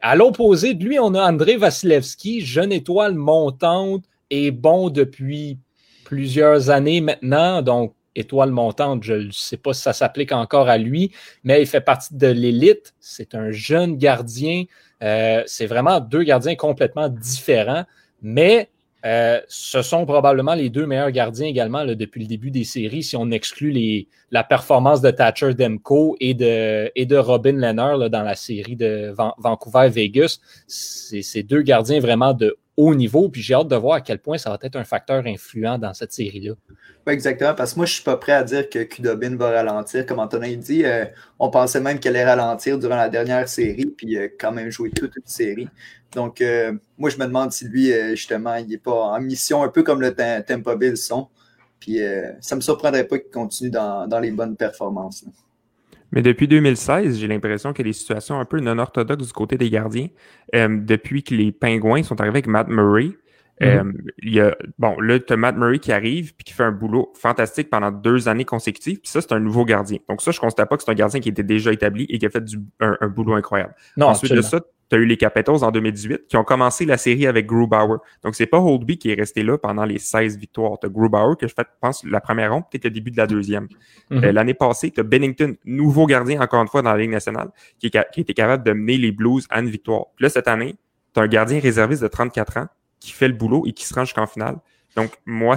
À 0.00 0.14
l'opposé 0.14 0.74
de 0.74 0.84
lui, 0.84 0.98
on 0.98 1.14
a 1.14 1.22
André 1.22 1.56
Vasilevski, 1.56 2.40
jeune 2.40 2.72
étoile 2.72 3.14
montante 3.14 4.04
et 4.30 4.50
bon 4.50 4.90
depuis 4.90 5.58
plusieurs 6.04 6.70
années 6.70 7.00
maintenant. 7.00 7.62
Donc, 7.62 7.94
étoile 8.14 8.50
montante, 8.50 9.02
je 9.02 9.14
ne 9.14 9.30
sais 9.30 9.56
pas 9.56 9.72
si 9.72 9.82
ça 9.82 9.92
s'applique 9.92 10.32
encore 10.32 10.68
à 10.68 10.78
lui, 10.78 11.12
mais 11.44 11.60
il 11.60 11.66
fait 11.66 11.80
partie 11.80 12.14
de 12.14 12.26
l'élite. 12.26 12.94
C'est 13.00 13.34
un 13.34 13.50
jeune 13.50 13.96
gardien. 13.96 14.64
Euh, 15.02 15.42
c'est 15.46 15.66
vraiment 15.66 16.00
deux 16.00 16.22
gardiens 16.22 16.54
complètement 16.54 17.08
différents, 17.08 17.84
mais 18.22 18.70
euh, 19.04 19.40
ce 19.48 19.82
sont 19.82 20.04
probablement 20.06 20.54
les 20.54 20.70
deux 20.70 20.86
meilleurs 20.86 21.10
gardiens 21.10 21.46
également 21.46 21.84
depuis 21.84 22.22
le 22.22 22.26
début 22.26 22.50
des 22.50 22.64
séries, 22.64 23.02
si 23.02 23.16
on 23.16 23.30
exclut 23.30 23.70
les, 23.70 24.08
la 24.30 24.42
performance 24.42 25.00
de 25.00 25.10
Thatcher 25.10 25.54
Demko 25.54 26.16
et 26.18 26.34
de, 26.34 26.90
et 26.94 27.06
de 27.06 27.16
Robin 27.16 27.52
Lehner 27.52 28.08
dans 28.08 28.22
la 28.22 28.34
série 28.34 28.76
de 28.76 29.14
Vancouver-Vegas. 29.38 30.40
C'est 30.66 31.42
deux 31.42 31.62
gardiens 31.62 32.00
vraiment 32.00 32.32
de 32.32 32.56
haut 32.76 32.94
niveau, 32.94 33.28
puis 33.28 33.42
j'ai 33.42 33.54
hâte 33.54 33.68
de 33.68 33.76
voir 33.76 33.96
à 33.96 34.00
quel 34.00 34.18
point 34.18 34.38
ça 34.38 34.50
va 34.50 34.58
être 34.62 34.76
un 34.76 34.84
facteur 34.84 35.24
influent 35.26 35.78
dans 35.78 35.94
cette 35.94 36.12
série-là. 36.12 36.52
Oui, 37.06 37.12
exactement, 37.12 37.54
parce 37.54 37.72
que 37.72 37.78
moi, 37.78 37.86
je 37.86 37.92
ne 37.92 37.94
suis 37.94 38.04
pas 38.04 38.16
prêt 38.16 38.32
à 38.32 38.42
dire 38.42 38.68
que 38.68 38.82
Kudobin 38.82 39.36
va 39.36 39.50
ralentir. 39.50 40.04
Comme 40.04 40.18
Antonin 40.18 40.56
dit, 40.56 40.84
euh, 40.84 41.04
on 41.38 41.50
pensait 41.50 41.80
même 41.80 42.00
qu'elle 42.00 42.16
allait 42.16 42.24
ralentir 42.24 42.78
durant 42.78 42.96
la 42.96 43.08
dernière 43.08 43.48
série, 43.48 43.86
puis 43.86 44.16
euh, 44.16 44.28
quand 44.38 44.52
même 44.52 44.70
jouer 44.70 44.90
toute 44.90 45.16
une 45.16 45.26
série. 45.26 45.68
Donc, 46.12 46.40
euh, 46.40 46.72
moi, 46.98 47.08
je 47.08 47.16
me 47.18 47.26
demande 47.26 47.52
si 47.52 47.66
lui, 47.66 47.92
justement, 48.10 48.56
il 48.56 48.66
n'est 48.66 48.78
pas 48.78 48.92
en 48.92 49.20
mission, 49.20 49.62
un 49.62 49.68
peu 49.68 49.82
comme 49.82 50.00
le 50.00 50.14
Tampa 50.14 50.76
Bill 50.76 50.96
sont. 50.96 51.28
Puis, 51.80 51.98
ça 52.40 52.54
ne 52.54 52.56
me 52.56 52.60
surprendrait 52.62 53.04
pas 53.04 53.18
qu'il 53.18 53.30
continue 53.30 53.70
dans, 53.70 54.20
les 54.20 54.30
bonnes 54.30 54.56
performances. 54.56 55.24
Mais 56.12 56.22
depuis 56.22 56.48
2016, 56.48 57.18
j'ai 57.18 57.26
l'impression 57.26 57.72
que 57.72 57.82
les 57.82 57.92
situations 57.92 58.38
un 58.38 58.44
peu 58.44 58.60
non 58.60 58.78
orthodoxes 58.78 59.26
du 59.26 59.32
côté 59.32 59.56
des 59.56 59.70
gardiens. 59.70 60.08
Euh, 60.54 60.68
depuis 60.80 61.22
que 61.22 61.34
les 61.34 61.52
Pingouins 61.52 62.02
sont 62.02 62.20
arrivés 62.20 62.36
avec 62.36 62.46
Matt 62.46 62.68
Murray, 62.68 63.10
euh, 63.62 63.82
mm-hmm. 63.82 63.92
il 64.22 64.34
y 64.34 64.40
a, 64.40 64.56
bon, 64.78 65.00
là, 65.00 65.18
tu 65.18 65.32
as 65.32 65.36
Matt 65.36 65.56
Murray 65.56 65.78
qui 65.78 65.90
arrive 65.90 66.34
puis 66.34 66.44
qui 66.44 66.52
fait 66.52 66.62
un 66.62 66.72
boulot 66.72 67.12
fantastique 67.14 67.70
pendant 67.70 67.90
deux 67.90 68.28
années 68.28 68.44
consécutives. 68.44 69.00
Puis 69.00 69.10
ça, 69.10 69.20
c'est 69.20 69.32
un 69.32 69.40
nouveau 69.40 69.64
gardien. 69.64 69.98
Donc 70.08 70.20
ça, 70.20 70.30
je 70.30 70.38
ne 70.38 70.40
constate 70.42 70.68
pas 70.68 70.76
que 70.76 70.82
c'est 70.82 70.90
un 70.90 70.94
gardien 70.94 71.20
qui 71.20 71.30
était 71.30 71.42
déjà 71.42 71.72
établi 71.72 72.06
et 72.08 72.18
qui 72.18 72.26
a 72.26 72.30
fait 72.30 72.44
du, 72.44 72.58
un, 72.80 73.08
boulot 73.08 73.34
incroyable. 73.34 73.74
Non, 73.96 74.08
Ensuite 74.08 74.32
de 74.32 74.42
ça, 74.42 74.60
tu 74.88 74.96
as 74.96 74.98
eu 74.98 75.04
les 75.04 75.16
Capitals 75.16 75.64
en 75.64 75.70
2018 75.70 76.28
qui 76.28 76.36
ont 76.36 76.44
commencé 76.44 76.84
la 76.84 76.96
série 76.96 77.26
avec 77.26 77.46
Grubauer. 77.46 77.98
Donc, 78.22 78.34
c'est 78.34 78.46
pas 78.46 78.58
Holdby 78.58 78.98
qui 78.98 79.10
est 79.10 79.14
resté 79.14 79.42
là 79.42 79.58
pendant 79.58 79.84
les 79.84 79.98
16 79.98 80.38
victoires. 80.38 80.78
Tu 80.80 80.86
as 80.86 80.90
Grubauer 80.90 81.36
que 81.36 81.48
je 81.48 81.54
pense, 81.80 82.04
la 82.04 82.20
première 82.20 82.52
ronde, 82.52 82.64
peut-être 82.70 82.84
le 82.84 82.90
début 82.90 83.10
de 83.10 83.16
la 83.16 83.26
deuxième. 83.26 83.68
Mhm. 84.10 84.24
Euh, 84.24 84.32
l'année 84.32 84.54
passée, 84.54 84.90
tu 84.90 85.00
as 85.00 85.02
Bennington, 85.02 85.54
nouveau 85.64 86.06
gardien 86.06 86.40
encore 86.40 86.62
une 86.62 86.68
fois 86.68 86.82
dans 86.82 86.92
la 86.92 86.98
Ligue 86.98 87.10
nationale, 87.10 87.50
qui, 87.78 87.90
qui 87.90 88.20
était 88.20 88.34
capable 88.34 88.64
de 88.64 88.72
mener 88.72 88.98
les 88.98 89.12
Blues 89.12 89.46
à 89.50 89.60
une 89.60 89.70
victoire. 89.70 90.06
Puis 90.16 90.24
là, 90.24 90.28
cette 90.28 90.48
année, 90.48 90.76
tu 91.14 91.20
as 91.20 91.24
un 91.24 91.28
gardien 91.28 91.58
réserviste 91.58 92.02
de 92.02 92.08
34 92.08 92.56
ans 92.58 92.66
qui 93.00 93.12
fait 93.12 93.28
le 93.28 93.34
boulot 93.34 93.64
et 93.66 93.72
qui 93.72 93.86
se 93.86 93.94
rend 93.94 94.04
jusqu'en 94.04 94.26
finale. 94.26 94.56
Donc, 94.96 95.10
moi, 95.26 95.56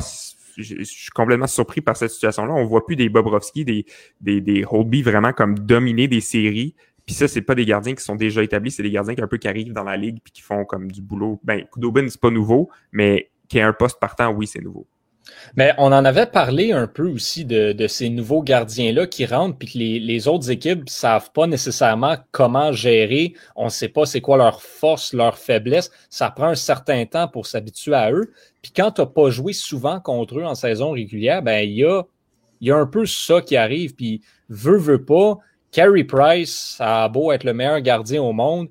je 0.57 0.83
suis 0.83 1.12
complètement 1.12 1.48
surpris 1.48 1.81
par 1.81 1.95
cette 1.95 2.12
situation-là. 2.12 2.53
On 2.53 2.65
voit 2.65 2.86
plus 2.86 2.95
des 2.95 3.09
Bobrovski, 3.09 3.65
des, 3.65 3.86
des, 4.21 4.41
des 4.41 4.65
vraiment 5.03 5.33
comme 5.33 5.57
dominer 5.57 6.07
des 6.07 6.21
séries 6.21 6.75
puis 7.10 7.16
ça, 7.16 7.28
c'est 7.28 7.42
pas 7.42 7.56
des 7.56 7.66
gardiens 7.66 7.96
qui 7.96 8.04
sont 8.04 8.16
déjà 8.16 8.44
établis, 8.44 8.70
c'est 8.70 8.84
des 8.84 8.92
gardiens 8.92 9.16
qui 9.16 9.22
un 9.24 9.28
peu 9.28 9.39
qui 9.39 9.48
arrivent 9.48 9.74
dans 9.74 9.84
la 9.84 9.98
ligue 9.98 10.20
puis 10.24 10.32
qui 10.32 10.44
font 10.44 10.63
comme 10.63 10.92
du 10.92 11.01
boulot. 11.01 11.39
Ben, 11.44 11.66
Kudobin, 11.74 12.08
c'est 12.08 12.22
pas 12.22 12.30
nouveau, 12.30 12.70
mais 12.92 13.32
qui 13.48 13.58
est 13.58 13.63
un 13.63 13.74
poste 13.74 14.00
partant, 14.00 14.30
oui, 14.30 14.46
c'est 14.46 14.62
nouveau. 14.62 14.86
Mais 15.56 15.74
on 15.80 15.88
en 15.88 16.06
avait 16.06 16.28
parlé 16.28 16.72
un 16.72 16.86
peu 16.86 17.10
aussi 17.10 17.46
de, 17.46 17.88
ces 17.88 18.12
nouveaux 18.12 18.44
gardiens-là 18.44 19.08
qui 19.08 19.25
rentrent, 19.25 19.58
puis 19.58 19.68
que 19.70 19.78
les, 19.80 20.28
autres 20.28 20.51
équipes 20.51 20.84
ne 20.86 20.89
savent 20.89 21.32
pas 21.32 21.48
nécessairement 21.48 22.18
comment 22.30 22.74
gérer. 22.74 23.34
On 23.56 23.66
ne 23.66 23.70
sait 23.70 23.89
pas 23.89 24.06
c'est 24.06 24.22
quoi 24.22 24.38
leur 24.38 24.62
force, 24.62 25.12
leur 25.12 25.39
faiblesse. 25.39 25.89
Ça 26.12 26.30
prend 26.30 26.50
un 26.50 26.56
certain 26.56 27.08
temps 27.08 27.28
pour 27.28 27.48
s'habituer 27.48 27.96
à 27.96 28.12
eux. 28.12 28.32
Puis 28.62 28.72
quand 28.72 28.92
tu 28.92 29.01
n'as 29.01 29.08
pas 29.08 29.32
joué 29.32 29.54
souvent 29.54 30.00
contre 30.00 30.38
eux 30.38 30.46
en 30.46 30.54
saison 30.54 30.92
régulière, 30.92 31.42
ben 31.42 31.68
il 31.68 31.74
y 31.74 31.86
a, 31.86 32.04
y 32.62 32.70
a 32.70 32.78
un 32.78 32.86
peu 32.86 33.08
ça 33.08 33.42
qui 33.42 33.58
arrive. 33.58 33.96
Puis 33.96 34.22
veut, 34.48 34.78
veut 34.78 35.04
pas, 35.04 35.39
Carey 35.71 36.03
Price, 36.03 36.77
a 36.79 37.07
beau 37.09 37.31
être 37.31 37.43
le 37.43 37.53
meilleur 37.53 37.81
gardien 37.81 38.21
au 38.21 38.33
monde, 38.33 38.69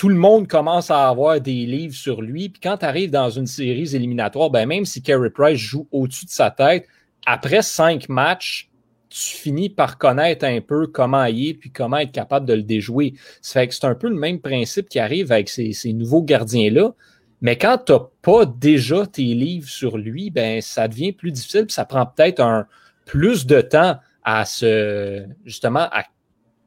tout 0.00 0.08
le 0.08 0.14
monde 0.14 0.48
commence 0.48 0.90
à 0.90 1.08
avoir 1.10 1.42
des 1.42 1.66
livres 1.66 1.94
sur 1.94 2.22
lui. 2.22 2.48
Puis 2.48 2.58
quand 2.58 2.78
tu 2.78 2.86
arrives 2.86 3.10
dans 3.10 3.28
une 3.28 3.46
série 3.46 3.94
éliminatoire, 3.94 4.48
ben 4.48 4.66
même 4.66 4.86
si 4.86 5.02
Carey 5.02 5.28
Price 5.28 5.58
joue 5.58 5.86
au-dessus 5.92 6.24
de 6.24 6.30
sa 6.30 6.50
tête, 6.50 6.86
après 7.26 7.60
cinq 7.60 8.08
matchs, 8.08 8.70
tu 9.10 9.36
finis 9.36 9.68
par 9.68 9.98
connaître 9.98 10.46
un 10.46 10.62
peu 10.62 10.86
comment 10.86 11.24
il 11.24 11.48
est 11.48 11.54
puis 11.54 11.70
comment 11.70 11.98
être 11.98 12.12
capable 12.12 12.46
de 12.46 12.54
le 12.54 12.62
déjouer. 12.62 13.12
C'est 13.42 13.84
un 13.84 13.94
peu 13.94 14.08
le 14.08 14.14
même 14.14 14.40
principe 14.40 14.88
qui 14.88 15.00
arrive 15.00 15.32
avec 15.32 15.50
ces, 15.50 15.92
nouveaux 15.92 16.22
gardiens-là. 16.22 16.94
Mais 17.42 17.58
quand 17.58 17.78
tu 17.84 17.92
n'as 17.92 18.00
pas 18.22 18.46
déjà 18.46 19.06
tes 19.06 19.34
livres 19.34 19.68
sur 19.68 19.98
lui, 19.98 20.30
ben 20.30 20.62
ça 20.62 20.88
devient 20.88 21.12
plus 21.12 21.32
difficile. 21.32 21.66
Puis 21.66 21.74
ça 21.74 21.84
prend 21.84 22.06
peut-être 22.06 22.40
un 22.40 22.66
plus 23.04 23.44
de 23.44 23.60
temps 23.60 23.98
à 24.38 24.44
se 24.44 25.24
justement 25.44 25.88
à 25.92 26.04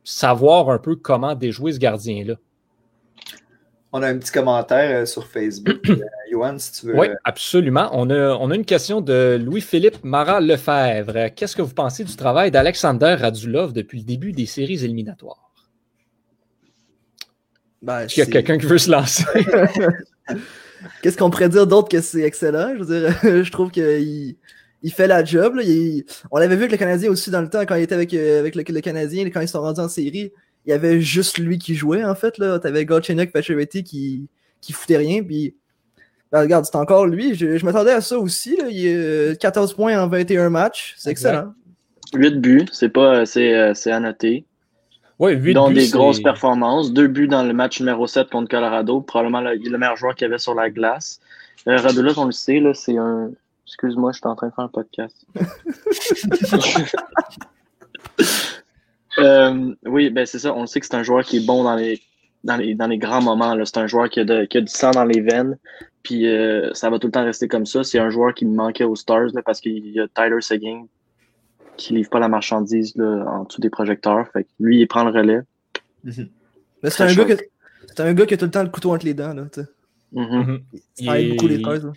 savoir 0.04 0.70
un 0.70 0.80
peu 0.80 0.96
comment 0.96 1.36
déjouer 1.36 1.74
ce 1.74 1.80
gardien-là. 1.80 2.36
On 3.96 4.02
a 4.02 4.08
un 4.08 4.18
petit 4.18 4.32
commentaire 4.32 5.02
euh, 5.02 5.06
sur 5.06 5.28
Facebook. 5.28 5.80
Euh, 5.90 5.98
Johan, 6.32 6.58
si 6.58 6.72
tu 6.72 6.88
veux. 6.88 6.98
Oui, 6.98 7.08
absolument. 7.26 7.90
On 7.94 8.10
a, 8.10 8.36
on 8.38 8.50
a 8.50 8.56
une 8.56 8.66
question 8.66 9.02
de 9.02 9.40
Louis-Philippe 9.40 10.04
Marat-Lefebvre. 10.04 11.32
Qu'est-ce 11.36 11.56
que 11.56 11.62
vous 11.62 11.76
pensez 11.76 12.04
du 12.04 12.16
travail 12.16 12.50
d'Alexander 12.50 13.16
Radulov 13.20 13.72
depuis 13.72 14.00
le 14.00 14.04
début 14.04 14.32
des 14.32 14.48
séries 14.48 14.84
éliminatoires? 14.84 15.52
Ben, 17.84 18.08
Il 18.08 18.18
y 18.18 18.22
a 18.24 18.26
quelqu'un 18.26 18.58
qui 18.58 18.66
veut 18.66 18.80
se 18.80 18.90
lancer? 18.90 19.26
Qu'est-ce 21.04 21.18
qu'on 21.18 21.30
pourrait 21.30 21.50
dire 21.50 21.68
d'autre 21.68 21.90
que 21.90 22.02
c'est 22.02 22.22
excellent? 22.22 22.74
Je 22.76 22.84
veux 22.84 23.00
dire, 23.00 23.20
je 23.44 23.52
trouve 23.52 23.70
qu'il 23.70 24.36
il 24.84 24.92
fait 24.92 25.08
la 25.08 25.24
job. 25.24 25.56
là. 25.56 25.64
Il- 25.64 26.04
on 26.32 26.38
l'avait 26.38 26.56
vu 26.56 26.62
avec 26.64 26.72
le 26.74 26.78
Canadien 26.78 27.10
aussi 27.10 27.32
dans 27.32 27.42
le 27.42 27.50
temps, 27.50 27.62
quand 27.62 27.76
il 27.76 27.84
était 27.84 27.96
avec, 27.96 28.14
euh, 28.14 28.40
avec 28.40 28.56
le, 28.56 28.64
le 28.68 28.82
Canadien, 28.82 29.26
quand 29.32 29.42
ils 29.42 29.48
sont 29.48 29.62
rendus 29.62 29.80
en 29.82 29.90
série. 29.90 30.32
Il 30.66 30.70
y 30.70 30.74
avait 30.74 31.02
juste 31.02 31.40
lui 31.40 31.58
qui 31.58 31.76
jouait, 31.76 32.04
en 32.06 32.16
fait. 32.16 32.38
là. 32.38 32.60
T'avais 32.60 32.86
Galchenyuk, 32.86 33.32
Pacioretty 33.32 33.84
qui, 33.84 34.28
qui 34.62 34.72
foutait 34.74 34.98
rien. 34.98 35.22
Puis, 35.24 35.56
ben, 36.32 36.40
regarde, 36.42 36.66
c'est 36.66 36.78
encore 36.78 37.06
lui. 37.06 37.36
Je, 37.36 37.58
je 37.58 37.66
m'attendais 37.66 37.92
à 37.92 38.02
ça 38.02 38.18
aussi. 38.18 38.56
Là. 38.58 38.66
Il 38.70 38.86
est 38.86 39.42
14 39.42 39.74
points 39.74 40.00
en 40.02 40.08
21 40.08 40.50
matchs. 40.50 40.94
C'est 40.98 41.10
excellent. 41.12 41.54
8 42.16 42.40
buts, 42.40 42.66
c'est 42.72 42.90
pas 42.90 43.26
c'est, 43.26 43.54
euh, 43.56 43.74
c'est 43.74 43.92
à 43.92 44.00
noter. 44.00 44.46
Oui, 45.20 45.34
8 45.34 45.54
Dans 45.54 45.68
buts, 45.70 45.76
des 45.76 45.90
grosses 45.90 46.22
performances. 46.22 46.94
Deux 46.94 47.08
buts 47.08 47.28
dans 47.28 47.44
le 47.44 47.54
match 47.54 47.80
numéro 47.80 48.08
7 48.08 48.30
contre 48.30 48.50
Colorado. 48.50 49.02
Probablement 49.02 49.42
le, 49.42 49.56
le 49.56 49.78
meilleur 49.78 49.96
joueur 49.98 50.16
qu'il 50.16 50.26
y 50.26 50.30
avait 50.30 50.38
sur 50.38 50.54
la 50.56 50.70
glace. 50.70 51.20
Euh, 51.68 51.76
Radulov, 51.78 52.18
on 52.20 52.26
le 52.26 52.32
sait, 52.32 52.60
là, 52.60 52.74
c'est 52.74 52.98
un. 52.98 53.32
Excuse-moi, 53.74 54.12
je 54.12 54.18
suis 54.18 54.28
en 54.28 54.36
train 54.36 54.48
de 54.50 54.54
faire 54.54 54.66
un 54.66 54.68
podcast. 54.70 55.26
Euh, 59.20 59.76
oui, 59.86 60.10
ben 60.10 60.26
c'est 60.26 60.40
ça. 60.40 60.56
On 60.56 60.66
sait 60.66 60.80
que 60.80 60.88
c'est 60.88 60.96
un 60.96 61.04
joueur 61.04 61.24
qui 61.24 61.38
est 61.38 61.46
bon 61.46 61.64
dans 61.64 61.76
les, 61.76 62.02
dans 62.44 62.56
les, 62.58 62.74
dans 62.74 62.88
les 62.88 62.98
grands 62.98 63.22
moments. 63.22 63.54
là. 63.54 63.64
C'est 63.64 63.78
un 63.78 63.86
joueur 63.86 64.10
qui 64.10 64.20
a, 64.22 64.26
de- 64.26 64.46
qui 64.46 64.58
a 64.58 64.62
du 64.62 64.68
sang 64.72 64.90
dans 64.90 65.06
les 65.06 65.22
veines. 65.22 65.56
Puis 66.02 66.26
euh, 66.28 66.74
ça 66.74 66.90
va 66.90 66.98
tout 66.98 67.06
le 67.08 67.12
temps 67.12 67.24
rester 67.24 67.48
comme 67.48 67.68
ça. 67.68 67.84
C'est 67.84 68.00
un 68.00 68.10
joueur 68.10 68.34
qui 68.34 68.46
me 68.48 68.56
manquait 68.56 68.86
aux 68.86 68.96
Stars 68.96 69.28
là, 69.36 69.44
parce 69.46 69.62
qu'il 69.62 69.86
y 69.90 70.00
a 70.00 70.08
Tyler 70.08 70.42
Seguin 70.42 70.88
qui 71.78 71.94
livre 71.94 72.10
pas 72.10 72.18
la 72.20 72.28
marchandise 72.28 72.96
là, 72.96 73.24
en 73.28 73.44
dessous 73.44 73.62
des 73.62 73.70
projecteurs. 73.70 74.28
Fait 74.34 74.46
que 74.46 74.50
lui, 74.60 74.80
il 74.82 74.88
prend 74.88 75.04
le 75.04 75.12
relais. 75.12 75.42
Mais 76.04 76.90
c'est 76.90 77.04
un, 77.04 77.06
gars 77.08 77.14
chaud. 77.14 77.26
que- 77.26 77.44
c'est 77.88 78.00
un 78.00 78.14
gars 78.16 78.26
qui 78.26 78.34
a 78.34 78.38
tout 78.38 78.46
le 78.46 78.52
temps 78.52 78.64
le 78.64 78.70
couteau 78.70 78.94
entre 78.96 79.06
les 79.06 79.14
dents. 79.14 79.34
Là. 79.36 79.44
Mhm. 80.12 80.24
Mhm. 80.40 80.62
Ça 80.96 81.20
aide 81.20 81.26
Il- 81.28 81.30
beaucoup 81.36 81.48
les 81.48 81.60
Stars. 81.60 81.74
là. 81.86 81.92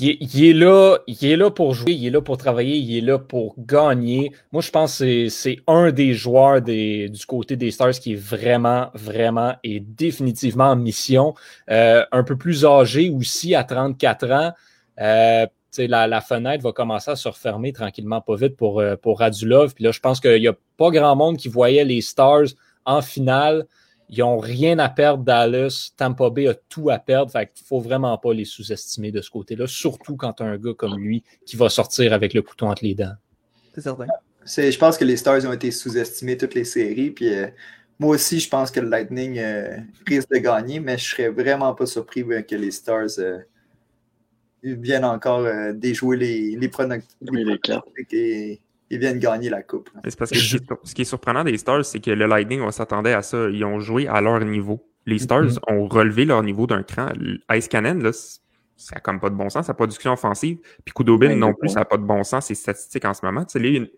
Il 0.00 0.44
est, 0.48 0.52
là, 0.54 0.98
il 1.06 1.24
est 1.26 1.36
là 1.36 1.50
pour 1.50 1.74
jouer, 1.74 1.92
il 1.92 2.06
est 2.06 2.10
là 2.10 2.22
pour 2.22 2.38
travailler, 2.38 2.76
il 2.76 2.96
est 2.96 3.00
là 3.02 3.18
pour 3.18 3.54
gagner. 3.58 4.32
Moi, 4.50 4.62
je 4.62 4.70
pense 4.70 4.98
que 5.00 5.28
c'est- 5.28 5.58
un 5.66 5.92
des 5.92 6.14
joueurs 6.14 6.62
des, 6.62 7.08
du 7.10 7.26
côté 7.26 7.56
des 7.56 7.70
Stars 7.70 7.92
qui 7.92 8.12
est 8.14 8.16
vraiment, 8.16 8.88
vraiment 8.94 9.54
et 9.62 9.80
définitivement 9.80 10.70
en 10.70 10.76
mission. 10.76 11.34
Euh, 11.70 12.04
un 12.12 12.24
peu 12.24 12.36
plus 12.36 12.64
âgé 12.64 13.10
aussi, 13.10 13.54
à 13.54 13.62
34 13.64 14.30
ans. 14.30 14.52
Euh, 15.00 15.46
la 15.78 16.20
fenêtre 16.20 16.62
va 16.64 16.72
commencer 16.72 17.10
à 17.10 17.16
se 17.16 17.28
refermer 17.28 17.72
tranquillement, 17.72 18.20
pas 18.20 18.36
vite 18.36 18.56
pour, 18.56 18.80
euh, 18.80 18.96
pour 18.96 19.18
Radulov. 19.20 19.74
Puis 19.74 19.84
là, 19.84 19.92
je 19.92 20.00
pense 20.00 20.18
qu'il 20.20 20.40
n'y 20.40 20.48
a 20.48 20.54
pas 20.76 20.90
grand 20.90 21.14
monde 21.14 21.36
qui 21.36 21.48
voyait 21.48 21.84
les 21.84 22.00
Stars 22.00 22.46
en 22.84 23.02
finale. 23.02 23.66
Ils 24.12 24.18
n'ont 24.20 24.38
rien 24.38 24.78
à 24.80 24.88
perdre, 24.88 25.22
Dallas. 25.24 25.92
Tampa 25.96 26.30
Bay 26.30 26.48
a 26.48 26.54
tout 26.68 26.90
à 26.90 26.98
perdre. 26.98 27.30
Fait 27.30 27.46
qu'il 27.46 27.64
faut 27.64 27.80
vraiment 27.80 28.16
pas 28.18 28.34
les 28.34 28.44
sous-estimer 28.44 29.12
de 29.12 29.20
ce 29.20 29.30
côté-là, 29.30 29.66
surtout 29.68 30.16
quand 30.16 30.32
tu 30.32 30.42
as 30.42 30.46
un 30.46 30.58
gars 30.58 30.74
comme 30.76 30.98
lui 30.98 31.22
qui 31.46 31.56
va 31.56 31.68
sortir 31.68 32.12
avec 32.12 32.34
le 32.34 32.42
couteau 32.42 32.66
entre 32.66 32.84
les 32.84 32.94
dents. 32.94 33.14
C'est 33.74 33.82
certain. 33.82 34.06
C'est- 34.44 34.72
Je 34.72 34.78
pense 34.78 34.98
que 34.98 35.04
les 35.04 35.16
Stars 35.16 35.44
ont 35.46 35.52
été 35.52 35.70
sous-estimés 35.70 36.36
toutes 36.36 36.54
les 36.54 36.64
séries. 36.64 37.10
Puis 37.10 37.32
euh, 37.32 37.46
moi 38.00 38.16
aussi, 38.16 38.40
je 38.40 38.48
pense 38.48 38.70
que 38.72 38.80
le 38.80 38.88
Lightning 38.88 39.38
euh, 39.38 39.76
risque 40.06 40.30
de 40.30 40.38
gagner, 40.38 40.80
mais 40.80 40.98
je 40.98 41.04
serais 41.10 41.28
vraiment 41.28 41.72
pas 41.74 41.86
surpris 41.86 42.22
euh, 42.24 42.42
que 42.42 42.56
les 42.56 42.72
Stars 42.72 43.18
euh, 43.18 43.38
viennent 44.62 45.04
encore 45.04 45.40
euh, 45.40 45.72
déjouer 45.72 46.16
les, 46.16 46.56
les, 46.56 46.70
les 47.44 47.58
cartes. 47.58 47.86
et 48.12 48.60
ils 48.90 48.98
viennent 48.98 49.18
gagner 49.18 49.48
la 49.50 49.62
coupe. 49.62 49.88
C'est 50.04 50.18
parce 50.18 50.30
que 50.30 50.38
ce 50.38 50.94
qui 50.94 51.02
est- 51.02 51.04
surprenant 51.04 51.44
des 51.44 51.56
Stars, 51.56 51.84
c'est 51.84 52.00
que 52.00 52.10
le 52.10 52.26
Lightning, 52.26 52.60
on 52.60 52.70
s'attendait 52.70 53.12
à 53.12 53.22
ça. 53.22 53.48
Ils 53.50 53.64
ont 53.64 53.80
joué 53.80 54.08
à 54.08 54.20
leur 54.20 54.40
niveau. 54.44 54.84
Les 55.06 55.18
Stars 55.18 55.42
Mhm. 55.44 55.58
ont 55.68 55.86
relevé 55.88 56.24
leur 56.24 56.42
niveau 56.42 56.66
d'un 56.66 56.82
cran. 56.82 57.08
Ice 57.54 57.68
Cannon, 57.68 57.94
là, 57.94 58.10
ça 58.76 58.94
n'a 58.96 59.00
comme 59.00 59.20
pas 59.20 59.30
de 59.30 59.34
bon 59.34 59.48
sens, 59.50 59.66
sa 59.66 59.74
production 59.74 60.12
offensive. 60.12 60.58
Puis 60.84 60.92
Kudobin 60.94 61.36
non 61.36 61.54
plus, 61.54 61.68
ça 61.70 61.80
n'a 61.80 61.84
pas 61.84 61.96
de 61.98 62.02
bon 62.02 62.22
sens, 62.24 62.46
ses 62.46 62.54
statistiques 62.54 63.04
en 63.04 63.14
ce 63.14 63.24
moment. 63.24 63.44
Tu 63.44 63.52
sais, 63.52 63.58
là, 63.58 63.68
une- 63.68 63.88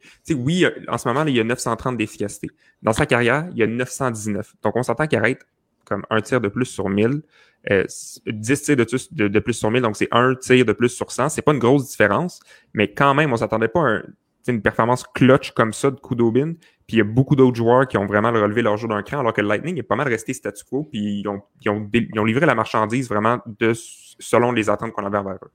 oui, 0.42 0.64
en 0.88 0.98
ce 0.98 1.09
moment, 1.09 1.24
là, 1.24 1.31
il 1.31 1.37
y 1.37 1.40
a 1.40 1.44
930 1.44 1.96
d'efficacité. 1.96 2.48
Dans 2.83 2.92
sa 2.92 3.07
carrière, 3.07 3.46
il 3.52 3.59
y 3.59 3.62
a 3.62 3.66
919. 3.66 4.55
Donc, 4.62 4.76
on 4.76 4.83
s'entend 4.83 5.07
qu'il 5.07 5.18
arrête 5.18 5.46
comme 5.85 6.05
un 6.11 6.20
tir 6.20 6.40
de 6.40 6.48
plus 6.48 6.66
sur 6.66 6.88
1000. 6.88 7.22
Euh, 7.70 7.85
10 8.26 8.62
tirs 8.62 8.76
de, 8.76 8.83
plus- 8.85 9.12
de, 9.12 9.28
de 9.28 9.38
plus 9.38 9.52
sur 9.55 9.70
1000, 9.70 9.83
donc 9.83 9.96
c'est 9.96 10.09
un 10.11 10.35
tir 10.35 10.64
de 10.64 10.72
plus 10.72 10.88
sur 10.88 11.12
100. 11.12 11.28
C'est 11.28 11.42
pas 11.42 11.52
une 11.52 11.61
grosse 11.61 11.88
différence, 11.88 12.40
mais 12.74 12.92
quand 12.92 13.14
même, 13.14 13.33
on 13.33 13.37
s'attendait 13.37 13.68
pas 13.68 13.81
à 13.81 13.85
un- 13.85 14.02
une 14.50 14.61
performance 14.62 15.05
clutch 15.14 15.52
comme 15.52 15.72
ça 15.72 15.90
de 15.92 16.00
Kudobin. 16.00 16.55
Puis 16.88 16.96
il 16.96 16.98
y 16.98 17.00
a 17.00 17.05
beaucoup 17.05 17.37
d'autres 17.37 17.57
joueurs 17.57 17.87
qui 17.87 17.96
ont 17.96 18.07
vraiment 18.07 18.33
relevé 18.33 18.61
leur 18.62 18.76
jeu 18.76 18.88
d'un 18.88 19.02
cran, 19.02 19.20
alors 19.20 19.33
que 19.33 19.40
le 19.40 19.46
Lightning 19.46 19.78
est 19.78 19.83
pas 19.85 19.94
mal 19.94 20.09
resté 20.09 20.33
statu 20.33 20.64
quo, 20.68 20.88
puis 20.90 21.20
ils 21.20 21.28
ont, 21.28 21.40
ils 21.64 21.70
ont, 21.70 21.81
dé- 21.81 22.09
ils 22.12 22.18
ont 22.18 22.24
livré 22.24 22.44
la 22.46 22.55
marchandise 22.57 23.09
vraiment 23.09 23.38
de, 23.61 23.72
selon 24.18 24.50
les 24.52 24.68
attentes 24.68 24.92
qu'on 24.92 25.07
avait 25.07 25.18
envers 25.18 25.35
eux. 25.44 25.50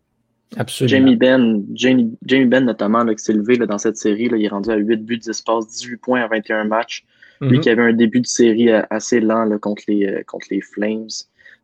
Absolument. 0.56 0.90
Jamie 0.98 1.16
Ben, 1.18 1.66
Jamie, 1.74 2.18
Jamie 2.26 2.46
Ben 2.46 2.64
notamment, 2.64 3.04
là, 3.04 3.14
qui 3.14 3.22
s'est 3.24 3.34
levé 3.34 3.58
là, 3.58 3.66
dans 3.66 3.78
cette 3.78 3.98
série, 3.98 4.30
là, 4.30 4.38
il 4.38 4.46
est 4.46 4.50
rendu 4.50 4.70
à 4.70 4.76
8 4.78 4.98
buts, 5.04 5.18
10 5.18 5.42
passes, 5.42 5.68
18 5.68 5.98
points 5.98 6.22
à 6.22 6.28
21 6.28 6.64
matchs. 6.64 7.06
Lui 7.42 7.58
Mhm. 7.58 7.60
qui 7.60 7.70
avait 7.70 7.84
un 7.84 7.94
début 7.94 8.22
de 8.22 8.26
série 8.26 8.72
euh, 8.72 8.82
assez 8.90 9.20
lent 9.20 9.44
là, 9.44 9.60
contre, 9.60 9.84
les, 9.88 10.08
euh, 10.08 10.24
contre 10.26 10.48
les 10.50 10.62
Flames. 10.62 11.06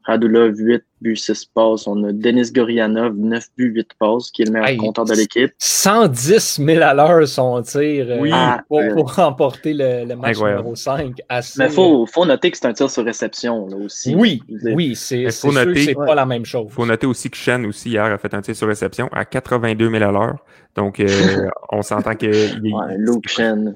Radulov, 0.06 0.54
8 0.58 0.84
buts, 1.02 1.16
6 1.18 1.46
passes. 1.46 1.88
On 1.88 2.04
a 2.04 2.12
Denis 2.12 2.52
Gorianov, 2.52 3.16
9 3.18 3.46
buts, 3.58 3.72
8 3.76 3.90
passes, 4.00 4.32
qui 4.32 4.42
est 4.42 4.46
le 4.46 4.52
meilleur 4.52 4.70
Hey, 4.70 4.78
compteur 4.78 5.06
de 5.06 5.14
l'équipe. 5.14 5.52
110 5.58 6.62
000 6.66 6.82
à 6.84 6.94
l'heure 6.94 7.28
son 7.28 7.62
tir 7.62 8.06
euh, 8.10 8.20
Oui. 8.22 8.32
pour, 8.68 8.78
Ouais. 8.78 8.94
pour 8.94 9.14
remporter 9.16 9.74
le, 9.74 10.06
le 10.08 10.16
match 10.16 10.32
Incroyable. 10.32 10.60
numéro 10.62 10.76
5. 10.76 11.18
Assez, 11.30 11.60
Mais 11.60 11.66
il 11.68 11.72
faut, 11.72 12.06
faut 12.06 12.26
noter 12.26 12.52
que 12.52 12.58
c'est 12.58 12.66
un 12.68 12.74
tir 12.74 12.90
sur 12.90 13.04
réception 13.06 13.68
là, 13.68 13.78
aussi. 13.78 14.16
Oui, 14.16 14.42
oui, 14.74 14.96
c'est 14.96 15.30
c'est 15.32 15.48
que 15.50 15.98
Ouais. 16.00 16.06
pas 16.08 16.16
la 16.16 16.26
même 16.26 16.46
chose. 16.46 16.68
Il 16.70 16.74
faut 16.74 16.86
noter 16.86 17.08
aussi 17.08 17.30
que 17.30 17.38
Shen 17.38 17.66
aussi 17.66 17.90
hier 17.92 18.06
a 18.06 18.18
fait 18.18 18.34
un 18.34 18.42
tir 18.42 18.56
sur 18.56 18.68
réception 18.68 19.08
à 19.12 19.26
82 19.26 19.90
000 19.90 20.04
à 20.04 20.12
l'heure. 20.12 20.36
Donc 20.76 21.00
euh, 21.00 21.08
on 21.72 21.82
s'entend 21.82 22.16
que 22.16 22.26
il 22.64 22.74
Ouais, 22.74 22.96
Luke 22.98 23.28
Shen. 23.28 23.76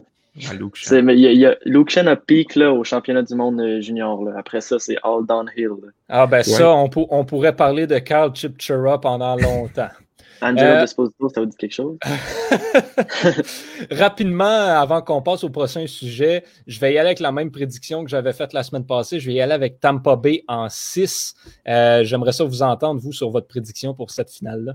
Ah, 0.50 0.54
Luke 0.54 0.76
Shen. 0.76 0.90
C'est- 0.90 1.02
mais 1.02 1.16
il 1.16 1.20
y 1.22 1.28
a, 1.28 1.32
il 1.32 1.40
y 1.40 1.46
a- 1.46 1.58
Luke 1.66 1.90
Shen 1.90 2.08
a 2.08 2.16
peak 2.16 2.56
là, 2.56 2.72
au 2.72 2.84
championnat 2.84 3.24
du 3.24 3.34
monde 3.36 3.60
euh, 3.60 3.82
junior. 3.82 4.24
Là. 4.24 4.34
Après 4.38 4.62
ça, 4.62 4.78
c'est 4.80 4.98
all 5.04 5.26
downhill. 5.28 5.70
là. 5.84 5.90
Ah 6.10 6.28
ben 6.28 6.44
ça, 6.44 6.72
on, 6.74 6.90
pour- 6.90 7.12
on 7.12 7.26
pourrait 7.26 7.56
parler 7.56 7.88
de 7.88 7.98
Carl 8.00 8.34
Chipchura 8.36 9.00
pendant 9.02 9.36
longtemps. 9.36 9.90
Angelo 10.42 10.68
Euh, 10.68 10.82
Desposito, 10.82 11.30
ça 11.30 11.42
vous 11.42 11.48
dit 11.48 11.58
quelque 11.58 11.74
chose? 11.74 11.98
Rapidement, 13.92 14.46
avant 14.46 15.02
qu'on 15.02 15.22
passe 15.24 15.44
au 15.44 15.50
prochain 15.50 15.88
sujet, 15.88 16.44
je 16.68 16.80
vais 16.80 16.94
y 16.94 16.98
aller 16.98 17.08
avec 17.08 17.20
la 17.20 17.32
même 17.32 17.50
prédiction 17.52 18.04
que 18.04 18.10
j'avais 18.10 18.34
faite 18.34 18.54
la 18.54 18.64
semaine 18.64 18.86
passée. 18.86 19.20
Je 19.20 19.28
vais 19.28 19.34
y 19.36 19.42
aller 19.42 19.54
avec 19.54 19.80
Tampa 19.80 20.16
Bay 20.16 20.44
en 20.48 20.68
6. 20.70 21.34
Euh, 21.68 22.04
J'aimerais 22.04 22.34
ça 22.34 22.44
vous 22.44 22.62
entendre, 22.62 23.00
vous, 23.02 23.12
sur 23.14 23.30
votre 23.32 23.48
prédiction 23.48 23.94
pour 23.96 24.12
cette 24.12 24.30
finale-là. 24.30 24.74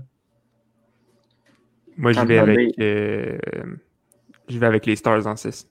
Moi, 1.95 2.11
j'y 2.11 2.17
Tampa 2.19 2.27
vais 2.33 2.39
avec 2.39 2.79
euh, 2.79 3.37
j'y 4.47 4.57
vais 4.57 4.67
avec 4.67 4.85
les 4.85 4.95
Stars 4.95 5.25
en 5.27 5.35
6. 5.35 5.67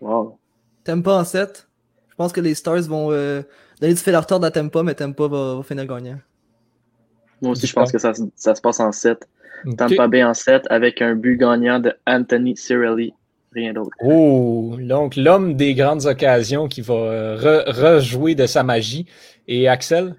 Wow. 0.00 0.38
Tempa 0.84 1.12
en 1.12 1.24
7. 1.24 1.66
Je 2.10 2.14
pense 2.16 2.32
que 2.32 2.40
les 2.40 2.54
Stars 2.54 2.82
vont 2.82 3.10
euh, 3.12 3.42
donner 3.80 3.94
du 3.94 4.00
fil 4.00 4.14
à 4.14 4.20
retordre 4.20 4.46
à 4.46 4.50
Tempa, 4.50 4.82
mais 4.82 4.94
Tempa 4.94 5.26
va, 5.28 5.54
va 5.56 5.62
finir 5.62 5.86
gagnant. 5.86 6.18
Moi 7.40 7.52
aussi, 7.52 7.66
je 7.66 7.72
pense 7.72 7.92
que 7.92 7.98
ça, 7.98 8.12
se- 8.14 8.22
ça 8.34 8.54
se 8.54 8.60
passe 8.60 8.80
en 8.80 8.90
7. 8.92 9.28
Ok. 9.66 9.76
Tampa 9.76 10.08
Bay 10.08 10.22
en 10.24 10.34
7 10.34 10.64
avec 10.70 11.00
un 11.02 11.14
but 11.14 11.36
gagnant 11.36 11.78
de 11.78 11.92
Anthony 12.06 12.56
Cirelli. 12.56 13.12
Rien 13.52 13.72
d'autre. 13.72 13.90
Oh, 14.02 14.76
donc 14.78 15.16
l'homme 15.16 15.54
des 15.54 15.74
grandes 15.74 16.04
occasions 16.06 16.68
qui 16.68 16.80
va 16.82 16.94
euh, 16.94 17.36
re- 17.36 17.70
rejouer 17.70 18.34
de 18.34 18.46
sa 18.46 18.62
magie. 18.62 19.06
Et 19.46 19.68
Axel? 19.68 20.14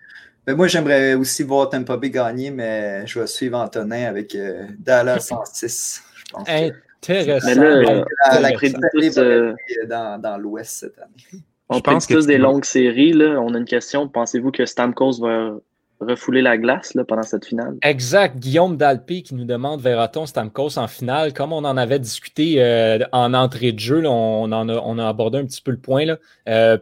Ben, 0.48 0.56
moi, 0.56 0.68
j'aimerais 0.68 1.14
aussi 1.14 1.44
voir 1.44 1.70
Tampa 1.70 1.96
Bay 1.98 2.10
gagner, 2.10 2.50
mais 2.50 3.06
je 3.06 3.20
vais 3.20 3.28
suivre 3.28 3.58
Antonin 3.60 4.06
avec 4.08 4.34
euh, 4.34 4.66
Dallas 4.80 5.28
en 5.32 5.46
6. 5.46 6.04
Je 6.16 6.24
pense 6.32 6.44
que 6.48 6.74
Intéressant. 7.04 7.48
Mais 7.48 7.56
là, 7.56 7.82
Donc, 7.84 8.06
euh, 8.34 8.40
la, 8.42 9.22
euh, 9.24 9.56
dans, 9.88 10.22
dans 10.22 10.38
l'Ouest 10.38 10.72
cette 10.72 11.00
année. 11.00 11.44
On 11.70 11.78
Je 11.78 11.82
pense 11.82 12.08
tous 12.08 12.26
des 12.26 12.38
longues 12.38 12.66
séries. 12.66 13.14
Là. 13.14 13.40
On 13.40 13.54
a 13.54 13.58
une 13.58 13.66
question. 13.66 14.08
Pensez-vous 14.08 14.52
que 14.52 14.66
Stamkos 14.66 15.20
va 15.22 15.56
refouler 16.00 16.42
la 16.42 16.58
glace 16.58 16.94
là, 16.96 17.04
pendant 17.04 17.24
cette 17.24 17.46
finale? 17.46 17.78
Exact. 17.84 18.38
Guillaume 18.38 18.78
Dalpé 18.78 19.22
qui 19.22 19.36
nous 19.36 19.46
demande 19.46 19.82
verra-t-on 19.82 20.26
Stamkos 20.26 20.78
en 20.78 20.88
finale? 20.88 21.34
Comme 21.34 21.54
on 21.54 21.64
en 21.66 21.78
avait 21.78 22.00
discuté 22.00 22.56
euh, 22.58 23.00
en 23.12 23.34
entrée 23.34 23.72
de 23.72 23.80
jeu, 23.80 24.02
là, 24.02 24.10
on, 24.10 24.52
en 24.52 24.70
a, 24.70 24.76
on 24.76 24.98
a 24.98 25.08
abordé 25.08 25.38
un 25.38 25.46
petit 25.46 25.62
peu 25.62 25.72
le 25.72 25.80
point. 25.80 26.06
Là. 26.06 26.18
Euh, 26.48 26.78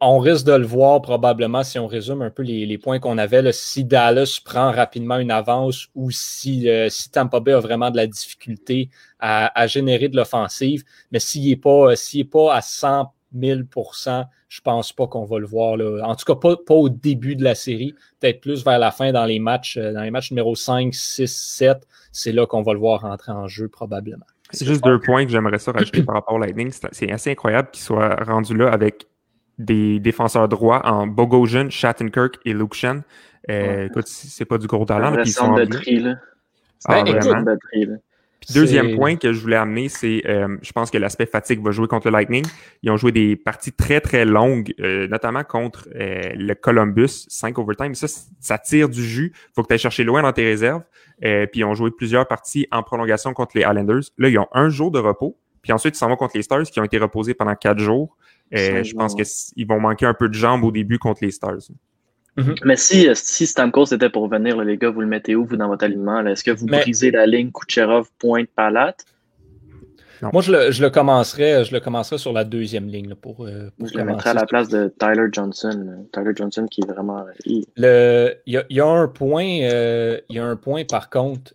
on 0.00 0.18
risque 0.18 0.46
de 0.46 0.52
le 0.52 0.66
voir 0.66 1.02
probablement 1.02 1.62
si 1.62 1.78
on 1.78 1.86
résume 1.86 2.22
un 2.22 2.30
peu 2.30 2.42
les, 2.42 2.78
points 2.78 2.98
qu'on 2.98 3.18
avait. 3.18 3.42
Là, 3.42 3.52
si 3.52 3.84
Dallas 3.84 4.40
prend 4.44 4.72
rapidement 4.72 5.18
une 5.18 5.30
avance 5.30 5.88
ou 5.94 6.10
si, 6.10 6.68
euh, 6.68 6.88
si 6.88 7.10
Tampa 7.10 7.40
Bay 7.40 7.52
a 7.52 7.60
vraiment 7.60 7.90
de 7.90 7.96
la 7.96 8.06
difficulté 8.06 8.88
à, 9.18 9.66
générer 9.66 10.08
de 10.08 10.16
l'offensive. 10.16 10.84
Mais 11.12 11.18
s'il 11.18 11.48
n'est 11.48 11.56
pas, 11.56 11.94
s'il 11.96 12.20
est 12.20 12.24
pas 12.24 12.54
à 12.54 12.62
100 12.62 13.12
000% 13.36 14.26
je 14.50 14.60
pense 14.60 14.92
pas 14.92 15.06
qu'on 15.06 15.24
va 15.24 15.38
le 15.38 15.46
voir. 15.46 15.76
Là. 15.76 16.04
En 16.04 16.16
tout 16.16 16.24
cas, 16.24 16.34
pas, 16.34 16.74
au 16.74 16.88
début 16.88 17.36
de 17.36 17.44
la 17.44 17.54
série. 17.54 17.94
Peut-être 18.18 18.40
plus 18.40 18.64
vers 18.64 18.80
la 18.80 18.90
fin 18.90 19.12
dans 19.12 19.24
les 19.24 19.38
matchs, 19.38 19.76
euh, 19.76 19.92
dans 19.92 20.02
les 20.02 20.10
matchs 20.10 20.32
numéro 20.32 20.56
5, 20.56 20.92
6, 20.92 21.28
7. 21.28 21.86
C'est 22.10 22.32
là 22.32 22.46
qu'on 22.46 22.62
va 22.62 22.72
le 22.72 22.80
voir 22.80 23.02
rentrer 23.02 23.30
en 23.30 23.46
jeu 23.46 23.68
probablement. 23.68 24.26
C'est 24.50 24.66
juste 24.66 24.82
deux 24.82 24.98
points 24.98 25.24
que 25.24 25.30
j'aimerais 25.30 25.60
ça 25.60 25.70
rajouter 25.70 26.02
par 26.02 26.16
rapport 26.16 26.34
au 26.34 26.38
Lightning. 26.38 26.72
C'est 26.90 27.12
assez 27.12 27.30
incroyable 27.30 27.70
qu'ils 27.70 27.84
soient 27.84 28.16
rendus 28.24 28.56
là 28.56 28.72
avec 28.72 29.06
des 29.64 30.00
défenseurs 30.00 30.48
droits 30.48 30.86
en 30.86 31.06
Bogosian, 31.06 31.70
Shattenkirk 31.70 32.38
et 32.44 32.52
Luke 32.52 32.74
Shen. 32.74 33.02
Euh, 33.48 33.86
écoute, 33.86 34.06
c'est 34.06 34.44
pas 34.44 34.58
du 34.58 34.66
gros 34.66 34.84
talent. 34.84 35.12
Puis 35.12 35.30
ils 35.30 35.32
sont 35.32 35.54
de 35.54 35.64
tri, 35.64 36.00
là. 36.00 36.16
Ah, 36.86 37.02
vraiment? 37.02 37.44
deuxième 38.54 38.96
point 38.96 39.16
que 39.16 39.32
je 39.32 39.40
voulais 39.40 39.56
amener, 39.56 39.88
c'est 39.88 40.22
euh, 40.26 40.56
je 40.62 40.72
pense 40.72 40.90
que 40.90 40.98
l'aspect 40.98 41.26
fatigue 41.26 41.62
va 41.62 41.70
jouer 41.70 41.88
contre 41.88 42.06
le 42.08 42.12
Lightning. 42.12 42.44
Ils 42.82 42.90
ont 42.90 42.96
joué 42.96 43.12
des 43.12 43.36
parties 43.36 43.72
très 43.72 44.00
très 44.00 44.24
longues, 44.24 44.72
euh, 44.80 45.06
notamment 45.08 45.44
contre 45.44 45.88
euh, 45.94 46.32
le 46.34 46.54
Columbus, 46.54 47.26
5 47.28 47.58
overtime. 47.58 47.94
Ça, 47.94 48.06
ça 48.40 48.58
tire 48.58 48.88
du 48.88 49.04
jus. 49.04 49.32
faut 49.54 49.62
que 49.62 49.68
tu 49.68 49.74
ailles 49.74 49.78
chercher 49.78 50.04
loin 50.04 50.22
dans 50.22 50.32
tes 50.32 50.44
réserves. 50.44 50.82
puis 51.20 51.60
ils 51.60 51.64
ont 51.64 51.74
joué 51.74 51.90
plusieurs 51.90 52.26
parties 52.26 52.66
en 52.70 52.82
prolongation 52.82 53.34
contre 53.34 53.56
les 53.56 53.62
Islanders. 53.62 54.04
Là, 54.18 54.28
ils 54.28 54.38
ont 54.38 54.48
un 54.52 54.68
jour 54.68 54.90
de 54.90 54.98
repos. 54.98 55.36
Puis 55.62 55.72
ensuite, 55.72 55.94
ils 55.94 55.98
s'en 55.98 56.08
vont 56.08 56.16
contre 56.16 56.36
les 56.36 56.42
Stars 56.42 56.62
qui 56.62 56.80
ont 56.80 56.84
été 56.84 56.96
reposés 56.96 57.34
pendant 57.34 57.54
quatre 57.54 57.78
jours. 57.78 58.16
Je 58.52 58.94
pense 58.94 59.14
qu'ils 59.14 59.66
vont 59.66 59.80
manquer 59.80 60.06
un 60.06 60.14
peu 60.14 60.28
de 60.28 60.34
jambes 60.34 60.64
au 60.64 60.72
début 60.72 60.98
contre 60.98 61.24
les 61.24 61.30
Stars. 61.30 61.70
Mhm. 62.36 62.54
Mais 62.64 62.76
si, 62.76 63.08
euh, 63.08 63.12
si 63.14 63.46
Stamkos 63.46 63.86
était 63.86 64.10
pour 64.10 64.28
venir, 64.28 64.62
les 64.62 64.76
gars, 64.76 64.90
vous 64.90 65.00
le 65.00 65.06
mettez 65.06 65.34
où, 65.34 65.44
vous, 65.44 65.56
dans 65.56 65.68
votre 65.68 65.84
alignement? 65.84 66.24
Est-ce 66.26 66.44
que 66.44 66.50
vous 66.50 66.66
brisez 66.66 67.10
la 67.10 67.26
ligne 67.26 67.50
Kucherov, 67.50 68.08
pointe, 68.18 68.48
palate? 68.54 69.04
Moi, 70.34 70.42
je 70.42 70.52
le, 70.52 70.70
je 70.70 70.82
le, 70.82 70.90
commencerais, 70.90 71.64
je 71.64 71.72
le 71.72 71.80
commencerais 71.80 72.18
sur 72.18 72.34
la 72.34 72.44
deuxième 72.44 72.88
ligne 72.88 73.14
pour, 73.14 73.46
euh, 73.46 73.70
Je 73.82 73.96
le 73.96 74.04
mettrais 74.04 74.30
à 74.30 74.34
la 74.34 74.44
place 74.44 74.68
de 74.68 74.92
Tyler 74.98 75.28
Johnson. 75.32 76.06
Tyler 76.12 76.32
Johnson 76.36 76.66
qui 76.70 76.82
est 76.82 76.92
vraiment. 76.92 77.24
Il 77.46 77.64
y, 77.78 77.86
a, 77.86 78.64
y, 78.68 78.80
a, 78.80 78.86
un 78.86 79.08
point, 79.08 79.60
euh, 79.62 80.20
il 80.28 80.36
y 80.36 80.38
a 80.38 80.44
un 80.44 80.56
point 80.56 80.84
par 80.84 81.08
contre. 81.08 81.54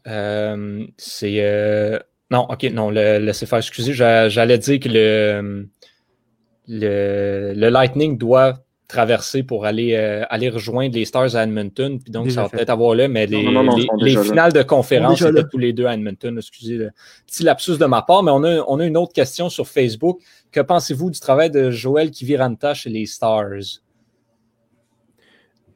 c'est. 0.97 2.01
non, 2.31 2.47
ok, 2.49 2.63
non, 2.73 2.89
le, 2.89 3.19
laissez 3.19 3.45
faire. 3.45 3.59
Excusez, 3.59 3.93
j'allais 3.93 4.57
dire 4.57 4.79
que 4.79 4.89
le, 4.89 5.67
le, 6.67 7.53
le 7.55 7.69
Lightning 7.69 8.17
doit 8.17 8.65
traverser 8.87 9.43
pour 9.43 9.65
aller, 9.65 9.95
euh, 9.95 10.23
aller 10.29 10.49
rejoindre 10.49 10.95
les 10.95 11.05
Stars 11.05 11.35
à 11.35 11.43
Edmonton. 11.43 11.99
Puis 11.99 12.11
donc, 12.11 12.29
ça 12.31 12.43
va 12.43 12.49
peut-être 12.49 12.69
avoir 12.69 12.95
là, 12.95 13.07
mais 13.07 13.25
les, 13.25 13.47
les, 13.97 14.17
finales 14.17 14.53
de 14.53 14.61
conférence 14.61 15.21
étaient 15.21 15.43
tous 15.49 15.57
les 15.57 15.73
deux 15.73 15.85
à 15.85 15.93
Edmonton. 15.93 16.37
Excusez 16.37 16.77
le 16.77 16.91
petit 17.25 17.43
lapsus 17.43 17.77
de 17.77 17.85
ma 17.85 18.01
part, 18.03 18.23
mais 18.23 18.31
on 18.31 18.43
a, 18.43 18.63
on 18.67 18.79
a 18.79 18.85
une 18.85 18.97
autre 18.97 19.13
question 19.13 19.49
sur 19.49 19.67
Facebook. 19.67 20.19
Que 20.51 20.59
pensez-vous 20.61 21.09
du 21.09 21.19
travail 21.19 21.49
de 21.49 21.71
Joël 21.71 22.11
Kiviranta 22.11 22.73
chez 22.73 22.89
les 22.89 23.05
Stars? 23.05 23.81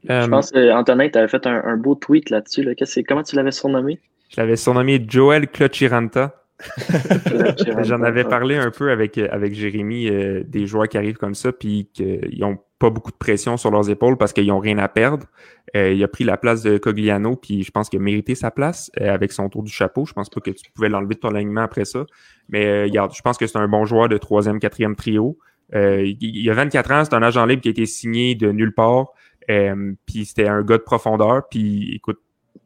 Je 0.05 0.13
euh, 0.13 0.27
pense 0.27 0.51
que 0.51 0.71
Antonin, 0.71 1.09
tu 1.09 1.17
avais 1.17 1.27
fait 1.27 1.45
un, 1.45 1.77
beau 1.77 1.95
tweet 1.95 2.29
là-dessus. 2.29 2.63
Là. 2.63 2.71
Comment 3.07 3.23
tu 3.23 3.35
l'avais 3.35 3.51
surnommé? 3.51 3.99
Je 4.29 4.39
l'avais 4.39 4.55
surnommé 4.55 5.03
Joel 5.05 5.47
Clochiranta. 5.47 6.38
J'en 7.83 8.01
avais 8.01 8.23
parlé 8.23 8.55
un 8.55 8.71
peu 8.71 8.91
avec, 8.91 9.17
avec 9.17 9.53
Jérémy 9.53 10.09
euh, 10.09 10.43
des 10.45 10.67
joueurs 10.67 10.87
qui 10.87 10.97
arrivent 10.97 11.17
comme 11.17 11.35
ça, 11.35 11.51
puis 11.51 11.89
qu'ils 11.93 12.43
ont 12.43 12.57
pas 12.79 12.89
beaucoup 12.89 13.11
de 13.11 13.17
pression 13.17 13.57
sur 13.57 13.71
leurs 13.71 13.89
épaules 13.89 14.17
parce 14.17 14.33
qu'ils 14.33 14.47
n'ont 14.47 14.59
rien 14.59 14.77
à 14.77 14.87
perdre. 14.87 15.27
Euh, 15.75 15.91
il 15.91 16.03
a 16.03 16.07
pris 16.07 16.23
la 16.23 16.37
place 16.37 16.63
de 16.63 16.77
Cogliano, 16.77 17.35
puis 17.35 17.63
je 17.63 17.71
pense 17.71 17.89
qu'il 17.89 17.99
a 17.99 18.01
mérité 18.01 18.35
sa 18.35 18.51
place 18.51 18.89
euh, 18.99 19.13
avec 19.13 19.33
son 19.33 19.49
tour 19.49 19.63
du 19.63 19.71
chapeau. 19.71 20.05
Je 20.05 20.13
pense 20.13 20.29
pas 20.29 20.39
que 20.39 20.51
tu 20.51 20.71
pouvais 20.71 20.89
l'enlever 20.89 21.15
de 21.15 21.19
ton 21.19 21.35
alignement 21.35 21.61
après 21.61 21.85
ça. 21.85 22.05
Mais 22.47 22.65
euh, 22.65 22.87
je 22.87 23.21
pense 23.21 23.37
que 23.37 23.45
c'est 23.45 23.57
un 23.57 23.67
bon 23.67 23.85
joueur 23.85 24.07
de 24.07 24.17
troisième, 24.17 24.59
quatrième 24.59 24.95
trio. 24.95 25.37
il, 25.73 26.17
il 26.21 26.49
a 26.49 26.53
24 26.53 26.91
ans, 26.91 27.03
c'est 27.05 27.13
un 27.13 27.21
agent 27.21 27.45
libre 27.45 27.61
qui 27.61 27.67
a 27.67 27.71
été 27.71 27.85
signé 27.85 28.35
de 28.35 28.51
nulle 28.51 28.73
part. 28.73 29.07
puis 29.47 30.25
c'était 30.25 30.47
un 30.47 30.63
gars 30.63 30.77
de 30.77 30.83
profondeur. 30.83 31.43
Puis 31.49 31.95
écoute, 31.95 32.19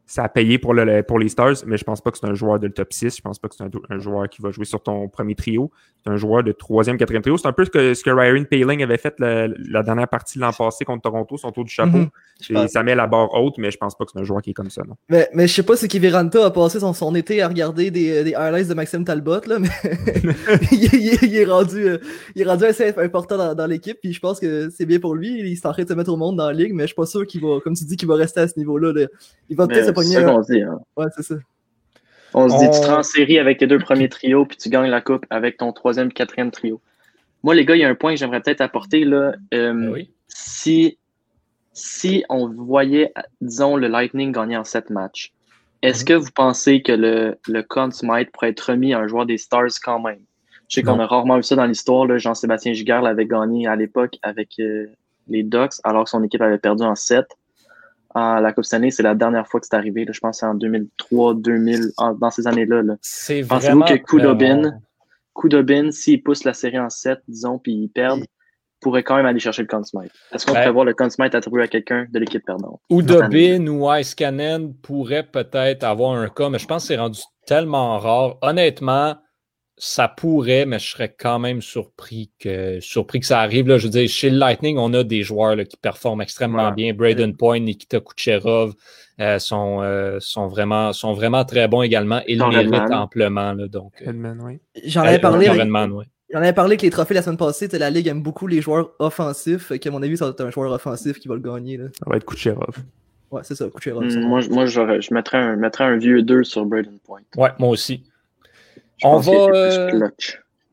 ça 0.06 0.24
a 0.24 0.28
payé 0.28 0.58
pour, 0.58 0.74
le, 0.74 1.02
pour 1.02 1.18
les 1.18 1.28
Stars, 1.28 1.56
mais 1.66 1.78
je 1.78 1.84
pense 1.84 2.02
pas 2.02 2.10
que 2.10 2.18
c'est 2.18 2.26
un 2.26 2.34
joueur 2.34 2.58
de 2.58 2.68
top 2.68 2.92
6. 2.92 3.16
Je 3.16 3.22
pense 3.22 3.38
pas 3.38 3.48
que 3.48 3.54
c'est 3.54 3.64
un, 3.64 3.98
joueur 3.98 4.28
qui 4.28 4.42
va 4.42 4.50
jouer 4.50 4.66
sur 4.66 4.82
ton 4.82 5.08
premier 5.08 5.34
trio. 5.34 5.70
C'est 6.04 6.10
un 6.10 6.16
joueur 6.16 6.44
de 6.44 6.52
troisième, 6.52 6.98
quatrième 6.98 7.22
trio. 7.22 7.38
C'est 7.38 7.48
un 7.48 7.52
peu 7.52 7.64
ce 7.64 7.70
que, 7.70 7.94
ce 7.94 8.04
que 8.04 8.10
Ryan 8.10 8.44
Paling 8.44 8.82
avait 8.82 8.98
fait 8.98 9.14
la, 9.18 9.82
dernière 9.82 10.08
partie 10.08 10.38
l'an 10.38 10.52
passé 10.52 10.84
contre 10.84 11.02
Toronto, 11.02 11.38
son 11.38 11.52
tour 11.52 11.64
du 11.64 11.72
chapeau. 11.72 12.04
Mhm. 12.50 12.68
ça 12.68 12.82
met 12.82 12.94
la 12.94 13.06
barre 13.06 13.32
haute, 13.32 13.56
mais 13.56 13.70
je 13.70 13.78
pense 13.78 13.96
pas 13.96 14.04
que 14.04 14.10
c'est 14.12 14.20
un 14.20 14.24
joueur 14.24 14.42
qui 14.42 14.50
est 14.50 14.54
comme 14.54 14.68
ça. 14.68 14.82
Non. 14.86 14.94
Mais, 15.08 15.28
mais 15.32 15.46
je 15.46 15.54
sais 15.54 15.62
pas 15.62 15.76
si 15.76 15.88
Kiviranta 15.88 16.44
a 16.44 16.50
passé 16.50 16.80
son, 16.80 16.92
son 16.92 17.14
été 17.14 17.40
à 17.40 17.48
regarder 17.48 17.90
des, 17.90 18.24
des 18.24 18.34
highlights 18.34 18.68
de 18.68 18.74
Maxime 18.74 19.04
Talbot, 19.04 19.40
là, 19.46 19.58
mais 19.58 19.68
il, 20.70 21.34
est 21.34 21.44
rendu, 21.46 21.88
euh, 21.88 21.98
il 22.34 22.42
est 22.42 22.44
rendu 22.44 22.64
assez 22.64 22.92
important 22.98 23.38
dans, 23.38 23.54
dans 23.54 23.66
l'équipe. 23.66 23.96
Puis 24.02 24.12
je 24.12 24.20
pense 24.20 24.38
que 24.38 24.68
c'est 24.68 24.84
bien 24.84 25.00
pour 25.00 25.14
lui. 25.14 25.40
Il 25.40 25.56
s'est 25.56 25.66
en 25.66 25.72
train 25.72 25.84
de 25.84 25.88
se 25.88 25.94
mettre 25.94 26.12
au 26.12 26.16
monde 26.16 26.36
dans 26.36 26.46
la 26.46 26.52
ligue, 26.52 26.74
mais 26.74 26.82
je 26.82 26.88
suis 26.88 26.94
pas 26.94 27.06
sûr 27.06 27.26
qu'il 27.26 27.40
va, 27.40 27.60
comme 27.64 27.74
tu 27.74 27.84
dis, 27.84 27.96
qu'il 27.96 28.08
va 28.08 28.16
rester 28.16 28.40
à 28.40 28.48
ce 28.48 28.58
niveau-là. 28.58 28.92
Il 29.48 29.56
va 29.56 29.66
peut-être 29.66 29.93
c'est 29.96 30.04
ça 30.04 30.22
qu'on 30.22 30.40
dit. 30.40 30.62
Hein. 30.62 30.80
Ouais, 30.96 31.06
c'est 31.16 31.22
ça. 31.22 31.34
On 32.34 32.48
se 32.48 32.58
dit, 32.58 32.70
tu 32.70 32.80
te 32.80 32.86
rends 32.86 32.98
en 32.98 33.02
série 33.04 33.38
avec 33.38 33.58
tes 33.58 33.66
deux 33.68 33.78
premiers 33.78 34.08
trios, 34.08 34.44
puis 34.44 34.56
tu 34.56 34.68
gagnes 34.68 34.90
la 34.90 35.00
coupe 35.00 35.24
avec 35.30 35.56
ton 35.56 35.72
troisième, 35.72 36.12
quatrième 36.12 36.50
trio. 36.50 36.80
Moi, 37.44 37.54
les 37.54 37.64
gars, 37.64 37.76
il 37.76 37.80
y 37.80 37.84
a 37.84 37.88
un 37.88 37.94
point 37.94 38.12
que 38.12 38.18
j'aimerais 38.18 38.40
peut-être 38.40 38.60
apporter. 38.60 39.04
Là. 39.04 39.34
Euh, 39.52 39.92
ben 39.92 40.04
si, 40.26 40.98
si 41.72 42.24
on 42.28 42.48
voyait, 42.48 43.12
disons, 43.40 43.76
le 43.76 43.86
Lightning 43.86 44.32
gagner 44.32 44.56
en 44.56 44.64
sept 44.64 44.90
matchs, 44.90 45.32
est-ce 45.82 46.00
mhm. 46.00 46.08
que 46.08 46.14
vous 46.14 46.30
pensez 46.34 46.82
que 46.82 46.92
le, 46.92 47.36
le 47.46 47.62
Conn 47.62 47.92
Smite 47.92 48.32
pourrait 48.32 48.50
être 48.50 48.70
remis 48.72 48.94
à 48.94 48.98
un 48.98 49.06
joueur 49.06 49.26
des 49.26 49.38
Stars 49.38 49.78
quand 49.82 50.00
même? 50.00 50.20
Je 50.68 50.76
sais 50.76 50.82
qu'on 50.82 50.98
a 50.98 51.06
rarement 51.06 51.36
vu 51.36 51.42
ça 51.42 51.56
dans 51.56 51.66
l'histoire. 51.66 52.18
Jean-Sébastien 52.18 52.72
Giguère 52.72 53.02
l'avait 53.02 53.26
gagné 53.26 53.68
à 53.68 53.76
l'époque 53.76 54.16
avec 54.22 54.58
euh, 54.58 54.86
les 55.28 55.42
Ducks, 55.42 55.74
alors 55.84 56.04
que 56.04 56.10
son 56.10 56.24
équipe 56.24 56.40
avait 56.40 56.58
perdu 56.58 56.82
en 56.82 56.94
sept 56.94 57.26
à 58.14 58.40
la 58.40 58.52
Coupe 58.52 58.64
Stanley, 58.64 58.90
c'est 58.90 59.02
la 59.02 59.14
dernière 59.14 59.46
fois 59.48 59.60
que 59.60 59.66
c'est 59.66 59.76
arrivé. 59.76 60.06
je 60.08 60.20
pense 60.20 60.42
en 60.42 60.54
2003, 60.54 61.34
2000, 61.34 61.90
dans 62.20 62.30
ces 62.30 62.46
années-là. 62.46 62.82
C'est 63.02 63.42
Pensez-vous 63.42 63.82
que 63.82 63.94
Kudobin, 63.94 64.78
Kudobin 65.34 65.90
s'il 65.90 66.22
pousse 66.22 66.44
la 66.44 66.54
série 66.54 66.78
en 66.78 66.90
7, 66.90 67.18
disons, 67.26 67.58
puis 67.58 67.72
ils 67.72 67.88
perdent, 67.88 68.24
pourrait 68.80 69.02
quand 69.02 69.16
même 69.16 69.26
aller 69.26 69.40
chercher 69.40 69.62
le 69.62 69.68
Conn 69.68 69.82
Est-ce 70.32 70.46
qu'on 70.46 70.52
pourrait 70.52 70.70
voir 70.70 70.84
le 70.84 70.94
Conn 70.94 71.08
attribué 71.18 71.62
à 71.62 71.68
quelqu'un 71.68 72.06
de 72.10 72.18
l'équipe 72.18 72.44
perdante? 72.44 72.80
Ou 72.90 73.02
Dobin 73.02 73.66
ou 73.66 73.92
Ice 73.94 74.14
Cannon 74.14 74.74
pourrait 74.82 75.24
peut-être 75.24 75.82
avoir 75.82 76.16
un 76.16 76.28
cas, 76.28 76.50
mais 76.50 76.58
je 76.58 76.66
pense 76.66 76.82
que 76.82 76.88
c'est 76.88 76.96
rendu 76.96 77.20
tellement 77.46 77.98
rare. 77.98 78.36
Honnêtement, 78.42 79.16
ça 79.76 80.08
pourrait, 80.08 80.66
mais 80.66 80.78
je 80.78 80.90
serais 80.90 81.14
quand 81.16 81.38
même 81.38 81.60
surpris 81.60 82.30
que, 82.38 82.78
surpris 82.80 83.20
que 83.20 83.26
ça 83.26 83.40
arrive. 83.40 83.66
Là. 83.66 83.78
Je 83.78 83.84
veux 83.84 83.90
dire, 83.90 84.08
chez 84.08 84.30
le 84.30 84.38
Lightning, 84.38 84.78
on 84.78 84.92
a 84.94 85.02
des 85.02 85.22
joueurs 85.22 85.56
qui 85.56 85.76
performent 85.76 86.22
extrêmement 86.22 86.70
bien. 86.70 86.94
Braden 86.94 87.36
Point, 87.36 87.60
Nikita 87.60 88.00
Kucherov 88.00 88.74
euh, 89.20 89.38
sont, 89.38 89.80
euh, 89.82 90.18
sont, 90.20 90.46
vraiment, 90.46 90.92
sont 90.92 91.12
vraiment 91.12 91.44
très 91.44 91.66
bons 91.66 91.82
également 91.82 92.20
et 92.26 92.36
le 92.36 92.48
méritent 92.48 92.92
amplement. 92.92 93.52
Là, 93.52 93.66
donc, 93.66 93.92
euh, 94.06 94.34
oui. 94.42 94.60
J'en 94.84 95.02
avais 95.02 95.18
parlé. 95.18 95.46
J'en 96.32 96.40
avais 96.40 96.52
parlé 96.52 96.72
avec 96.72 96.82
les 96.82 96.90
trophées 96.90 97.14
la 97.14 97.22
semaine 97.22 97.36
passée. 97.36 97.68
La 97.78 97.90
Ligue 97.90 98.06
aime 98.06 98.22
beaucoup 98.22 98.46
les 98.46 98.60
joueurs 98.60 98.92
offensifs. 98.98 99.76
Que, 99.78 99.88
à 99.88 99.92
mon 99.92 100.02
avis, 100.02 100.16
ça 100.16 100.24
va 100.24 100.30
être 100.30 100.40
un 100.40 100.50
joueur 100.50 100.72
offensif 100.72 101.18
qui 101.18 101.28
va 101.28 101.34
le 101.34 101.40
gagner. 101.40 101.76
Là. 101.76 101.84
Ça 101.98 102.04
va 102.08 102.16
être 102.16 102.24
Kucherov. 102.24 102.76
Ouais, 103.30 103.42
c'est 103.44 103.54
ça, 103.54 103.66
Kucherov. 103.68 104.04
Mm, 104.04 104.20
moi, 104.20 104.40
moi 104.50 104.66
je 104.66 105.14
mettrais 105.14 105.38
un, 105.38 105.56
mettrais 105.56 105.84
un 105.84 105.96
vieux 105.96 106.22
2 106.22 106.44
sur 106.44 106.64
Braden 106.64 106.98
Point. 107.04 107.22
Ouais, 107.36 107.50
moi 107.58 107.68
aussi 107.68 108.04
on 109.02 109.18
va, 109.18 109.32
euh, 109.32 110.08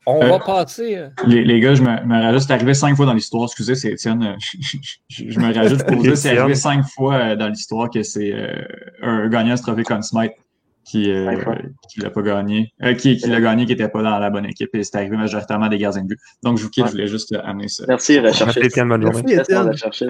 on 0.05 0.19
va 0.19 0.35
euh, 0.35 0.39
passer. 0.39 0.97
Euh. 0.97 1.09
Les, 1.25 1.43
les, 1.43 1.59
gars, 1.59 1.73
je 1.73 1.81
me, 1.81 2.05
me 2.05 2.21
rajoute, 2.21 2.41
c'est 2.41 2.53
arrivé 2.53 2.73
cinq 2.73 2.95
fois 2.95 3.05
dans 3.05 3.13
l'histoire. 3.13 3.45
Excusez, 3.45 3.75
c'est 3.75 3.91
Étienne. 3.91 4.35
Je, 5.09 5.39
me 5.39 5.53
rajoute 5.53 5.83
pour 5.85 5.97
dire, 5.97 6.17
c'est 6.17 6.37
arrivé 6.37 6.55
cinq 6.55 6.83
fois 6.83 7.35
dans 7.35 7.47
l'histoire 7.47 7.89
que 7.89 8.03
c'est 8.03 8.33
un 9.01 9.27
gagnant 9.29 9.57
ce 9.57 9.63
trophée 9.63 9.83
comme 9.83 10.01
Smite 10.01 10.33
qui 10.83 11.11
euh, 11.11 11.35
qui 11.89 11.99
l'a 11.99 12.09
pas 12.09 12.21
gagné, 12.21 12.73
euh, 12.83 12.93
qui, 12.93 13.17
qui 13.17 13.29
l'a 13.29 13.41
gagné, 13.41 13.65
qui 13.65 13.73
était 13.73 13.87
pas 13.87 14.01
dans 14.01 14.19
la 14.19 14.29
bonne 14.29 14.45
équipe 14.45 14.73
et 14.73 14.83
c'est 14.83 14.95
arrivé 14.97 15.17
majoritairement 15.17 15.67
des 15.67 15.77
gardiens 15.77 16.01
de 16.01 16.07
but. 16.07 16.19
Donc 16.43 16.57
je 16.57 16.63
vous 16.63 16.69
quitte, 16.69 16.87
je 16.87 16.91
voulais 16.91 17.07
juste 17.07 17.35
amener 17.43 17.67
ça. 17.67 17.85
Merci, 17.87 18.19
recherchiste. 18.19 18.77
Merci, 18.77 20.05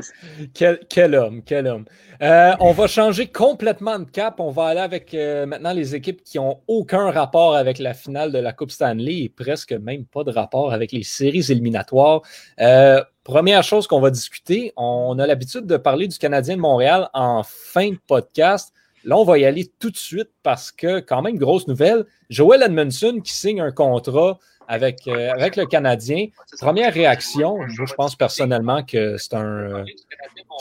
Quel, 0.53 0.79
quel 0.89 1.15
homme, 1.15 1.41
quel 1.45 1.67
homme. 1.67 1.85
Euh, 2.21 2.51
on 2.59 2.71
va 2.71 2.85
changer 2.85 3.27
complètement 3.27 3.97
de 3.97 4.03
cap. 4.03 4.39
On 4.39 4.51
va 4.51 4.65
aller 4.65 4.79
avec 4.79 5.15
euh, 5.15 5.47
maintenant 5.47 5.73
les 5.73 5.95
équipes 5.95 6.23
qui 6.23 6.37
ont 6.37 6.61
aucun 6.67 7.09
rapport 7.09 7.55
avec 7.55 7.79
la 7.79 7.95
finale 7.95 8.31
de 8.31 8.37
la 8.37 8.53
Coupe 8.53 8.69
Stanley 8.69 9.23
et 9.23 9.29
presque 9.29 9.71
même 9.73 10.05
pas 10.05 10.23
de 10.23 10.31
rapport 10.31 10.71
avec 10.71 10.91
les 10.91 11.01
séries 11.01 11.45
éliminatoires. 11.49 12.21
Euh, 12.59 13.03
première 13.23 13.63
chose 13.63 13.87
qu'on 13.87 13.99
va 13.99 14.11
discuter, 14.11 14.71
on 14.77 15.17
a 15.17 15.25
l'habitude 15.25 15.65
de 15.65 15.77
parler 15.77 16.07
du 16.07 16.19
Canadien 16.19 16.57
de 16.57 16.61
Montréal 16.61 17.09
en 17.15 17.41
fin 17.43 17.89
de 17.89 17.99
podcast. 18.05 18.71
Là, 19.03 19.17
on 19.17 19.23
va 19.23 19.37
y 19.39 19.45
aller 19.45 19.71
tout 19.79 19.89
de 19.89 19.97
suite 19.97 20.29
parce 20.43 20.71
que, 20.71 20.99
quand 20.99 21.21
même, 21.21 21.37
grosse 21.37 21.67
nouvelle, 21.67 22.05
Joel 22.29 22.63
Edmondson 22.63 23.19
qui 23.23 23.33
signe 23.33 23.61
un 23.61 23.71
contrat 23.71 24.37
avec, 24.71 25.07
euh, 25.07 25.31
avec 25.31 25.57
le 25.57 25.65
Canadien. 25.65 26.27
Première 26.59 26.93
réaction, 26.93 27.57
je 27.67 27.93
pense 27.93 28.15
personnellement 28.15 28.83
que 28.83 29.17
c'est 29.17 29.33
un, 29.33 29.83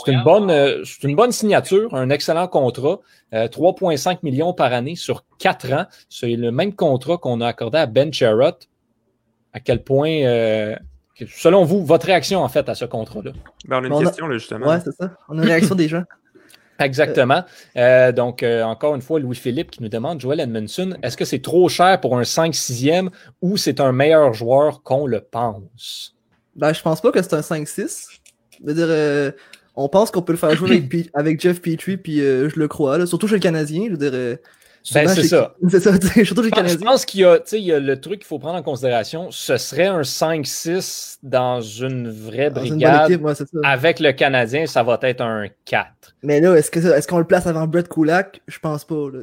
une, 0.07 0.23
bonne, 0.25 0.51
euh, 0.51 0.83
une 1.05 1.15
bonne 1.15 1.31
signature, 1.31 1.95
un 1.95 2.11
excellent 2.11 2.49
contrat. 2.49 2.99
3,5 3.33 4.11
euh, 4.11 4.17
millions 4.25 4.53
par 4.53 4.73
année 4.73 4.97
sur 4.97 5.25
4 5.39 5.73
ans. 5.73 5.87
C'est 6.09 6.35
le 6.35 6.51
même 6.51 6.75
contrat 6.75 7.19
qu'on 7.19 7.41
a 7.41 7.47
accordé 7.47 7.79
à 7.79 7.87
Ben 7.87 8.13
Sherrod. 8.13 8.57
À 9.53 9.61
quel 9.61 9.85
point, 9.85 10.77
selon 11.29 11.65
vous, 11.65 11.85
votre 11.85 12.07
réaction 12.07 12.43
en 12.43 12.49
fait 12.49 12.69
à 12.69 12.75
ce 12.75 12.85
contrat-là? 12.85 13.31
Ben, 13.67 13.81
on 13.81 13.85
a 13.85 13.87
une 13.87 14.05
question, 14.05 14.27
là, 14.27 14.39
justement. 14.39 14.67
Ouais, 14.67 14.81
c'est 14.81 14.93
ça. 14.93 15.13
On 15.29 15.39
a 15.39 15.43
une 15.43 15.49
réaction 15.49 15.77
des 15.77 15.87
gens. 15.87 16.03
Exactement. 16.81 17.45
Euh, 17.77 18.13
donc, 18.13 18.43
euh, 18.43 18.63
encore 18.63 18.95
une 18.95 19.03
fois, 19.03 19.21
Louis-Philippe 19.21 19.71
qui 19.71 19.83
nous 19.83 19.89
demande, 19.89 20.21
Joel 20.21 20.41
Edmondson, 20.41 20.97
est-ce 21.03 21.17
que 21.17 21.25
c'est 21.25 21.43
trop 21.43 21.69
cher 21.69 22.01
pour 22.01 22.19
un 22.19 22.23
5-6e 22.23 23.11
ou 23.43 23.57
c'est 23.57 23.81
un 23.81 23.93
meilleur 23.93 24.33
joueur 24.33 24.83
qu'on 24.83 25.07
le 25.07 25.21
pense? 25.21 26.17
Ben, 26.57 26.73
je 26.73 26.83
pense 26.83 27.01
pas 27.01 27.13
que 27.13 27.23
c'est 27.23 27.35
un 27.35 27.41
5-6. 27.41 28.09
Je 28.61 28.67
veux 28.67 28.75
dire, 28.75 28.89
euh, 28.89 29.31
on 29.77 29.89
pense 29.89 30.11
qu'on 30.11 30.23
peut 30.23 30.33
le 30.33 30.39
faire 30.39 30.55
jouer 30.57 30.83
avec, 31.15 31.41
Jeff 31.43 31.61
Petrie, 31.61 31.97
puis 31.97 32.19
je 32.19 32.59
le 32.59 32.69
crois, 32.69 32.99
là, 32.99 33.07
surtout 33.07 33.29
chez 33.29 33.37
le 33.37 33.41
Canadien. 33.41 33.85
Je 33.87 33.91
veux 33.93 34.11
dire, 34.11 34.39
ben, 34.93 35.09
c'est 35.15 35.25
ça. 35.25 35.55
C'est 35.69 35.81
ça, 35.81 35.93
surtout 36.25 36.43
chez 36.43 36.49
le 36.49 36.51
Canadien. 36.51 36.79
Je 36.79 36.85
pense 36.85 37.05
qu'il 37.05 37.21
y, 37.21 37.25
a, 37.25 37.39
il 37.53 37.59
y 37.59 37.73
a 37.73 37.79
le 37.79 38.01
truc 38.01 38.21
qu'il 38.21 38.27
faut 38.27 38.39
prendre 38.39 38.59
en 38.59 38.63
considération. 38.63 39.31
Ce 39.31 39.57
serait 39.57 39.87
un 39.87 40.03
5-6 40.03 41.19
dans 41.23 41.61
une 41.61 42.11
vraie 42.11 42.51
brigade. 42.51 43.21
avec 43.63 44.01
le 44.01 44.13
Canadien, 44.13 44.67
ça 44.67 44.83
va 44.83 44.99
être 45.03 45.21
un 45.21 45.47
4. 45.65 45.89
Mais 46.23 46.41
là, 46.41 46.55
est-ce 46.55 46.71
qu'on 46.71 46.81
est 46.81 47.07
qu'on 47.07 47.19
le 47.19 47.25
place 47.25 47.47
avant 47.47 47.67
Brett 47.67 47.89
Kulak? 47.89 48.41
Je 48.47 48.59
pense 48.59 48.85
pas. 48.85 49.09
Là, 49.13 49.21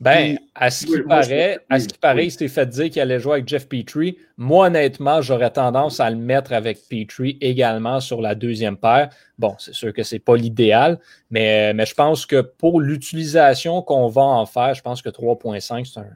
Ben, 0.00 0.38
à 0.54 0.70
ce 0.70 0.86
qui 0.86 1.00
paraît, 1.02 1.58
à 1.70 1.80
ce 1.80 1.88
qui 1.88 1.98
paraît, 1.98 2.26
il 2.26 2.30
s'était 2.30 2.48
fait 2.48 2.66
dire 2.66 2.90
qu'il 2.90 3.00
allait 3.00 3.18
jouer 3.18 3.34
avec 3.34 3.48
Jeff 3.48 3.68
Petrie. 3.68 4.18
Moi, 4.36 4.66
honnêtement, 4.66 5.22
j'aurais 5.22 5.50
tendance 5.50 6.00
à 6.00 6.10
le 6.10 6.16
mettre 6.16 6.52
avec 6.52 6.78
Petrie 6.88 7.38
également 7.40 8.00
sur 8.00 8.20
la 8.20 8.34
deuxième 8.34 8.76
paire. 8.76 9.10
Bon, 9.38 9.54
c'est 9.58 9.74
sûr 9.74 9.92
que 9.92 10.02
c'est 10.02 10.18
pas 10.18 10.36
l'idéal, 10.36 10.98
mais, 11.30 11.72
mais 11.72 11.86
je 11.86 11.94
pense 11.94 12.26
que 12.26 12.40
pour 12.40 12.80
l'utilisation 12.80 13.82
qu'on 13.82 14.08
va 14.08 14.22
en 14.22 14.46
faire, 14.46 14.74
je 14.74 14.82
pense 14.82 15.00
que 15.00 15.08
3.5, 15.08 15.84
c'est 15.84 16.00
un, 16.00 16.06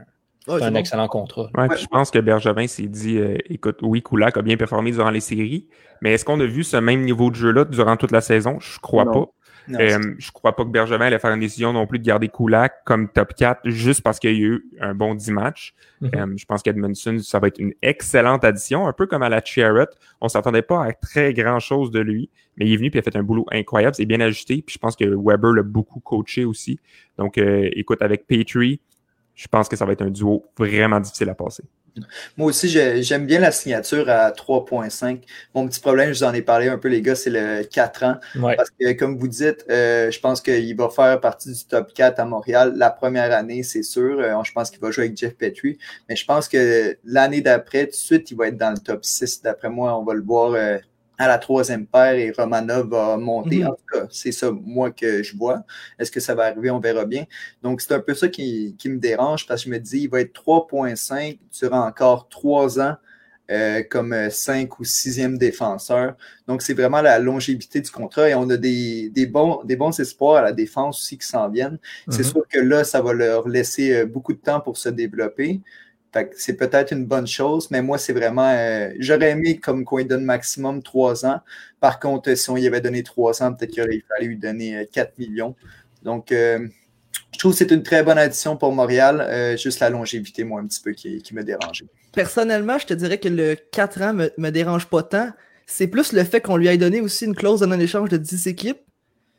un 0.49 0.75
excellent 0.75 1.09
contrat. 1.09 1.49
Ouais, 1.57 1.69
Je 1.77 1.87
pense 1.87 2.11
que 2.11 2.19
Bergevin 2.19 2.67
s'est 2.67 2.87
dit 2.87 3.19
euh, 3.19 3.37
écoute, 3.47 3.79
oui, 3.83 4.03
Kulak 4.03 4.37
a 4.37 4.43
bien 4.43 4.57
performé 4.57 4.91
durant 4.91 5.11
les 5.11 5.21
séries, 5.21 5.67
mais 6.01 6.13
est-ce 6.13 6.25
qu'on 6.25 6.41
a 6.41 6.47
vu 6.47 6.65
ce 6.65 6.77
même 6.77 7.03
niveau 7.03 7.31
de 7.31 7.37
jeu-là 7.37 7.65
durant 7.65 7.97
toute 7.97 8.11
la 8.11 8.21
saison? 8.21 8.59
Je 8.61 8.79
crois 8.79 9.11
pas. 9.11 9.27
Euh, 9.79 10.15
je 10.19 10.31
crois 10.33 10.57
pas 10.57 10.65
que 10.65 10.71
Bergevin 10.71 11.07
allait 11.07 11.19
faire 11.19 11.33
une 11.33 11.41
décision 11.41 11.73
non 11.73 11.87
plus 11.87 11.99
de 11.99 12.05
garder 12.05 12.29
Kulak 12.29 12.85
comme 12.85 13.09
top 13.09 13.35
4 13.35 13.69
juste 13.69 14.03
parce 14.03 14.19
qu'il 14.19 14.33
y 14.33 14.35
a 14.35 14.47
eu 14.47 14.65
un 14.81 14.95
bon 14.95 15.15
10 15.15 15.33
matchs. 15.33 15.75
Mhm. 16.01 16.11
Euh, 16.15 16.35
je 16.37 16.45
pense 16.45 16.63
qu'Edmondson, 16.63 17.19
ça 17.19 17.39
va 17.39 17.49
être 17.49 17.59
une 17.59 17.73
excellente 17.83 18.45
addition, 18.45 18.87
un 18.87 18.93
peu 18.93 19.07
comme 19.07 19.23
à 19.23 19.29
la 19.29 19.43
Charrot. 19.45 19.87
On 20.21 20.29
s'attendait 20.29 20.63
pas 20.63 20.85
à 20.85 20.93
très 20.93 21.35
grand 21.35 21.61
chose 21.61 21.91
de 21.91 22.01
lui, 22.01 22.31
mais 22.57 22.67
il 22.67 22.73
est 22.73 22.77
venu 22.77 22.89
et 22.89 22.93
il 22.95 22.99
a 22.99 23.03
fait 23.03 23.17
un 23.17 23.23
boulot 23.23 23.47
incroyable. 23.53 23.95
C'est 23.95 24.07
bien 24.07 24.21
ajusté. 24.21 24.63
Puis 24.63 24.75
je 24.75 24.79
pense 24.79 24.97
que 24.97 25.05
Weber 25.05 25.53
l'a 25.53 25.63
beaucoup 25.63 26.01
coaché 26.01 26.45
aussi. 26.45 26.79
Donc, 27.19 27.39
euh, 27.39 27.69
écoute, 27.73 28.03
avec 28.03 28.27
Petrie, 28.27 28.81
je 29.41 29.49
pense 29.49 29.71
que 29.71 29.77
ça 29.77 29.87
va 29.87 29.93
être 29.93 30.03
un 30.03 30.11
duo 30.11 30.45
vraiment 30.59 31.01
difficile 31.01 31.31
à 31.31 31.35
passer. 31.35 31.63
Moi 32.37 32.49
aussi, 32.49 32.69
j'aime 32.69 33.25
bien 33.25 33.41
la 33.41 33.51
signature 33.51 34.07
à 34.11 34.31
3.5. 34.33 35.23
Mon 35.55 35.67
petit 35.67 35.81
problème, 35.81 36.13
je 36.13 36.19
vous 36.19 36.25
en 36.25 36.35
ai 36.35 36.43
parlé 36.43 36.69
un 36.69 36.77
peu, 36.77 36.89
les 36.89 37.01
gars, 37.01 37.15
c'est 37.15 37.31
le 37.31 37.65
4 37.65 38.05
ans. 38.05 38.17
Parce 38.39 38.69
que, 38.69 38.93
comme 38.93 39.17
vous 39.17 39.29
dites, 39.29 39.65
euh, 39.71 40.11
je 40.11 40.21
pense 40.21 40.43
qu'il 40.43 40.77
va 40.77 40.91
faire 40.91 41.19
partie 41.21 41.53
du 41.53 41.65
top 41.65 41.95
4 41.95 42.21
à 42.21 42.27
Montréal 42.27 42.75
la 42.77 42.91
première 42.91 43.33
année, 43.33 43.63
c'est 43.63 43.83
sûr. 43.83 44.19
Euh, 44.21 44.35
je 44.45 44.53
pense 44.53 44.71
qu'il 44.71 44.81
va 44.81 44.91
jouer 44.91 45.05
avec 45.05 45.17
Jeff 45.17 45.35
Petrie. 45.35 45.79
Mais 46.11 46.17
je 46.17 46.27
pense 46.27 46.47
que 46.47 46.99
l'année 47.05 47.41
d'après, 47.41 47.87
tout 47.87 47.93
de 47.93 47.97
suite, 47.97 48.31
il 48.31 48.37
va 48.37 48.49
être 48.49 48.59
dans 48.59 48.73
le 48.73 48.79
top 48.79 49.07
6. 49.07 49.41
D'après 49.41 49.71
moi, 49.71 49.99
on 49.99 50.05
va 50.05 50.13
le 50.13 50.23
voir 50.23 50.53
euh, 50.53 50.77
à 51.21 51.29
la 51.29 51.37
troisième 51.37 51.87
paire 51.87 52.15
et 52.15 52.33
Romanov 52.33 52.89
va 52.89 53.19
monter. 53.19 53.59
Mhm. 53.59 53.67
En 53.67 53.75
tout 53.75 53.85
cas, 53.93 54.07
c'est 54.11 54.33
ça, 54.33 54.51
moi, 54.51 54.91
que 54.91 55.23
je 55.23 55.37
vois. 55.37 55.65
Est-ce 55.99 56.11
que 56.11 56.19
ça 56.19 56.35
va 56.35 56.47
arriver? 56.47 56.71
On 56.71 56.81
verra 56.81 57.05
bien. 57.05 57.27
Donc, 57.63 57.83
c'est 57.83 57.93
un 57.93 58.01
peu 58.01 58.15
ça 58.15 58.29
qui, 58.29 58.75
me 58.87 58.97
dérange 58.97 59.47
parce 59.47 59.63
que 59.63 59.69
je 59.69 59.75
me 59.75 59.79
dis, 59.79 60.05
il 60.05 60.09
va 60.09 60.23
être 60.23 60.33
3.5 60.33 61.39
durant 61.61 61.87
encore 61.87 62.29
trois 62.31 62.81
ans. 62.81 62.97
Euh, 63.51 63.83
comme 63.83 64.15
cinq 64.31 64.79
ou 64.79 64.85
sixième 64.85 65.37
défenseur. 65.37 66.15
Donc, 66.47 66.63
c'est 66.63 66.73
vraiment 66.73 67.03
la 67.03 67.19
longévité 67.19 67.81
du 67.81 67.91
contrat 67.91 68.29
et 68.29 68.35
on 68.37 68.49
a 68.49 68.57
des, 68.57 69.11
bons, 69.29 69.65
des 69.65 69.75
bons 69.75 69.99
espoirs 69.99 70.37
à 70.37 70.43
la 70.43 70.53
défense 70.53 71.01
aussi 71.01 71.19
qui 71.19 71.27
s'en 71.27 71.49
viennent. 71.49 71.81
C'est 72.09 72.19
mhm. 72.19 72.31
sûr 72.31 72.43
que 72.49 72.61
là, 72.61 72.85
ça 72.85 73.03
va 73.03 73.13
leur 73.13 73.49
laisser 73.49 73.93
euh, 73.93 74.07
beaucoup 74.07 74.35
de 74.35 74.39
temps 74.39 74.61
pour 74.61 74.79
se 74.79 74.89
développer 74.89 75.61
c'est 76.37 76.55
peut-être 76.55 76.93
une 76.93 77.05
bonne 77.05 77.27
chose, 77.27 77.71
mais 77.71 77.83
moi, 77.83 77.99
c'est 77.99 78.13
vraiment. 78.13 78.51
Euh, 78.53 78.91
j'aurais 78.99 79.31
aimé 79.31 79.59
comme 79.59 79.85
qu'on 79.85 80.03
donne 80.03 80.25
maximum 80.25 80.83
trois 80.83 81.25
ans. 81.25 81.41
Par 81.79 82.01
contre, 82.01 82.35
si 82.35 82.51
on 82.51 82.57
y 82.57 82.67
avait 82.67 82.81
donné 82.81 83.03
trois 83.03 83.43
ans, 83.43 83.53
peut-être 83.53 83.71
qu'il 83.71 83.83
aurait 83.83 84.03
fallu 84.09 84.29
lui 84.31 84.37
donner 84.37 84.89
4 84.93 85.09
euh, 85.09 85.13
millions. 85.19 85.55
Donc, 86.03 86.33
euh, 86.33 86.67
je 87.33 87.39
trouve 87.39 87.53
que 87.53 87.59
c'est 87.59 87.71
une 87.71 87.83
très 87.83 88.03
bonne 88.03 88.19
addition 88.19 88.57
pour 88.57 88.73
Montréal. 88.73 89.57
juste 89.57 89.81
la 89.81 89.91
longévité, 89.91 90.45
moi, 90.45 90.61
un 90.61 90.67
petit 90.67 90.81
peu 90.81 90.93
qui, 90.93 91.23
me 91.33 91.43
dérangeait. 91.43 91.87
Personnellement, 92.13 92.79
je 92.79 92.87
te 92.87 92.95
dirais 92.95 93.19
que 93.19 93.29
le 93.29 93.57
4 93.71 94.03
ans 94.03 94.15
me, 94.15 94.31
me 94.37 94.51
dérange 94.51 94.87
pas 94.87 95.03
tant. 95.03 95.31
C'est 95.67 95.87
plus 95.87 96.13
le 96.13 96.25
fait 96.25 96.41
qu'on 96.41 96.57
lui 96.57 96.67
ait 96.67 96.77
donné 96.77 97.01
aussi 97.01 97.25
une 97.25 97.37
clause 97.37 97.61
de 97.61 97.67
non-échange 97.67 98.09
de 98.09 98.17
10 98.17 98.49
équipes. 98.49 98.81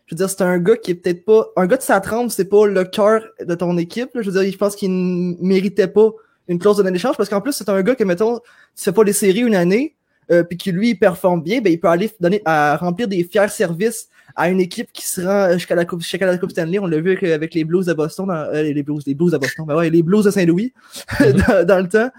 Je 0.06 0.16
veux 0.16 0.18
dire, 0.18 0.30
c'est 0.30 0.42
un 0.42 0.58
gars 0.58 0.78
qui 0.78 0.92
est 0.92 0.96
peut-être 0.96 1.26
pas. 1.26 1.48
Un 1.58 1.68
gars 1.68 1.78
de 1.78 1.82
sa 1.82 2.00
trempe, 2.00 2.32
c'est 2.32 2.46
pas 2.46 2.66
le 2.66 2.86
cœur 2.86 3.24
de 3.40 3.56
ton 3.56 3.78
équipe. 3.78 4.10
Je 4.16 4.30
veux 4.30 4.42
dire, 4.42 4.52
je 4.52 4.58
pense 4.58 4.76
qu'il 4.76 4.92
ne 4.92 5.36
méritait 5.42 5.88
pas 5.88 6.12
une 6.52 6.60
clause 6.60 6.78
de 6.78 6.84
non-échange 6.84 7.18
parce 7.18 7.30
qu'en 7.30 7.42
plus, 7.42 7.54
c'est 7.54 7.70
un 7.70 7.82
gars 7.82 7.96
que, 7.96 8.04
mettons, 8.04 8.40
tu 8.76 8.84
fais 8.84 8.92
pas 8.92 9.04
les 9.04 9.14
séries 9.14 9.42
une 9.42 9.56
année, 9.56 9.96
euh, 10.32 10.44
puis 10.44 10.58
qui 10.58 10.72
lui 10.72 10.90
il 10.90 11.00
performe 11.00 11.42
bien, 11.42 11.62
ben, 11.62 11.72
il 11.72 11.80
peut 11.80 11.88
aller 11.88 12.12
donner 12.20 12.42
à 12.46 12.78
remplir 12.78 13.08
des 13.08 13.24
fiers 13.24 13.48
services 13.50 14.08
à 14.36 14.50
une 14.50 14.60
équipe 14.60 14.92
qui 14.94 15.06
se 15.06 15.22
rend 15.22 15.54
jusqu'à 15.54 15.76
la 15.76 15.86
Coupe, 15.86 16.02
jusqu'à 16.02 16.26
la 16.26 16.38
coupe 16.38 16.52
Stanley. 16.52 16.80
On 16.80 16.88
l'a 16.88 17.00
vu 17.00 17.12
avec, 17.32 17.54
les 17.54 17.64
Blues 17.64 17.86
de 17.86 17.94
Boston, 17.94 18.30
euh, 18.30 18.64
les 18.64 18.84
Blues, 18.84 19.04
les 19.06 19.16
Blues 19.16 19.32
de 19.32 19.38
Boston, 19.38 19.66
ben 19.66 19.76
ouais, 19.76 19.90
les 19.90 20.04
Blues 20.04 20.26
de 20.26 20.32
Saint-Louis 20.32 20.74
mhm. 21.20 21.66
dans, 21.66 21.80
le 21.80 21.88
temps. 21.88 22.10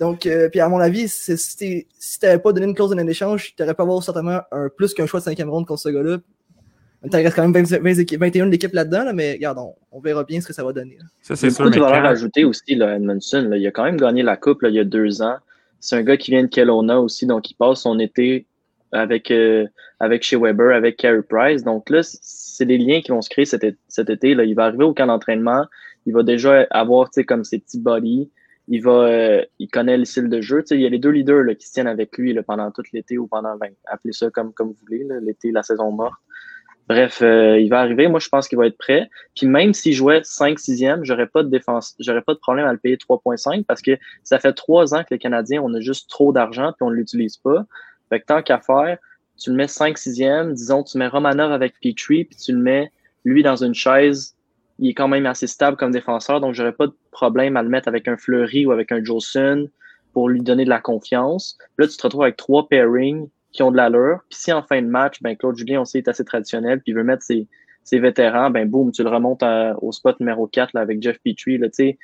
Donc, 0.00 0.26
euh, 0.26 0.48
puis 0.50 0.60
à 0.60 0.68
mon 0.68 0.80
avis, 0.80 1.08
si 1.08 2.18
t'avais 2.20 2.38
pas 2.38 2.52
donné 2.52 2.66
une 2.66 2.74
clause 2.74 2.90
de 2.90 2.94
non-échange, 2.94 3.54
t'aurais 3.56 3.74
pas 3.74 3.84
avoir 3.84 4.02
certainement 4.02 4.40
un 4.52 4.68
plus 4.68 4.92
qu'un 4.92 5.06
choix 5.06 5.20
de 5.20 5.24
cinquième 5.24 5.48
ronde 5.48 5.66
contre 5.66 5.80
ce 5.80 5.88
gars-là. 5.88 6.18
Il 7.04 7.14
reste 7.14 7.36
quand 7.36 7.46
même 7.48 7.64
21 7.64 8.46
d'équipes 8.46 8.72
là-dedans, 8.72 9.12
mais 9.14 9.32
regarde, 9.32 9.58
on, 9.92 10.00
verra 10.00 10.24
bien 10.24 10.40
ce 10.40 10.46
que 10.46 10.52
ça 10.52 10.64
va 10.64 10.72
donner. 10.72 10.98
Ça, 11.22 11.36
c'est 11.36 11.50
sûr. 11.50 11.70
de 11.70 11.78
valeur 11.78 12.04
ajoutée 12.04 12.44
aussi, 12.44 12.74
là, 12.74 12.96
Edmondson. 12.96 13.50
il 13.54 13.66
a 13.66 13.70
quand 13.70 13.84
même 13.84 13.96
gagné 13.96 14.22
la 14.22 14.36
Coupe 14.36 14.60
il 14.62 14.74
y 14.74 14.78
a 14.78 14.84
deux 14.84 15.22
ans. 15.22 15.36
C'est 15.80 15.96
un 15.96 16.02
gars 16.02 16.16
qui 16.16 16.30
vient 16.30 16.42
de 16.42 16.48
Kelowna 16.48 17.00
aussi, 17.00 17.26
donc 17.26 17.50
il 17.50 17.54
passe 17.54 17.82
son 17.82 17.98
été 17.98 18.46
avec, 18.92 19.30
euh, 19.30 19.66
avec 20.00 20.22
chez 20.22 20.36
Weber, 20.36 20.74
avec 20.74 20.96
Carey 20.96 21.22
Price. 21.22 21.62
Donc 21.62 21.90
là, 21.90 22.00
c'est 22.02 22.64
des 22.64 22.78
liens 22.78 23.00
qui 23.00 23.10
vont 23.10 23.22
se 23.22 23.30
créer 23.30 23.44
cet, 23.44 23.64
été. 23.64 24.34
Là. 24.34 24.44
Il 24.44 24.54
va 24.54 24.66
arriver 24.66 24.84
au 24.84 24.94
camp 24.94 25.06
d'entraînement. 25.06 25.64
Il 26.06 26.12
va 26.12 26.22
déjà 26.22 26.66
avoir 26.70 27.10
comme 27.26 27.44
ses 27.44 27.58
petits 27.58 27.80
bodies. 27.80 28.30
Il 28.68 28.82
va, 28.82 28.90
euh, 28.90 29.44
il 29.58 29.68
connaît 29.68 29.96
le 29.96 30.04
style 30.04 30.28
de 30.28 30.40
jeu. 30.40 30.64
il 30.70 30.80
y 30.80 30.86
a 30.86 30.88
les 30.88 30.98
deux 30.98 31.10
leaders 31.10 31.44
là, 31.44 31.54
qui 31.54 31.66
se 31.66 31.72
tiennent 31.72 31.86
avec 31.86 32.16
lui 32.18 32.32
là, 32.32 32.42
pendant 32.42 32.70
tout 32.72 32.82
l'été 32.92 33.16
ou 33.16 33.28
pendant, 33.28 33.56
ben, 33.56 33.70
appelez 33.86 34.12
ça 34.12 34.28
comme, 34.30 34.52
comme 34.52 34.68
vous 34.68 34.78
voulez, 34.86 35.06
l'été, 35.22 35.52
la 35.52 35.62
saison 35.62 35.92
morte. 35.92 36.14
Bref, 36.88 37.20
euh, 37.20 37.58
il 37.58 37.68
va 37.68 37.80
arriver. 37.80 38.06
Moi, 38.06 38.20
je 38.20 38.28
pense 38.28 38.46
qu'il 38.46 38.58
va 38.58 38.66
être 38.66 38.78
prêt. 38.78 39.10
Puis 39.34 39.46
même 39.46 39.74
s'il 39.74 39.92
jouait 39.92 40.20
5-6e, 40.20 41.00
j'aurais 41.02 41.26
pas 41.26 41.42
de 41.42 41.48
défense, 41.48 41.96
j'aurais 41.98 42.22
pas 42.22 42.34
de 42.34 42.38
problème 42.38 42.66
à 42.66 42.72
le 42.72 42.78
payer 42.78 42.96
3.5 42.96 43.64
parce 43.64 43.82
que 43.82 43.98
ça 44.22 44.38
fait 44.38 44.52
trois 44.52 44.94
ans 44.94 45.02
que 45.02 45.08
les 45.10 45.18
Canadiens, 45.18 45.62
on 45.62 45.74
a 45.74 45.80
juste 45.80 46.08
trop 46.08 46.32
d'argent 46.32 46.72
puis 46.72 46.86
on 46.86 46.90
ne 46.90 46.94
l'utilise 46.94 47.38
pas. 47.38 47.64
Fait 48.08 48.20
que 48.20 48.26
tant 48.26 48.42
qu'à 48.42 48.60
faire, 48.60 48.98
tu 49.36 49.50
le 49.50 49.56
mets 49.56 49.66
5-6e, 49.66 50.52
disons, 50.52 50.84
tu 50.84 50.96
mets 50.98 51.08
Romanov 51.08 51.52
avec 51.52 51.74
Petrie, 51.80 52.24
puis 52.24 52.36
tu 52.36 52.52
le 52.52 52.58
mets 52.58 52.90
lui 53.24 53.42
dans 53.42 53.56
une 53.56 53.74
chaise. 53.74 54.36
Il 54.78 54.88
est 54.88 54.94
quand 54.94 55.08
même 55.08 55.26
assez 55.26 55.46
stable 55.46 55.76
comme 55.76 55.90
défenseur, 55.90 56.40
donc 56.40 56.54
j'aurais 56.54 56.72
pas 56.72 56.86
de 56.86 56.94
problème 57.10 57.56
à 57.56 57.62
le 57.62 57.68
mettre 57.68 57.88
avec 57.88 58.06
un 58.08 58.16
Fleury 58.16 58.64
ou 58.64 58.72
avec 58.72 58.92
un 58.92 59.02
Jolson 59.02 59.68
pour 60.12 60.28
lui 60.28 60.40
donner 60.40 60.64
de 60.64 60.70
la 60.70 60.80
confiance. 60.80 61.58
Là, 61.78 61.88
tu 61.88 61.96
te 61.96 62.02
retrouves 62.02 62.22
avec 62.22 62.36
trois 62.36 62.68
pairings 62.68 63.28
qui 63.56 63.62
ont 63.62 63.70
de 63.70 63.76
l'allure. 63.76 64.20
Puis 64.28 64.38
si 64.38 64.52
en 64.52 64.62
fin 64.62 64.80
de 64.80 64.86
match, 64.86 65.20
ben 65.22 65.36
Claude 65.36 65.56
Julien, 65.56 65.80
on 65.80 65.84
sait, 65.84 65.98
est 65.98 66.08
assez 66.08 66.24
traditionnel, 66.24 66.80
puis 66.80 66.92
il 66.92 66.94
veut 66.94 67.04
mettre 67.04 67.22
ses, 67.22 67.48
ses 67.82 67.98
vétérans, 67.98 68.50
ben 68.50 68.68
boum, 68.68 68.92
tu 68.92 69.02
le 69.02 69.08
remontes 69.08 69.44
au 69.80 69.92
spot 69.92 70.20
numéro 70.20 70.46
4 70.46 70.72
là, 70.74 70.82
avec 70.82 71.02
Jeff 71.02 71.18
Petrie. 71.24 71.56
Là, 71.56 71.68
c'est, 71.72 71.96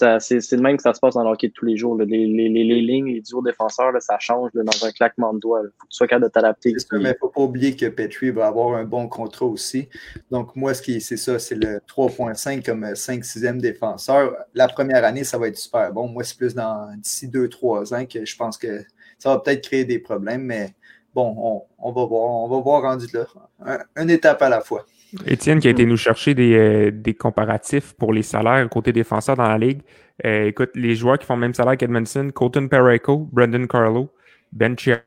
le 0.00 0.60
même 0.60 0.76
que 0.76 0.82
ça 0.82 0.94
se 0.94 1.00
passe 1.00 1.14
dans 1.14 1.24
l'hockey 1.24 1.48
de 1.48 1.52
tous 1.52 1.66
les 1.66 1.76
jours. 1.76 1.96
Les, 1.96 2.06
les, 2.06 2.26
les, 2.26 2.64
les, 2.64 2.80
lignes, 2.80 3.14
les 3.14 3.20
duos 3.20 3.42
défenseurs, 3.42 3.92
là, 3.92 4.00
ça 4.00 4.18
change 4.18 4.50
dans 4.54 4.86
un 4.86 4.90
claquement 4.90 5.34
de 5.34 5.40
doigts. 5.40 5.62
Il 5.64 5.68
faut 5.68 5.86
que 5.86 5.90
tu 5.90 5.96
sois 5.96 6.06
capable 6.06 6.26
de 6.26 6.30
t'adapter. 6.30 6.74
mais 6.92 6.98
il 6.98 7.02
ne 7.02 7.12
faut 7.18 7.28
pas 7.28 7.42
oublier 7.42 7.74
que 7.74 7.86
Petrie 7.86 8.30
va 8.30 8.46
avoir 8.46 8.76
un 8.76 8.84
bon 8.84 9.08
contrat 9.08 9.46
aussi. 9.46 9.88
Donc, 10.30 10.54
moi, 10.54 10.74
ce 10.74 10.82
qui 10.82 11.00
c'est 11.00 11.16
ça, 11.16 11.38
c'est 11.38 11.56
le 11.56 11.80
3.5 11.88 12.64
comme 12.64 12.84
5-6e 12.84 13.58
défenseur. 13.58 14.36
La 14.54 14.68
première 14.68 15.04
année, 15.04 15.24
ça 15.24 15.38
va 15.38 15.48
être 15.48 15.58
super 15.58 15.92
bon. 15.92 16.08
Moi, 16.08 16.24
c'est 16.24 16.36
plus 16.36 16.54
dans 16.54 16.94
d'ici 16.96 17.26
2-3 17.26 17.94
ans 17.94 18.06
que 18.06 18.24
je 18.24 18.36
pense 18.36 18.56
que 18.56 18.84
ça 19.18 19.30
va 19.30 19.38
peut-être 19.38 19.62
créer 19.62 19.84
des 19.84 19.98
problèmes, 19.98 20.42
mais 20.42 20.74
bon, 21.14 21.64
on, 21.78 21.92
va 21.92 22.04
voir, 22.04 22.30
on 22.30 22.48
va 22.48 22.60
voir 22.60 22.82
rendu 22.82 23.06
là. 23.12 23.26
Un, 23.64 24.02
une 24.02 24.10
étape 24.10 24.42
à 24.42 24.48
la 24.48 24.60
fois. 24.60 24.84
Étienne 25.26 25.60
qui 25.60 25.68
a 25.68 25.70
été 25.70 25.84
nous 25.84 25.96
chercher 25.96 26.34
euh, 26.38 26.90
des, 26.90 27.14
comparatifs 27.14 27.92
pour 27.94 28.12
les 28.12 28.22
salaires 28.22 28.66
côté 28.68 28.92
défenseur 28.92 29.36
dans 29.36 29.48
la 29.48 29.58
ligue. 29.58 29.82
Euh, 30.24 30.46
écoute, 30.46 30.70
les 30.74 30.94
joueurs 30.94 31.18
qui 31.18 31.26
font 31.26 31.34
le 31.34 31.40
même 31.40 31.54
salaire 31.54 31.76
qu'Edmondson, 31.76 32.30
Colton 32.34 32.68
Parayko, 32.68 33.28
Brandon 33.30 33.66
Carlo, 33.66 34.10
Ben 34.52 34.76
Chirrut, 34.78 35.02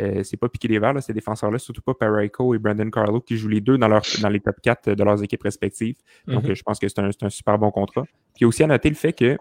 euh, 0.00 0.22
c'est 0.22 0.36
pas 0.36 0.48
piqué 0.48 0.68
des 0.68 0.78
verres, 0.78 1.02
ces 1.02 1.12
défenseurs-là, 1.12 1.58
surtout 1.58 1.82
pas 1.82 1.94
Parayko 1.94 2.54
et 2.54 2.58
Brandon 2.58 2.90
Carlo 2.90 3.20
qui 3.20 3.36
jouent 3.36 3.48
les 3.48 3.60
deux 3.60 3.78
dans, 3.78 3.88
leur, 3.88 4.02
dans 4.20 4.28
les 4.28 4.40
top 4.40 4.56
4 4.62 4.90
de 4.92 5.04
leurs 5.04 5.22
équipes 5.22 5.42
respectives. 5.42 5.96
Donc, 6.26 6.44
mm-hmm. 6.44 6.54
je 6.54 6.62
pense 6.62 6.78
que 6.78 6.88
c'est 6.88 6.98
un, 6.98 7.10
un, 7.22 7.30
super 7.30 7.58
bon 7.58 7.70
contrat. 7.70 8.04
Puis 8.34 8.44
aussi 8.44 8.62
à 8.62 8.66
noter 8.66 8.88
le 8.88 8.94
fait 8.94 9.12
que 9.12 9.38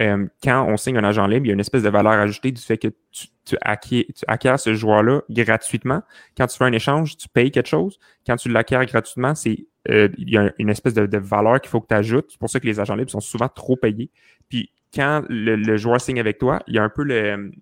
euh, 0.00 0.26
quand 0.42 0.66
on 0.68 0.76
signe 0.76 0.96
un 0.96 1.04
agent 1.04 1.26
libre, 1.26 1.46
il 1.46 1.48
y 1.48 1.52
a 1.52 1.54
une 1.54 1.60
espèce 1.60 1.82
de 1.82 1.88
valeur 1.88 2.12
ajoutée 2.12 2.50
du 2.50 2.60
fait 2.60 2.78
que 2.78 2.88
tu, 3.12 3.28
tu, 3.44 3.56
acquiers, 3.60 4.08
ce 4.56 4.74
joueur-là 4.74 5.22
gratuitement. 5.28 6.02
Quand 6.36 6.46
tu 6.46 6.56
fais 6.56 6.64
un 6.64 6.72
échange, 6.72 7.16
tu 7.16 7.28
payes 7.28 7.50
quelque 7.50 7.68
chose. 7.68 7.98
Quand 8.26 8.36
tu 8.36 8.48
l'acquiers 8.48 8.84
gratuitement, 8.86 9.34
c'est 9.34 9.66
euh, 9.90 10.08
il 10.18 10.30
y 10.30 10.36
a 10.36 10.52
une 10.58 10.70
espèce 10.70 10.94
de, 10.94 11.18
valeur 11.18 11.60
qu'il 11.60 11.70
faut 11.70 11.80
que 11.80 11.88
tu 11.88 11.94
ajoutes. 11.94 12.26
C'est 12.30 12.38
pour 12.38 12.50
ça 12.50 12.58
que 12.58 12.66
les 12.66 12.80
agents 12.80 12.96
libres 12.96 13.10
sont 13.10 13.20
souvent 13.20 13.48
trop 13.48 13.76
payés. 13.76 14.10
Puis 14.48 14.70
quand 14.92 15.22
le, 15.28 15.76
joueur 15.76 16.00
signe 16.00 16.18
avec 16.18 16.38
toi, 16.38 16.60
il 16.66 16.74
y 16.74 16.78
a 16.78 16.82
un 16.82 16.88
peu 16.88 17.04
le. 17.04 17.52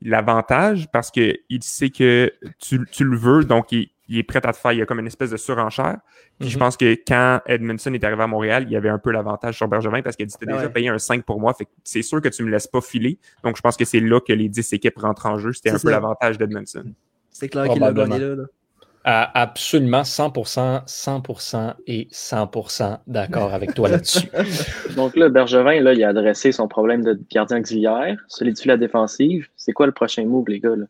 l'avantage 0.00 0.88
parce 0.90 1.10
qu'il 1.10 1.36
sait 1.60 1.90
que 1.90 2.32
tu, 2.58 3.04
le 3.04 3.16
veux, 3.16 3.44
donc 3.44 3.72
il, 3.72 3.90
est 4.10 4.22
prêt 4.22 4.40
à 4.44 4.52
te 4.52 4.56
faire. 4.56 4.72
Il 4.72 4.78
y 4.78 4.82
a 4.82 4.86
comme 4.86 5.00
une 5.00 5.06
espèce 5.06 5.30
de 5.30 5.36
surenchère. 5.36 5.98
Puis 6.38 6.50
je 6.50 6.56
mhm. 6.56 6.60
pense 6.60 6.76
que 6.76 6.94
quand 7.06 7.40
Edmondson 7.46 7.92
est 7.94 8.04
arrivé 8.04 8.22
à 8.22 8.26
Montréal, 8.26 8.64
il 8.66 8.72
y 8.72 8.76
avait 8.76 8.88
un 8.88 8.98
peu 8.98 9.10
l'avantage 9.10 9.56
sur 9.56 9.68
Bergevin 9.68 10.02
parce 10.02 10.16
qu'il 10.16 10.26
dit 10.26 10.34
T'as 10.38 10.46
déjà 10.46 10.68
payé 10.68 10.88
un 10.88 10.98
5 10.98 11.24
pour 11.24 11.40
moi, 11.40 11.54
fait 11.54 11.68
c'est 11.84 12.02
sûr 12.02 12.20
que 12.20 12.28
tu 12.28 12.42
me 12.42 12.50
laisses 12.50 12.66
pas 12.66 12.80
filer. 12.80 13.18
Donc 13.42 13.56
je 13.56 13.62
pense 13.62 13.76
que 13.76 13.84
c'est 13.84 14.00
là 14.00 14.20
que 14.20 14.32
les 14.32 14.48
10 14.48 14.72
équipes 14.72 14.98
rentrent 14.98 15.26
en 15.26 15.38
jeu. 15.38 15.52
C'était 15.52 15.70
un 15.70 15.78
peu 15.78 15.90
l'avantage 15.90 16.38
d'Edmondson. 16.38 16.84
C'est 17.30 17.48
clair 17.48 17.68
qu'il 17.68 17.82
a 17.82 17.92
gagné 17.92 18.18
là. 18.18 18.34
là. 18.36 19.30
absolument 19.34 20.02
100%, 20.02 20.86
100% 20.86 21.74
et 21.86 22.08
100% 22.12 22.98
d'accord 23.06 23.52
avec 23.52 23.74
toi 23.74 23.88
là-dessus. 23.88 24.28
Donc 24.96 25.16
là, 25.16 25.28
Bergevin, 25.28 25.80
là, 25.80 25.94
il 25.94 26.04
a 26.04 26.08
adressé 26.08 26.52
son 26.52 26.68
problème 26.68 27.02
de 27.02 27.20
gardien 27.30 27.58
auxiliaire, 27.58 28.16
solidifie 28.28 28.68
la 28.68 28.76
défensive. 28.76 29.48
C'est 29.56 29.72
quoi 29.72 29.86
le 29.86 29.92
prochain 29.92 30.24
move, 30.26 30.44
les 30.48 30.60
gars? 30.60 30.76
Là? 30.76 30.86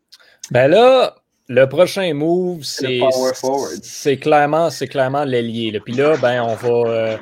Ben 0.50 0.68
là, 0.68 1.14
le 1.49 1.67
prochain 1.67 2.15
move, 2.15 2.63
c'est 2.63 3.01
c'est 3.83 4.17
clairement 4.17 4.71
c'est 4.71 4.87
clairement 4.87 5.25
l'ailier. 5.25 5.79
Puis 5.85 5.93
là, 5.93 6.17
ben 6.17 6.43
on 6.43 6.55
va 6.55 6.91
euh, 6.91 7.17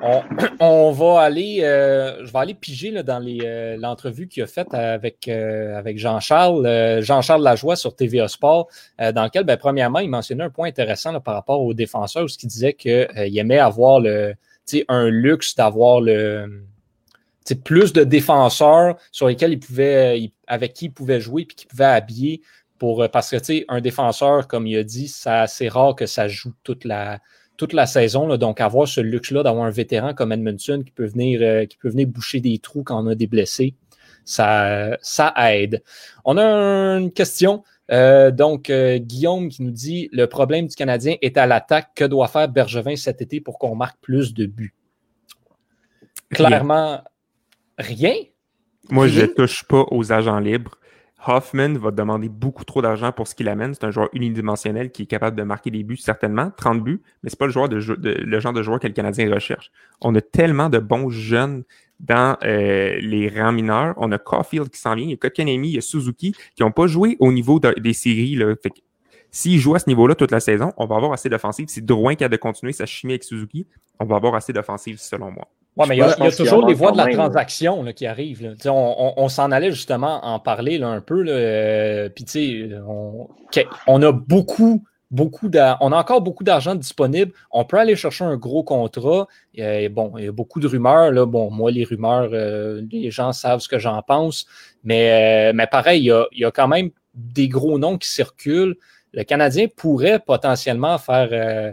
on, 0.60 0.90
va 0.92 1.20
aller 1.20 1.58
euh, 1.62 2.24
je 2.24 2.32
vais 2.32 2.38
aller 2.38 2.54
piger 2.54 2.90
là, 2.90 3.02
dans 3.02 3.22
euh, 3.22 3.76
l'entrevue 3.76 4.26
qu'il 4.26 4.42
a 4.42 4.46
faite 4.46 4.72
avec 4.72 5.28
avec 5.28 5.98
Jean-Charles 5.98 7.02
Jean-Charles 7.02 7.42
Lajoie 7.42 7.76
sur 7.76 7.94
TVA 7.94 8.28
Sport, 8.28 8.68
dans 8.98 9.24
lequel 9.24 9.44
ben, 9.44 9.58
premièrement 9.58 9.98
il 9.98 10.08
mentionnait 10.08 10.44
un 10.44 10.50
point 10.50 10.68
intéressant 10.68 11.18
par 11.20 11.34
rapport 11.34 11.60
aux 11.60 11.74
défenseurs, 11.74 12.24
où 12.24 12.28
il 12.42 12.46
disait 12.46 12.72
qu'il 12.72 13.38
aimait 13.38 13.58
avoir 13.58 14.00
le 14.00 14.34
un 14.88 15.08
luxe 15.08 15.54
d'avoir 15.56 16.00
le 16.00 16.62
plus 17.64 17.92
de 17.92 18.04
défenseurs 18.04 18.96
sur 19.10 19.28
lesquels 19.28 19.52
il 19.52 19.60
pouvait 19.60 20.30
avec 20.46 20.74
qui 20.74 20.86
il 20.86 20.92
pouvait 20.92 21.20
jouer 21.20 21.44
puis 21.44 21.56
qu'il 21.56 21.68
pouvait 21.68 21.84
habiller 21.84 22.42
pour, 22.78 23.02
euh, 23.02 23.08
parce 23.08 23.30
que, 23.30 23.36
tu 23.36 23.44
sais, 23.44 23.64
un 23.68 23.80
défenseur, 23.80 24.48
comme 24.48 24.66
il 24.66 24.76
a 24.76 24.84
dit, 24.84 25.08
c'est 25.08 25.68
rare 25.68 25.94
que 25.94 26.06
ça 26.06 26.28
joue 26.28 26.52
toute 26.62 26.84
la, 26.84 27.20
toute 27.56 27.72
la 27.72 27.86
saison. 27.86 28.26
Là, 28.26 28.36
donc, 28.36 28.60
avoir 28.60 28.86
ce 28.86 29.00
luxe-là 29.00 29.42
d'avoir 29.42 29.64
un 29.64 29.70
vétéran 29.70 30.14
comme 30.14 30.32
Edmondson 30.32 30.82
qui 30.84 30.92
peut 30.92 31.06
venir, 31.06 31.40
euh, 31.42 31.64
qui 31.66 31.76
peut 31.76 31.88
venir 31.88 32.06
boucher 32.06 32.40
des 32.40 32.58
trous 32.58 32.82
quand 32.82 33.02
on 33.02 33.06
a 33.08 33.14
des 33.14 33.26
blessés, 33.26 33.74
ça, 34.24 34.96
ça 35.00 35.32
aide. 35.52 35.82
On 36.24 36.36
a 36.36 36.44
une 36.98 37.12
question. 37.12 37.64
Euh, 37.90 38.30
donc, 38.30 38.70
Guillaume 38.70 39.48
qui 39.48 39.62
nous 39.62 39.70
dit 39.70 40.10
le 40.12 40.26
problème 40.26 40.66
du 40.66 40.76
Canadien 40.76 41.16
est 41.22 41.38
à 41.38 41.46
l'attaque. 41.46 41.92
Que 41.94 42.04
doit 42.04 42.28
faire 42.28 42.48
Bergevin 42.48 42.96
cet 42.96 43.22
été 43.22 43.40
pour 43.40 43.58
qu'on 43.58 43.74
marque 43.74 43.98
plus 44.02 44.34
de 44.34 44.44
buts? 44.44 44.74
Clairement, 46.30 47.02
rien. 47.78 48.14
Moi, 48.90 49.08
je 49.08 49.22
ne 49.22 49.26
touche 49.26 49.64
pas 49.64 49.84
aux 49.90 50.12
agents 50.12 50.40
libres. 50.40 50.78
Hoffman 51.26 51.74
va 51.74 51.90
demander 51.90 52.28
beaucoup 52.28 52.64
trop 52.64 52.80
d'argent 52.80 53.12
pour 53.12 53.26
ce 53.26 53.34
qu'il 53.34 53.48
amène. 53.48 53.74
C'est 53.74 53.84
un 53.84 53.90
joueur 53.90 54.08
unidimensionnel 54.12 54.90
qui 54.92 55.02
est 55.02 55.06
capable 55.06 55.36
de 55.36 55.42
marquer 55.42 55.70
des 55.70 55.82
buts, 55.82 55.96
certainement, 55.96 56.52
30 56.56 56.82
buts, 56.82 57.02
mais 57.22 57.30
c'est 57.30 57.38
pas 57.38 57.46
le, 57.46 57.52
genre 57.52 57.68
de 57.68 57.80
joueur 57.80 58.80
que 58.80 58.86
le 58.86 58.92
Canadien 58.92 59.32
recherche. 59.32 59.72
On 60.00 60.14
a 60.14 60.20
tellement 60.20 60.68
de 60.68 60.78
bons 60.78 61.10
jeunes 61.10 61.64
dans 62.00 62.36
euh, 62.44 62.98
les 63.00 63.28
rangs 63.28 63.52
mineurs. 63.52 63.94
On 63.96 64.12
a 64.12 64.18
Caulfield 64.18 64.70
qui 64.70 64.80
s'en 64.80 64.94
vient, 64.94 65.04
il 65.04 65.10
y 65.10 65.14
a 65.14 65.16
Kotkaniemi, 65.16 65.68
il 65.68 65.74
y 65.74 65.78
a 65.78 65.82
Suzuki 65.82 66.34
qui 66.54 66.62
n'ont 66.62 66.70
pas 66.70 66.86
joué 66.86 67.16
au 67.18 67.32
niveau 67.32 67.58
des 67.58 67.92
séries. 67.92 68.36
Là. 68.36 68.54
Fait 68.62 68.72
s'il 69.30 69.58
joue 69.58 69.74
à 69.74 69.78
ce 69.78 69.88
niveau-là 69.88 70.14
toute 70.14 70.30
la 70.30 70.40
saison, 70.40 70.72
on 70.76 70.86
va 70.86 70.96
avoir 70.96 71.12
assez 71.12 71.28
d'offensive. 71.28 71.68
Si 71.68 71.82
Drouin 71.82 72.14
qui 72.14 72.24
a 72.24 72.28
de 72.28 72.36
continuer 72.36 72.72
sa 72.72 72.86
chimie 72.86 73.12
avec 73.12 73.24
Suzuki, 73.24 73.66
on 73.98 74.06
va 74.06 74.16
avoir 74.16 74.34
assez 74.34 74.52
d'offensive 74.52 74.98
selon 74.98 75.30
moi. 75.30 75.48
Oui, 75.78 75.86
mais 75.88 75.96
il 75.96 76.00
y 76.00 76.02
a, 76.02 76.32
toujours 76.32 76.66
les 76.66 76.74
voies 76.74 76.90
de 76.90 76.96
la 76.96 77.06
transaction 77.06 77.84
qui 77.92 78.04
arrivent. 78.04 78.56
On, 78.66 79.28
s'en 79.28 79.52
allait 79.52 79.70
justement 79.70 80.24
en 80.24 80.40
parler 80.40 80.76
là, 80.76 80.88
un 80.88 81.00
peu. 81.00 81.22
Là, 81.22 82.10
puis, 82.10 82.24
tu 82.24 82.68
sais, 82.68 82.70
on, 83.86 84.02
a 84.02 84.10
beaucoup, 84.10 84.84
beaucoup 85.12 85.48
on 85.80 85.92
a 85.92 85.96
encore 85.96 86.20
beaucoup 86.20 86.42
d'argent 86.42 86.74
disponible. 86.74 87.32
On 87.52 87.64
peut 87.64 87.78
aller 87.78 87.94
chercher 87.94 88.24
un 88.24 88.36
gros 88.36 88.64
contrat. 88.64 89.28
bon, 89.56 90.12
il 90.18 90.24
y 90.24 90.28
a 90.28 90.32
beaucoup 90.32 90.58
de 90.58 90.66
rumeurs. 90.66 91.12
Là. 91.12 91.26
Bon, 91.26 91.48
moi, 91.48 91.70
les 91.70 91.84
rumeurs, 91.84 92.30
euh, 92.32 92.82
les 92.90 93.12
gens 93.12 93.32
savent 93.32 93.60
ce 93.60 93.68
que 93.68 93.78
j'en 93.78 94.02
pense. 94.02 94.46
Mais, 94.82 95.50
euh, 95.50 95.52
mais 95.54 95.68
pareil, 95.68 96.00
il 96.00 96.06
y, 96.06 96.12
a, 96.12 96.26
il 96.32 96.40
y 96.40 96.44
a 96.44 96.50
quand 96.50 96.68
même 96.68 96.90
des 97.14 97.48
gros 97.48 97.78
noms 97.78 97.98
qui 97.98 98.08
circulent. 98.08 98.76
Le 99.12 99.22
Canadien 99.22 99.66
pourrait 99.74 100.18
potentiellement 100.18 100.98
faire 100.98 101.28
euh, 101.30 101.72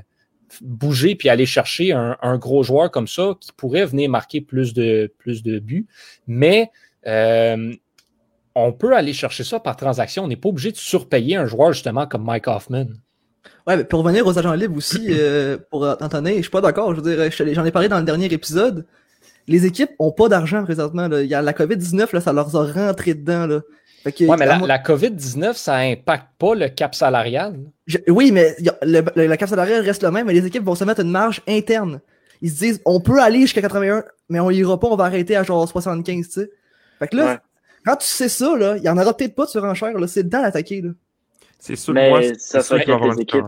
bouger 0.61 1.15
puis 1.15 1.29
aller 1.29 1.45
chercher 1.45 1.91
un, 1.91 2.37
gros 2.37 2.63
joueur 2.63 2.91
comme 2.91 3.07
ça 3.07 3.35
qui 3.39 3.51
pourrait 3.51 3.85
venir 3.85 4.09
marquer 4.09 4.41
plus 4.41 4.73
de, 4.73 5.11
plus 5.17 5.43
de 5.43 5.59
buts. 5.59 5.87
Mais 6.27 6.71
euh, 7.07 7.73
on 8.55 8.71
peut 8.73 8.95
aller 8.95 9.13
chercher 9.13 9.43
ça 9.43 9.59
par 9.59 9.75
transaction. 9.75 10.23
On 10.23 10.27
n'est 10.27 10.35
pas 10.35 10.49
obligé 10.49 10.71
de 10.71 10.77
surpayer 10.77 11.35
un 11.35 11.45
joueur 11.45 11.73
justement 11.73 12.07
comme 12.07 12.23
Mike 12.23 12.47
Hoffman. 12.47 12.87
Ouais, 13.67 13.77
mais 13.77 13.83
pour 13.83 13.99
revenir 13.99 14.25
aux 14.25 14.37
agents 14.37 14.53
libres 14.53 14.77
aussi, 14.77 15.07
euh, 15.09 15.57
pour 15.69 15.81
t'entendre, 15.97 16.29
je 16.29 16.41
suis 16.41 16.49
pas 16.49 16.61
d'accord. 16.61 16.95
Je 16.95 17.01
veux 17.01 17.15
dire, 17.15 17.53
j'en 17.53 17.65
ai 17.65 17.71
parlé 17.71 17.89
dans 17.89 17.99
le 17.99 18.05
dernier 18.05 18.25
épisode. 18.25 18.85
Les 19.47 19.65
équipes 19.65 19.91
ont 19.99 20.11
pas 20.11 20.27
d'argent 20.27 20.63
présentement. 20.63 21.07
Il 21.11 21.27
y 21.27 21.35
a 21.35 21.41
la 21.41 21.53
COVID-19, 21.53 22.19
ça 22.19 22.33
leur 22.33 22.55
a 22.55 22.65
rentré 22.71 23.13
dedans. 23.13 23.45
Là. 23.45 23.61
Ouais, 24.05 24.37
mais 24.37 24.45
la, 24.45 24.77
COVID-19, 24.77 25.53
ça 25.53 25.77
impacte 25.77 26.27
pas 26.37 26.55
le 26.55 26.69
cap 26.69 26.93
salarial 26.93 27.55
oui, 28.07 28.31
mais 28.31 28.55
le, 28.81 29.27
la 29.27 29.37
cap 29.37 29.49
salariale 29.49 29.83
reste 29.83 30.03
le 30.03 30.11
même, 30.11 30.27
mais 30.27 30.33
les 30.33 30.45
équipes 30.45 30.63
vont 30.63 30.75
se 30.75 30.83
mettre 30.83 31.01
une 31.01 31.11
marge 31.11 31.41
interne. 31.47 32.01
Ils 32.41 32.49
se 32.49 32.57
disent, 32.57 32.81
on 32.85 32.99
peut 32.99 33.21
aller 33.21 33.41
jusqu'à 33.41 33.61
81, 33.61 34.03
mais 34.29 34.39
on 34.39 34.49
ira 34.49 34.79
pas, 34.79 34.87
on 34.87 34.95
va 34.95 35.05
arrêter 35.05 35.35
à 35.35 35.43
genre 35.43 35.67
75, 35.67 36.25
tu 36.25 36.31
sais. 36.31 36.49
Fait 36.99 37.07
que 37.07 37.15
là, 37.15 37.41
quand 37.85 37.95
tu 37.97 38.07
sais 38.07 38.29
ça, 38.29 38.55
là, 38.57 38.77
il 38.77 38.83
y 38.83 38.89
en 38.89 38.97
aura 38.97 39.15
peut-être 39.15 39.35
pas 39.35 39.45
de 39.45 39.49
surenchère, 39.49 39.97
là, 39.97 40.07
c'est 40.07 40.23
dedans 40.23 40.41
d'attaquer, 40.41 40.81
là. 40.81 40.91
C'est 41.59 41.75
sûr, 41.75 41.93
mais 41.93 42.09
moi, 42.09 42.21
ça 42.37 42.61
sûr 42.61 42.79
qu'il 42.79 42.93
va 42.93 43.13
équipes. 43.19 43.45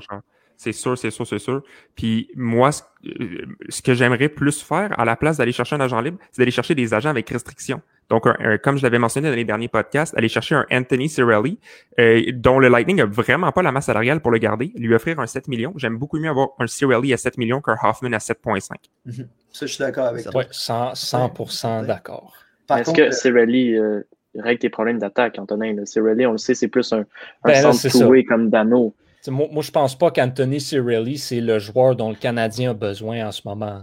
C'est 0.60 0.72
sûr, 0.72 0.98
c'est 0.98 1.12
sûr, 1.12 1.28
c'est 1.28 1.38
sûr. 1.38 1.62
Puis 1.96 2.32
moi, 2.36 2.72
ce, 2.72 2.82
euh, 3.06 3.46
ce 3.70 3.84
que 3.84 3.93
j'aimerais 3.93 4.30
plus 4.30 4.63
faire, 4.63 5.00
à 5.00 5.06
la 5.06 5.15
place 5.15 5.38
d'aller 5.38 5.52
chercher 5.52 5.76
un 5.76 5.82
agent 5.82 6.02
libre, 6.02 6.17
c'est 6.32 6.41
d'aller 6.41 6.52
chercher 6.52 6.74
des 6.74 6.96
agents 6.96 7.12
avec 7.12 7.30
restriction. 7.30 7.80
Donc, 8.10 8.26
comme 8.63 8.78
je 8.78 8.84
l'avais 8.84 9.00
mentionné 9.00 9.30
dans 9.30 9.36
les 9.36 9.43
derniers 9.43 9.67
podcasts, 9.67 10.17
aller 10.17 10.30
chercher 10.30 10.56
un 10.56 10.65
Anthony 10.72 11.10
Cirelli, 11.10 11.60
euh, 12.00 12.24
dont 12.34 12.60
le 12.60 12.70
Lightning 12.70 13.02
a 13.02 13.06
vraiment 13.06 13.52
pas 13.52 13.62
la 13.62 13.72
masse 13.72 13.86
salariale 13.86 14.22
pour 14.22 14.32
le 14.32 14.38
garder, 14.38 14.72
lui 14.76 14.96
offrir 14.96 15.20
un 15.20 15.28
7 15.28 15.48
millions. 15.48 15.74
J'aime 15.76 15.98
beaucoup 15.98 16.17
mieux 16.17 16.30
avoir 16.30 16.50
un 16.60 16.67
Cirelli 16.67 17.13
à 17.13 17.17
7 17.17 17.38
millions 17.38 17.62
qu'un 17.62 17.76
Hoffman 17.84 18.13
à 18.13 18.20
7,5. 18.20 18.76
Mm-hmm. 19.08 19.28
Ça, 19.52 19.65
je 19.65 19.74
suis 19.74 19.84
d'accord 19.84 20.06
avec 20.06 20.24
toi. 20.24 20.34
Oui, 20.36 20.46
100%, 20.52 21.86
d'accord. 21.86 22.34
Est-ce 22.70 22.93
que 22.93 23.02
euh, 23.02 23.12
Cirelli 23.12 23.76
euh, 23.76 24.02
règle 24.36 24.60
tes 24.60 24.70
problèmes 24.70 25.00
d'attaque, 25.00 25.38
Antonin? 25.39 25.74
Le 25.74 25.86
Cirelli, 25.86 26.26
on 26.26 26.34
le 26.34 26.38
sait, 26.38 26.54
c'est 26.54 26.67
plus 26.67 26.91
un, 26.93 27.00
un 27.00 27.06
ben 27.43 27.74
centre 27.74 28.22
comme 28.28 28.50
Dano. 28.50 28.93
Moi, 29.28 29.48
moi, 29.52 29.62
je 29.62 29.72
pense 29.72 29.98
pas 29.98 30.12
qu'Anthony 30.12 30.62
Cirelli, 30.62 31.17
c'est 31.17 31.41
le 31.41 31.60
joueur 31.60 31.98
dont 31.98 32.10
le 32.10 32.15
Canadien 32.15 32.72
a 32.72 32.74
besoin 32.74 33.28
en 33.28 33.32
ce 33.34 33.41
moment. 33.43 33.82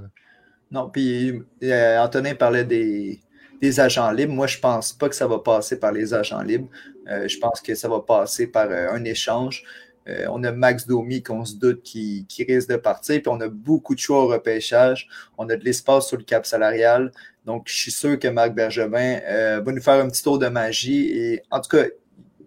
Non, 0.71 0.89
puis 0.89 1.43
Antonin 1.63 2.35
parlait 2.35 2.65
des, 2.65 3.21
des 3.61 3.81
agents 3.81 4.11
libres. 4.11 4.33
Moi, 4.33 4.47
je 4.47 4.59
pense 4.59 4.93
pas 4.93 5.09
que 5.09 5.15
ça 5.15 5.27
va 5.27 5.39
passer 5.39 5.79
par 5.79 5.93
les 5.93 6.15
agents 6.15 6.43
libres. 6.43 6.69
Euh, 7.09 7.29
je 7.29 7.39
pense 7.39 7.61
que 7.61 7.75
ça 7.75 7.89
va 7.89 8.01
passer 8.01 8.47
par 8.47 8.71
euh, 8.71 8.93
un 8.93 9.05
échange. 9.05 9.65
Euh, 10.07 10.27
on 10.31 10.45
a 10.45 10.53
Max 10.53 10.87
Domi 10.87 11.23
qu'on 11.23 11.45
se 11.45 11.57
doute 11.57 11.83
qui, 11.83 12.27
risque 12.47 12.69
de 12.69 12.77
partir, 12.77 13.23
puis 13.23 13.29
on 13.29 13.41
a 13.41 13.49
beaucoup 13.49 13.95
de 13.95 14.01
choix 14.01 14.25
au 14.25 14.27
repêchage. 14.29 15.09
On 15.39 15.49
a 15.49 15.57
de 15.57 15.65
l'espace 15.65 16.09
sur 16.09 16.19
le 16.19 16.25
cap 16.25 16.45
salarial. 16.45 17.11
Donc, 17.47 17.69
je 17.69 17.75
suis 17.75 17.93
sûr 17.93 18.19
que 18.19 18.29
Marc 18.29 18.55
Bergevin 18.55 19.21
va 19.61 19.73
nous 19.73 19.83
faire 19.83 20.03
un 20.05 20.09
petit 20.09 20.23
tour 20.23 20.39
de 20.39 20.49
magie. 20.49 21.09
Et 21.11 21.43
en 21.51 21.61
tout 21.61 21.77
cas, 21.77 21.85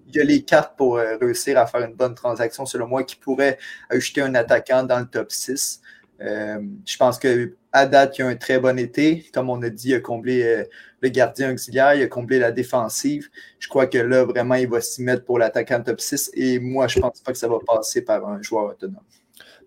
il 0.08 0.16
y 0.16 0.20
a 0.20 0.24
les 0.24 0.44
cartes 0.44 0.78
pour 0.78 0.98
réussir 0.98 1.58
à 1.58 1.68
faire 1.68 1.82
une 1.82 1.94
bonne 1.94 2.16
transaction, 2.16 2.66
selon 2.66 2.88
moi, 2.88 3.04
qui 3.04 3.16
pourrait 3.16 3.58
ajouter 3.90 4.22
un 4.22 4.34
attaquant 4.36 4.84
dans 4.84 5.00
le 5.00 5.06
top 5.06 5.32
6. 5.32 5.82
je 6.20 6.98
pense 6.98 7.20
que 7.20 7.56
à 7.78 7.86
date, 7.86 8.18
il 8.18 8.22
y 8.22 8.24
a 8.24 8.28
un 8.28 8.36
très 8.36 8.60
bon 8.60 8.78
été. 8.80 9.26
Comme 9.34 9.50
on 9.50 9.62
a 9.62 9.70
dit, 9.70 9.90
il 9.90 9.96
a 9.96 10.00
comblé 10.00 10.44
euh, 10.44 10.64
le 11.02 11.10
gardien 11.10 11.54
auxiliaire, 11.54 11.96
il 11.96 12.04
a 12.04 12.08
comblé 12.08 12.40
la 12.40 12.52
défensive. 12.52 13.30
Je 13.60 13.68
crois 13.68 13.88
que 13.88 13.98
là, 13.98 14.24
vraiment, 14.26 14.56
il 14.56 14.68
va 14.68 14.82
s'y 14.82 15.04
mettre 15.04 15.24
pour 15.26 15.40
l'attaquant 15.40 15.82
top 15.82 16.02
6. 16.02 16.32
Et 16.34 16.60
moi, 16.60 16.88
je 16.88 17.00
ne 17.00 17.04
pense 17.04 17.22
pas 17.22 17.32
que 17.32 17.38
ça 17.38 17.48
va 17.48 17.58
passer 17.66 18.04
par 18.04 18.28
un 18.28 18.42
joueur 18.42 18.66
autonome. 18.72 19.04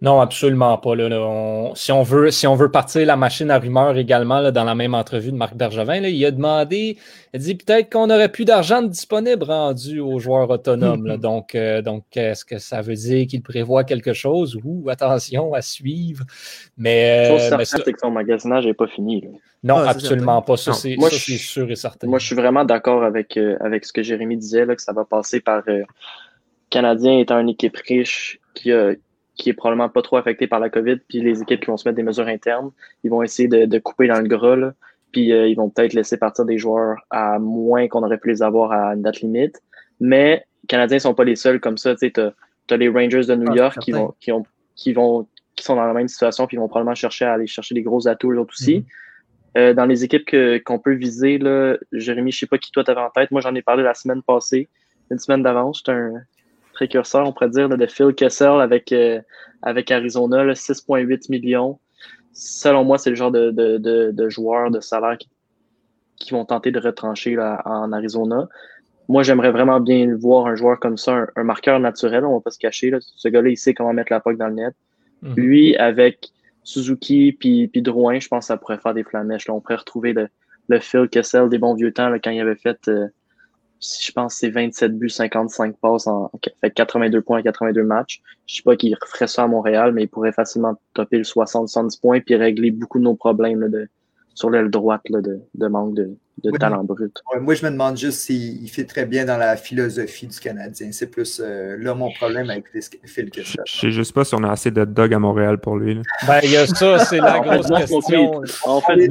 Non, 0.03 0.19
absolument 0.21 0.79
pas. 0.79 0.95
si, 1.75 1.93
on 1.93 2.03
veut, 2.03 2.31
si 2.31 2.47
on 2.47 2.55
veut 2.55 2.71
partir 2.71 3.05
la 3.05 3.17
machine 3.17 3.51
à 3.51 3.59
rumeurs 3.59 3.99
également 3.99 4.51
dans 4.51 4.65
la 4.65 4.75
même 4.75 4.95
entrevue 4.95 5.31
de 5.31 5.37
Marc 5.37 5.55
Bergevin, 5.55 5.97
il 5.97 6.25
a 6.25 6.31
demandé, 6.31 6.97
il 7.35 7.37
a 7.37 7.39
dit 7.39 7.55
peut-être 7.55 7.93
qu'on 7.93 8.09
aurait 8.09 8.31
plus 8.31 8.47
d'argent 8.47 8.81
disponible 8.81 9.45
rendu 9.45 10.01
aux 10.01 10.19
joueurs 10.19 10.49
autonomes. 10.49 11.19
donc, 11.19 11.55
euh, 11.55 11.83
donc 11.83 12.05
est-ce 12.17 12.47
que 12.47 12.59
ça 12.59 12.81
veut 12.81 12.95
dire 12.95 13.27
qu'il 13.27 13.43
prévoit 13.43 13.85
quelque 13.85 14.15
chose 14.15 14.59
ou 14.65 14.89
attention 14.89 15.53
à 15.53 15.61
suivre? 15.61 16.25
Mais, 16.79 17.29
euh, 17.31 17.57
mais 17.59 17.67
c'est 17.67 17.93
que 17.93 18.01
son 18.01 18.11
magasinage 18.11 18.65
n'est 18.65 18.73
pas 18.73 18.87
fini. 18.87 19.29
Non, 19.63 19.77
absolument 19.77 20.41
pas. 20.41 20.57
Ça, 20.57 20.73
c'est 20.73 20.97
sûr 21.37 21.71
et 21.71 21.77
certain. 21.77 22.07
Moi, 22.07 22.19
je 22.19 22.25
suis 22.25 22.37
vraiment 22.37 22.65
d'accord 22.65 23.05
avec, 23.05 23.37
euh, 23.37 23.59
avec 23.61 23.85
ce 23.85 23.93
que 23.93 24.03
Jérémy 24.03 24.39
disait, 24.39 24.65
là, 24.65 24.75
que 24.75 24.83
ça 24.83 24.95
va 24.95 25.05
passer 25.05 25.41
par 25.41 25.63
Canadien 26.71 27.19
étant 27.19 27.39
une 27.39 27.51
équipe 27.51 27.77
riche 27.87 28.41
qui 28.55 28.73
a 28.73 28.95
qui 29.41 29.49
est 29.49 29.55
probablement 29.55 29.89
pas 29.89 30.03
trop 30.03 30.19
affecté 30.19 30.47
par 30.47 30.61
la 30.61 30.69
COVID, 30.69 30.97
puis 31.09 31.23
les 31.23 31.41
équipes 31.41 31.61
qui 31.61 31.67
vont 31.69 31.79
se 31.79 31.89
mettre 31.89 31.97
des 31.97 32.03
mesures 32.03 32.27
internes, 32.27 32.71
ils 33.05 33.11
vont 33.11 33.23
essayer 33.23 33.49
de, 33.49 33.79
couper 33.79 34.07
dans 34.07 34.21
le 34.21 34.29
gras, 34.29 34.73
puis 35.13 35.33
euh, 35.33 35.49
ils 35.49 35.55
vont 35.55 35.71
peut-être 35.71 35.95
laisser 35.95 36.19
partir 36.19 36.45
des 36.45 36.59
joueurs 36.59 36.99
à 37.09 37.39
moins 37.39 37.89
qu'on 37.89 38.03
aurait 38.03 38.19
pu 38.19 38.29
les 38.29 38.43
avoir 38.43 38.71
à 38.71 38.93
une 38.95 39.01
date 39.01 39.21
limite. 39.21 39.63
Mais 39.99 40.45
les 40.63 40.67
Canadiens 40.69 40.99
ne 40.99 41.01
sont 41.01 41.15
pas 41.15 41.25
les 41.25 41.37
seuls 41.37 41.59
comme 41.59 41.79
ça. 41.79 41.95
Tu 41.97 42.13
as, 42.19 42.77
les 42.77 42.89
Rangers 42.89 43.25
de 43.25 43.35
New 43.35 43.51
ah, 43.53 43.57
York 43.57 43.79
qui 43.81 43.93
vont, 43.93 44.15
qui, 44.21 44.31
ont, 44.31 44.45
qui, 44.77 44.93
vont, 44.93 45.27
qui 45.57 45.65
sont 45.65 45.75
dans 45.75 45.87
la 45.87 45.95
même 45.95 46.09
situation 46.09 46.47
puis 46.47 46.59
vont 46.59 46.69
probablement 46.69 46.95
chercher 46.95 47.25
à 47.25 47.33
aller 47.33 47.47
chercher 47.47 47.75
des 47.75 47.83
gros 47.83 48.07
atouts, 48.09 48.33
eux 48.33 48.39
aussi. 48.39 48.81
Mm-hmm. 48.81 49.59
Euh, 49.59 49.75
dans 49.75 49.87
les 49.87 50.05
équipes 50.05 50.31
qu'on 50.65 50.79
peut 50.79 50.95
viser, 50.95 51.39
là, 51.39 51.79
Jérémy, 51.93 52.31
je 52.31 52.41
sais 52.41 52.47
pas 52.47 52.59
qui 52.59 52.71
toi 52.73 52.85
t'avais 52.85 53.01
en 53.01 53.11
tête. 53.11 53.31
Moi, 53.31 53.41
j'en 53.41 53.55
ai 53.55 53.63
parlé 53.63 53.83
la 53.83 53.95
semaine 53.95 54.23
passée, 54.23 54.69
une 55.11 55.19
semaine 55.19 55.43
d'avance. 55.43 55.83
C'est 55.85 55.93
un 55.93 56.13
précurseur, 56.81 57.29
on 57.29 57.33
pourrait 57.33 57.51
dire, 57.51 57.69
de 57.69 57.87
Phil 57.87 58.15
Kessel 58.15 58.59
avec, 58.59 58.91
euh, 58.93 59.21
avec 59.61 59.91
Arizona, 59.91 60.47
6,8 60.55 61.31
millions. 61.31 61.79
Selon 62.33 62.85
moi, 62.85 62.97
c'est 62.97 63.11
le 63.11 63.17
genre 63.17 63.31
de, 63.31 63.51
de, 63.51 63.77
de, 63.77 64.13
de 64.13 64.29
joueurs 64.31 64.71
de 64.71 64.81
salaire 64.81 65.19
qui, 65.19 65.29
qui, 66.17 66.31
vont 66.33 66.47
tenter 66.47 66.71
de 66.71 66.81
retrancher 66.81 67.35
là, 67.35 67.61
en 67.67 67.93
Arizona. 67.93 68.49
Moi, 69.09 69.23
j'aimerais 69.25 69.51
vraiment 69.51 69.79
bien 69.79 70.17
voir 70.17 70.47
un 70.47 70.55
joueur 70.55 70.81
comme 70.81 70.97
ça, 70.97 71.27
un, 71.37 71.45
marqueur 71.45 71.79
naturel, 71.81 72.25
on 72.25 72.37
va 72.37 72.41
pas 72.41 72.51
se 72.51 72.59
cacher. 72.59 72.89
Là. 72.89 72.99
Ce 73.03 73.29
gars-là, 73.29 73.51
il 73.51 73.59
sait 73.59 73.75
comment 73.75 73.93
mettre 73.93 74.11
la 74.11 74.21
POC 74.21 74.39
dans 74.39 74.49
le 74.49 74.55
net. 74.55 74.75
Mhm. 75.21 75.35
Lui, 75.37 75.77
avec 75.77 76.31
Suzuki 76.65 77.37
puis, 77.39 77.69
puis 77.69 77.83
Drouin, 77.83 78.21
je 78.21 78.29
pense 78.29 78.45
que 78.45 78.47
ça 78.47 78.57
pourrait 78.57 78.79
faire 78.79 78.95
des 78.95 79.05
flamèches. 79.05 79.49
Là. 79.49 79.53
On 79.53 79.61
pourrait 79.61 79.77
retrouver 79.77 80.15
le, 80.15 80.29
le 80.69 80.81
Phil 80.81 81.11
Kessel 81.11 81.51
des 81.51 81.59
bons 81.59 81.75
vieux 81.75 81.93
temps 81.93 82.09
là, 82.09 82.19
quand 82.19 82.31
il 82.31 82.41
avait 82.41 82.55
fait, 82.55 82.89
euh, 82.89 83.09
je 83.81 84.13
pense, 84.13 84.35
c'est 84.35 84.51
27 84.51 84.99
buts, 84.99 85.09
55 85.09 85.77
passes, 85.79 86.07
en, 86.07 86.31
fait 86.61 86.71
82 86.71 87.23
points 87.23 87.41
en 87.41 87.43
82 87.43 87.83
matchs. 87.83 88.21
Je 88.47 88.57
sais 88.57 88.63
pas 88.63 88.77
qu'il 88.77 88.95
referait 89.01 89.27
ça 89.27 89.45
à 89.45 89.47
Montréal, 89.47 89.93
mais 89.93 90.03
il 90.03 90.09
pourrait 90.09 90.33
facilement 90.33 90.75
topper 90.95 91.19
le 91.19 91.25
60-70 91.25 92.01
points 92.01 92.21
puis 92.21 92.37
régler 92.37 92.71
beaucoup 92.71 92.99
de 92.99 93.05
nos 93.05 93.15
problèmes 93.15 93.69
de, 93.69 93.89
sur 94.35 94.51
l'aile 94.51 94.71
droite 94.71 95.03
là, 95.09 95.21
de, 95.21 95.41
de 95.55 95.67
manque 95.67 95.95
de, 95.95 96.17
de 96.45 96.51
talent 96.57 96.85
brut. 96.85 97.23
moi, 97.41 97.55
je 97.55 97.65
me 97.65 97.71
demande 97.71 97.97
juste 97.97 98.21
s'il 98.21 98.69
fait 98.71 98.85
très 98.85 99.07
bien 99.07 99.25
dans 99.25 99.37
la 99.37 99.57
philosophie 99.57 100.27
du 100.27 100.39
Canadien. 100.39 100.93
C'est 100.93 101.11
plus 101.11 101.41
euh, 101.45 101.77
là 101.79 101.95
mon 101.95 102.11
problème 102.13 102.49
avec 102.51 102.65
Phil 103.05 103.31
que 103.31 103.43
Je 103.43 103.57
sais 103.67 103.91
juste 103.91 104.13
pas 104.13 104.25
si 104.25 104.35
on 104.35 104.43
a 104.45 104.51
assez 104.51 104.71
de 104.71 104.85
dog 104.85 105.13
à 105.13 105.19
Montréal 105.19 105.59
pour 105.59 105.77
lui. 105.77 106.01
Ben, 106.27 106.41
il 106.43 106.51
y 106.51 106.57
a 106.57 106.67
ça, 106.67 106.99
c'est 107.01 107.19
la 107.19 107.41
grosse 107.41 107.69
question. 107.69 108.43
En 108.65 108.81
fait, 108.81 109.09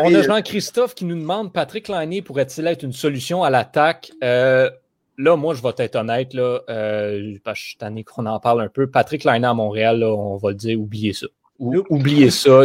on 0.00 0.14
a 0.14 0.22
Jean-Christophe 0.22 0.94
qui 0.94 1.04
nous 1.04 1.18
demande 1.18 1.52
Patrick 1.52 1.88
Lainé 1.88 2.22
pourrait-il 2.22 2.66
être 2.66 2.84
une 2.84 2.92
solution 2.92 3.42
à 3.42 3.50
l'attaque? 3.50 4.12
Euh, 4.22 4.70
Là, 5.18 5.36
moi, 5.36 5.52
je 5.52 5.60
vais 5.60 5.68
être 5.76 5.96
honnête, 5.96 6.32
là, 6.32 6.60
euh, 6.70 7.36
parce 7.44 7.58
que 7.58 7.62
je 7.62 7.68
suis 7.68 7.76
tanné 7.76 8.04
qu'on 8.04 8.24
en 8.24 8.40
parle 8.40 8.62
un 8.62 8.68
peu. 8.68 8.86
Patrick 8.86 9.24
Lainé 9.24 9.46
à 9.46 9.52
Montréal, 9.52 9.98
là, 9.98 10.08
on 10.08 10.38
va 10.38 10.48
le 10.48 10.54
dire, 10.54 10.80
oubliez 10.80 11.12
ça. 11.12 11.26
oubliez 11.58 12.30
ça. 12.30 12.62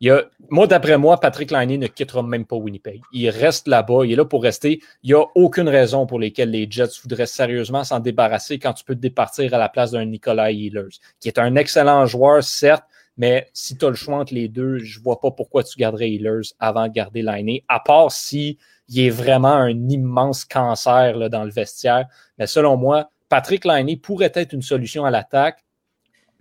Il, 0.00 0.10
a, 0.10 0.24
moi, 0.50 0.66
d'après 0.66 0.98
moi, 0.98 1.18
Patrick 1.18 1.50
Liney 1.50 1.78
ne 1.78 1.86
quittera 1.86 2.22
même 2.22 2.44
pas 2.44 2.56
Winnipeg. 2.56 3.00
Il 3.12 3.28
reste 3.30 3.68
là-bas, 3.68 4.04
il 4.04 4.12
est 4.12 4.16
là 4.16 4.24
pour 4.24 4.42
rester. 4.42 4.80
Il 5.02 5.08
n'y 5.08 5.14
a 5.14 5.24
aucune 5.34 5.68
raison 5.68 6.06
pour 6.06 6.18
laquelle 6.18 6.50
les 6.50 6.66
Jets 6.68 7.00
voudraient 7.02 7.26
sérieusement 7.26 7.84
s'en 7.84 8.00
débarrasser 8.00 8.58
quand 8.58 8.72
tu 8.72 8.84
peux 8.84 8.94
te 8.94 9.00
départir 9.00 9.54
à 9.54 9.58
la 9.58 9.68
place 9.68 9.92
d'un 9.92 10.04
Nicolas 10.04 10.50
Healers, 10.50 10.98
qui 11.20 11.28
est 11.28 11.38
un 11.38 11.56
excellent 11.56 12.06
joueur, 12.06 12.42
certes, 12.42 12.84
mais 13.16 13.48
si 13.52 13.76
tu 13.76 13.84
as 13.84 13.90
le 13.90 13.94
choix 13.94 14.16
entre 14.16 14.34
les 14.34 14.48
deux, 14.48 14.78
je 14.78 14.98
ne 14.98 15.04
vois 15.04 15.20
pas 15.20 15.30
pourquoi 15.30 15.62
tu 15.62 15.78
garderais 15.78 16.10
Healers 16.10 16.52
avant 16.58 16.88
de 16.88 16.92
garder 16.92 17.22
Liney, 17.22 17.64
à 17.68 17.80
part 17.80 18.10
si 18.10 18.58
il 18.88 19.00
est 19.06 19.10
vraiment 19.10 19.54
un 19.54 19.88
immense 19.88 20.44
cancer 20.44 21.16
là, 21.16 21.28
dans 21.28 21.44
le 21.44 21.50
vestiaire. 21.50 22.06
Mais 22.38 22.46
selon 22.46 22.76
moi, 22.76 23.10
Patrick 23.28 23.64
Liney 23.64 23.96
pourrait 23.96 24.32
être 24.34 24.52
une 24.52 24.62
solution 24.62 25.04
à 25.04 25.10
l'attaque 25.10 25.63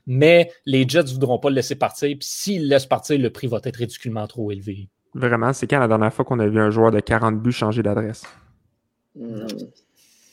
mais 0.05 0.51
les 0.65 0.87
Jets 0.87 1.03
ne 1.03 1.09
voudront 1.09 1.39
pas 1.39 1.49
le 1.49 1.55
laisser 1.55 1.75
partir. 1.75 2.09
Puis 2.17 2.27
s'ils 2.27 2.63
le 2.63 2.69
laissent 2.69 2.85
partir, 2.85 3.17
le 3.17 3.29
prix 3.29 3.47
va 3.47 3.59
être 3.63 3.77
ridiculement 3.77 4.27
trop 4.27 4.51
élevé. 4.51 4.89
Vraiment, 5.13 5.53
c'est 5.53 5.67
quand 5.67 5.79
la 5.79 5.87
dernière 5.87 6.13
fois 6.13 6.25
qu'on 6.25 6.39
a 6.39 6.47
vu 6.47 6.59
un 6.59 6.71
joueur 6.71 6.91
de 6.91 6.99
40 6.99 7.41
buts 7.41 7.51
changer 7.51 7.83
d'adresse? 7.83 8.23
Hmm. 9.15 9.45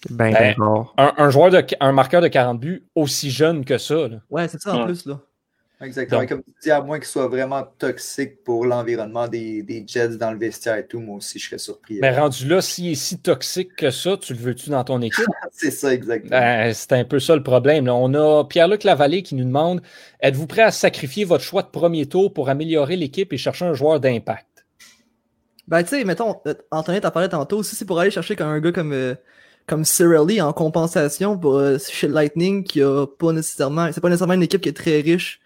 Ben, 0.08 0.32
ben 0.32 0.54
un, 0.96 1.28
joueur 1.28 1.50
de 1.50 1.62
un 1.78 1.92
marqueur 1.92 2.22
de 2.22 2.28
40 2.28 2.58
buts 2.58 2.86
aussi 2.94 3.30
jeune 3.30 3.66
que 3.66 3.76
ça. 3.76 4.08
Là. 4.08 4.16
Ouais, 4.30 4.48
c'est 4.48 4.58
ça 4.58 4.74
en 4.74 4.86
plus. 4.86 5.04
là. 5.04 5.20
Exactement. 5.82 6.26
Comme 6.26 6.42
tu 6.42 6.52
dis, 6.62 6.70
à 6.70 6.82
moins 6.82 6.98
qu'il 6.98 7.08
soit 7.08 7.28
vraiment 7.28 7.62
toxique 7.78 8.44
pour 8.44 8.66
l'environnement 8.66 9.28
des, 9.28 9.84
Jets 9.86 10.18
dans 10.18 10.30
le 10.30 10.38
vestiaire 10.38 10.76
et 10.76 10.86
tout, 10.86 11.00
moi 11.00 11.16
aussi, 11.16 11.38
je 11.38 11.46
serais 11.46 11.58
surpris. 11.58 11.98
Mais 12.00 12.16
rendu 12.16 12.46
là, 12.46 12.60
s'il 12.60 12.88
est 12.88 12.94
si 12.94 13.18
toxique 13.18 13.74
que 13.76 13.90
ça, 13.90 14.18
tu 14.18 14.34
le 14.34 14.40
veux-tu 14.40 14.68
dans 14.68 14.84
ton 14.84 15.00
équipe? 15.00 15.24
c'est 15.52 15.70
ça, 15.70 15.94
exactement. 15.94 16.38
Ben, 16.38 16.74
c'est 16.74 16.92
un 16.92 17.04
peu 17.04 17.18
ça 17.18 17.34
le 17.34 17.42
problème. 17.42 17.88
On 17.88 18.12
a 18.12 18.44
Pierre-Luc 18.44 18.84
Lavallée 18.84 19.22
qui 19.22 19.34
nous 19.34 19.44
demande 19.44 19.80
Êtes-vous 20.20 20.46
prêt 20.46 20.62
à 20.62 20.70
sacrifier 20.70 21.24
votre 21.24 21.44
choix 21.44 21.62
de 21.62 21.68
premier 21.68 22.04
tour 22.06 22.34
pour 22.34 22.50
améliorer 22.50 22.96
l'équipe 22.96 23.32
et 23.32 23.38
chercher 23.38 23.64
un 23.64 23.74
joueur 23.74 24.00
d'impact? 24.00 24.66
Ben, 25.66 25.82
tu 25.82 25.90
sais, 25.90 26.04
mettons, 26.04 26.36
euh, 26.46 26.54
Anthony 26.70 27.00
t'a 27.00 27.10
parlé 27.10 27.30
tantôt, 27.30 27.62
si 27.62 27.74
c'est 27.74 27.86
pour 27.86 27.98
aller 28.00 28.10
chercher 28.10 28.36
un 28.40 28.60
gars 28.60 28.72
comme. 28.72 28.92
Euh, 28.92 29.14
comme 29.66 29.84
Lee 30.26 30.40
en 30.40 30.52
compensation 30.52 31.38
pour 31.38 31.56
euh, 31.56 31.78
chez 31.78 32.08
Lightning 32.08 32.64
qui 32.64 32.82
a 32.82 33.06
pas 33.06 33.30
nécessairement 33.30 33.92
c'est 33.92 34.00
pas 34.00 34.08
nécessairement 34.08 34.34
une 34.34 34.42
équipe 34.42 34.62
qui 34.62 34.68
est 34.68 34.76
très 34.76 35.00
riche 35.00 35.40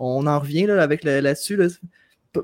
on 0.00 0.26
en 0.26 0.40
revient 0.40 0.66
là, 0.66 0.82
avec 0.82 1.04
là-dessus. 1.04 1.58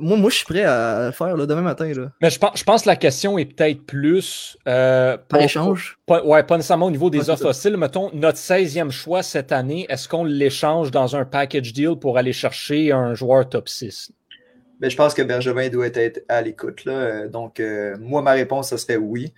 Moi, 0.00 0.16
moi, 0.16 0.30
je 0.30 0.36
suis 0.36 0.44
prêt 0.44 0.64
à 0.64 1.06
le 1.06 1.12
faire 1.12 1.36
demain 1.36 1.62
matin. 1.62 1.92
Là. 1.92 2.10
Mais 2.20 2.28
je 2.28 2.38
pense, 2.38 2.58
je 2.58 2.64
pense 2.64 2.82
que 2.82 2.88
la 2.88 2.96
question 2.96 3.38
est 3.38 3.44
peut-être 3.44 3.84
plus. 3.86 4.58
Euh, 4.66 5.16
Par 5.28 5.40
échange 5.40 5.98
pas, 6.06 6.24
Ouais, 6.24 6.42
pas 6.42 6.56
nécessairement 6.56 6.86
au 6.86 6.90
niveau 6.90 7.08
des 7.08 7.30
offres 7.30 7.46
hostiles. 7.46 7.76
Mettons, 7.76 8.10
notre 8.12 8.38
16e 8.38 8.90
choix 8.90 9.22
cette 9.22 9.52
année, 9.52 9.86
est-ce 9.88 10.08
qu'on 10.08 10.24
l'échange 10.24 10.90
dans 10.90 11.14
un 11.14 11.24
package 11.24 11.72
deal 11.72 11.96
pour 12.00 12.18
aller 12.18 12.32
chercher 12.32 12.90
un 12.90 13.14
joueur 13.14 13.48
top 13.48 13.68
6 13.68 14.12
ben, 14.78 14.90
je 14.90 14.96
pense 14.96 15.14
que 15.14 15.22
Bergevin 15.22 15.70
doit 15.70 15.86
être 15.86 16.22
à 16.28 16.42
l'écoute. 16.42 16.84
Donc, 17.32 17.60
euh, 17.60 17.96
moi, 17.98 18.20
ma 18.20 18.32
réponse, 18.32 18.68
ce 18.68 18.76
serait 18.76 18.96
oui. 18.96 19.32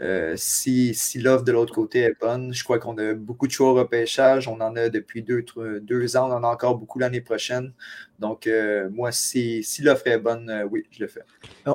Euh, 0.00 0.34
si, 0.36 0.94
si 0.94 1.20
l'offre 1.20 1.44
de 1.44 1.52
l'autre 1.52 1.74
côté 1.74 2.00
est 2.00 2.18
bonne, 2.18 2.52
je 2.52 2.64
crois 2.64 2.78
qu'on 2.78 2.96
a 2.98 3.14
beaucoup 3.14 3.46
de 3.46 3.52
choix 3.52 3.70
au 3.70 3.74
repêchage. 3.74 4.48
On 4.48 4.60
en 4.60 4.74
a 4.76 4.88
depuis 4.88 5.22
deux, 5.22 5.44
deux 5.82 6.16
ans. 6.16 6.28
On 6.30 6.34
en 6.34 6.44
a 6.44 6.48
encore 6.48 6.76
beaucoup 6.76 6.98
l'année 6.98 7.20
prochaine. 7.20 7.72
Donc, 8.18 8.46
euh, 8.46 8.88
moi, 8.90 9.12
si, 9.12 9.62
si 9.62 9.82
l'offre 9.82 10.06
est 10.06 10.18
bonne, 10.18 10.48
euh, 10.50 10.64
oui, 10.70 10.84
je 10.90 11.02
le 11.02 11.08
fais. 11.08 11.22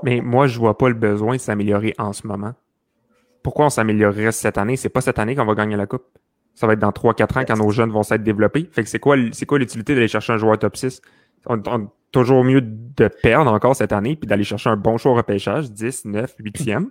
Mais 0.04 0.22
moi, 0.22 0.48
je 0.48 0.56
ne 0.56 0.60
vois 0.60 0.78
pas 0.78 0.90
le 0.90 0.96
besoin 0.96 1.36
de 1.36 1.42
s'améliorer 1.42 1.94
en 1.98 2.12
ce 2.12 2.26
moment. 2.28 2.54
Pourquoi 3.44 3.68
on 3.68 3.70
s'améliorerait 3.70 4.32
cette 4.32 4.58
année? 4.58 4.76
C'est 4.76 4.90
pas 4.90 5.02
cette 5.02 5.20
année 5.20 5.36
qu'on 5.36 5.46
va 5.46 5.56
gagner 5.56 5.78
la 5.78 5.86
Coupe. 5.86 6.06
Ça 6.54 6.66
va 6.66 6.74
être 6.74 6.80
dans 6.80 6.90
3-4 6.90 7.40
ans 7.40 7.46
quand 7.48 7.58
nos 7.58 7.70
jeunes 7.70 7.92
vont 7.92 8.04
s'être 8.04 8.24
développés. 8.24 8.68
Fait 8.72 8.84
que 8.84 8.90
c'est 8.90 9.00
quoi, 9.00 9.16
c'est 9.32 9.46
quoi 9.46 9.60
l'utilité 9.60 9.94
d'aller 9.94 10.08
chercher 10.08 10.34
un 10.34 10.38
joueur 10.38 10.58
top 10.58 10.76
6? 10.76 11.02
On, 11.46 11.62
toujours 12.12 12.44
mieux 12.44 12.62
de 12.62 13.08
perdre 13.08 13.52
encore 13.52 13.76
cette 13.76 13.92
année 13.92 14.16
puis 14.16 14.28
d'aller 14.28 14.44
chercher 14.44 14.70
un 14.70 14.76
bon 14.76 14.98
choix 14.98 15.12
au 15.12 15.16
repêchage, 15.16 15.72
10, 15.72 16.06
9, 16.06 16.36
8e 16.40 16.88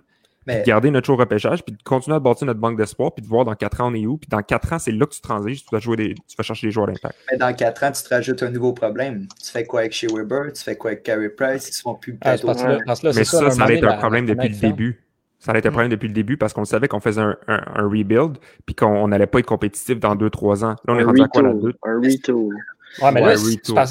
de 0.47 0.63
garder 0.63 0.91
notre 0.91 1.07
show 1.07 1.15
repêchage, 1.15 1.63
puis 1.63 1.75
de 1.75 1.81
continuer 1.83 2.15
à 2.15 2.19
bâtir 2.19 2.47
notre 2.47 2.59
banque 2.59 2.77
d'espoir, 2.77 3.13
puis 3.13 3.21
de 3.21 3.27
voir 3.27 3.45
dans 3.45 3.55
quatre 3.55 3.81
ans 3.81 3.91
on 3.91 3.95
est 3.95 4.05
où. 4.05 4.17
Puis 4.17 4.29
dans 4.29 4.41
quatre 4.41 4.71
ans, 4.73 4.79
c'est 4.79 4.91
là 4.91 5.05
que 5.05 5.13
tu 5.13 5.21
transiges, 5.21 5.63
tu 5.63 5.69
vas, 5.71 5.79
jouer 5.79 5.97
des, 5.97 6.13
tu 6.13 6.35
vas 6.37 6.43
chercher 6.43 6.67
des 6.67 6.71
joueurs 6.71 6.87
d'impact. 6.87 7.15
Mais 7.31 7.37
dans 7.37 7.53
quatre 7.53 7.83
ans, 7.83 7.91
tu 7.91 8.03
te 8.03 8.09
rajoutes 8.13 8.43
un 8.43 8.51
nouveau 8.51 8.73
problème. 8.73 9.27
Tu 9.43 9.51
fais 9.51 9.65
quoi 9.65 9.81
avec 9.81 9.93
Shea 9.93 10.07
Weber? 10.13 10.53
Tu 10.53 10.63
fais 10.63 10.75
quoi 10.75 10.91
avec 10.91 11.03
Carey 11.03 11.29
Price? 11.29 11.69
Ils 11.69 11.73
sont 11.73 11.95
plus 11.95 12.17
ah, 12.21 12.37
peut-être 12.37 13.15
Mais 13.15 13.23
ça, 13.23 13.51
ça, 13.51 13.63
allait 13.63 13.77
être 13.77 13.87
un 13.87 13.97
problème 13.97 14.25
depuis 14.25 14.49
le 14.49 14.55
début. 14.55 15.03
Ça 15.39 15.51
allait 15.51 15.59
être 15.59 15.67
un 15.67 15.71
problème 15.71 15.91
depuis 15.91 16.07
le 16.07 16.13
début 16.13 16.37
parce 16.37 16.53
qu'on 16.53 16.65
savait 16.65 16.87
qu'on 16.87 16.99
faisait 16.99 17.21
un, 17.21 17.37
un, 17.47 17.87
rebuild 17.87 18.37
puis 18.65 18.73
qu'on 18.73 19.07
n'allait 19.07 19.27
pas 19.27 19.39
être 19.39 19.45
compétitif 19.45 19.99
dans 19.99 20.15
deux, 20.15 20.31
trois 20.31 20.65
ans. 20.65 20.75
Là, 20.87 20.93
on 20.93 20.99
est 20.99 21.03
rendu 21.03 21.21
à 21.21 21.27
quoi 21.27 21.43
là 21.43 21.51
Un 21.83 21.97
retool. 21.97 22.55
Ouais, 23.01 23.11
mais 23.11 23.21
là, 23.21 23.35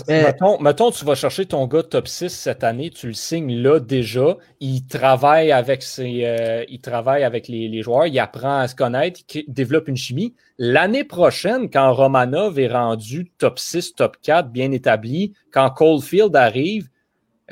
mettons, 0.09 0.59
mettons, 0.61 0.91
tu 0.91 1.05
vas 1.05 1.15
chercher 1.15 1.47
ton 1.47 1.67
gars 1.67 1.85
top 1.85 2.09
6 2.09 2.29
cette 2.29 2.65
année, 2.65 2.91
tu 2.91 3.07
le 3.07 3.13
signes 3.13 3.63
là 3.63 3.79
déjà. 3.79 4.37
Il 4.61 4.85
travaille 4.87 5.53
avec 5.53 5.83
ses, 5.83 6.25
euh, 6.25 6.65
il 6.69 6.81
travaille 6.81 7.23
avec 7.23 7.47
les, 7.47 7.69
les, 7.69 7.83
joueurs, 7.83 8.07
il 8.07 8.19
apprend 8.19 8.59
à 8.59 8.69
se 8.69 8.75
connaître, 8.75 9.21
il 9.35 9.45
développe 9.47 9.89
une 9.89 9.97
chimie. 9.97 10.35
L'année 10.59 11.05
prochaine, 11.05 11.71
quand 11.71 11.93
Romanov 11.93 12.59
est 12.59 12.69
rendu 12.69 13.31
top 13.39 13.59
6, 13.59 13.95
top 13.95 14.17
4, 14.23 14.51
bien 14.51 14.73
établi, 14.73 15.35
quand 15.53 15.71
Coldfield 15.71 16.35
arrive, 16.35 16.89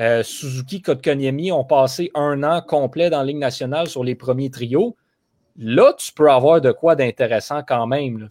euh, 0.01 0.24
Suzuki, 0.24 0.82
Kotkaniemi 0.82 1.53
ont 1.53 1.64
passé 1.64 2.11
un 2.14 2.42
an 2.42 2.62
complet 2.62 3.11
dans 3.11 3.18
la 3.18 3.26
Ligue 3.26 3.38
nationale 3.38 3.86
sur 3.86 4.03
les 4.03 4.16
premiers 4.16 4.51
trios. 4.51 4.97
Là, 5.57 5.95
tu 5.97 6.12
peux 6.12 6.28
avoir 6.28 6.61
de 6.61 6.72
quoi 6.72 6.97
d'intéressant 6.97 7.62
quand 7.62 7.86
même. 7.86 8.18
Là 8.18 8.26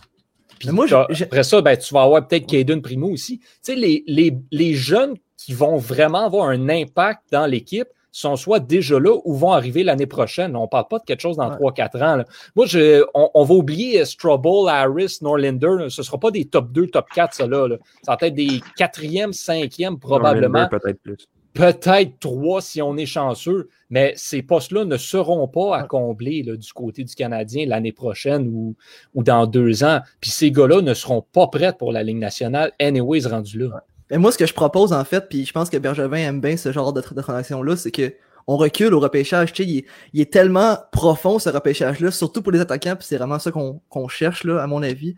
moi, 0.71 0.85
après 0.91 1.43
ça, 1.43 1.61
ben, 1.61 1.77
tu 1.77 1.93
vas 1.93 2.03
avoir 2.03 2.27
peut-être 2.27 2.45
Caden 2.47 2.81
Primo 2.81 3.09
aussi. 3.09 3.39
Tu 3.39 3.45
sais, 3.61 3.75
les, 3.75 4.03
les, 4.07 4.37
les, 4.51 4.73
jeunes 4.73 5.15
qui 5.37 5.53
vont 5.53 5.77
vraiment 5.77 6.25
avoir 6.25 6.47
un 6.49 6.69
impact 6.69 7.21
dans 7.31 7.45
l'équipe 7.45 7.87
sont 8.11 8.35
soit 8.35 8.59
déjà 8.59 8.99
là 8.99 9.17
ou 9.25 9.33
vont 9.35 9.51
arriver 9.51 9.83
l'année 9.83 10.05
prochaine. 10.05 10.55
On 10.55 10.63
ne 10.63 10.67
parle 10.67 10.87
pas 10.87 10.99
de 10.99 11.03
quelque 11.03 11.19
chose 11.19 11.37
dans 11.37 11.49
3-4 11.49 12.03
ans. 12.03 12.23
Moi, 12.55 12.65
je, 12.67 13.03
on, 13.13 13.43
va 13.43 13.53
oublier 13.53 14.05
Strobel, 14.05 14.69
Harris, 14.69 15.17
Norlander. 15.21 15.89
Ce 15.89 16.01
ne 16.01 16.05
sera 16.05 16.19
pas 16.19 16.29
des 16.29 16.45
top 16.45 16.71
2, 16.71 16.87
top 16.87 17.07
4, 17.13 17.33
ça 17.33 17.47
là. 17.47 17.67
Ça 18.03 18.15
va 18.19 18.27
être 18.27 18.35
des 18.35 18.61
4e, 18.77 19.33
5e 19.33 19.97
probablement. 19.97 20.67
Peut-être 20.69 21.01
plus 21.01 21.27
peut-être 21.53 22.19
trois 22.19 22.61
si 22.61 22.81
on 22.81 22.97
est 22.97 23.05
chanceux, 23.05 23.69
mais 23.89 24.13
ces 24.15 24.41
postes-là 24.41 24.85
ne 24.85 24.97
seront 24.97 25.47
pas 25.47 25.77
à 25.77 25.83
combler 25.83 26.43
du 26.43 26.73
côté 26.73 27.03
du 27.03 27.13
Canadien 27.13 27.67
l'année 27.67 27.91
prochaine 27.91 28.47
ou, 28.47 28.75
ou, 29.13 29.23
dans 29.23 29.45
deux 29.45 29.83
ans. 29.83 30.01
Puis 30.19 30.31
ces 30.31 30.51
gars-là 30.51 30.81
ne 30.81 30.93
seront 30.93 31.21
pas 31.21 31.47
prêts 31.47 31.73
pour 31.77 31.91
la 31.91 32.03
Ligue 32.03 32.17
nationale, 32.17 32.71
anyways, 32.79 33.27
rendu 33.27 33.59
là. 33.59 33.83
Et 34.09 34.17
moi, 34.17 34.31
ce 34.31 34.37
que 34.37 34.45
je 34.45 34.53
propose, 34.53 34.93
en 34.93 35.03
fait, 35.05 35.27
puis 35.29 35.45
je 35.45 35.51
pense 35.53 35.69
que 35.69 35.77
Bergevin 35.77 36.17
aime 36.17 36.41
bien 36.41 36.57
ce 36.57 36.71
genre 36.71 36.93
de, 36.93 37.01
de 37.01 37.21
transaction-là, 37.21 37.75
c'est 37.75 37.91
que 37.91 38.13
on 38.47 38.57
recule 38.57 38.93
au 38.93 38.99
repêchage. 38.99 39.53
Il, 39.59 39.85
il, 40.13 40.21
est 40.21 40.31
tellement 40.31 40.77
profond 40.91 41.39
ce 41.39 41.49
repêchage-là, 41.49 42.11
surtout 42.11 42.41
pour 42.41 42.51
les 42.51 42.59
attaquants, 42.59 42.95
puis 42.95 43.07
c'est 43.07 43.17
vraiment 43.17 43.39
ça 43.39 43.51
qu'on 43.51 44.07
cherche, 44.09 44.43
là, 44.43 44.61
à 44.61 44.67
mon 44.67 44.83
avis. 44.83 45.15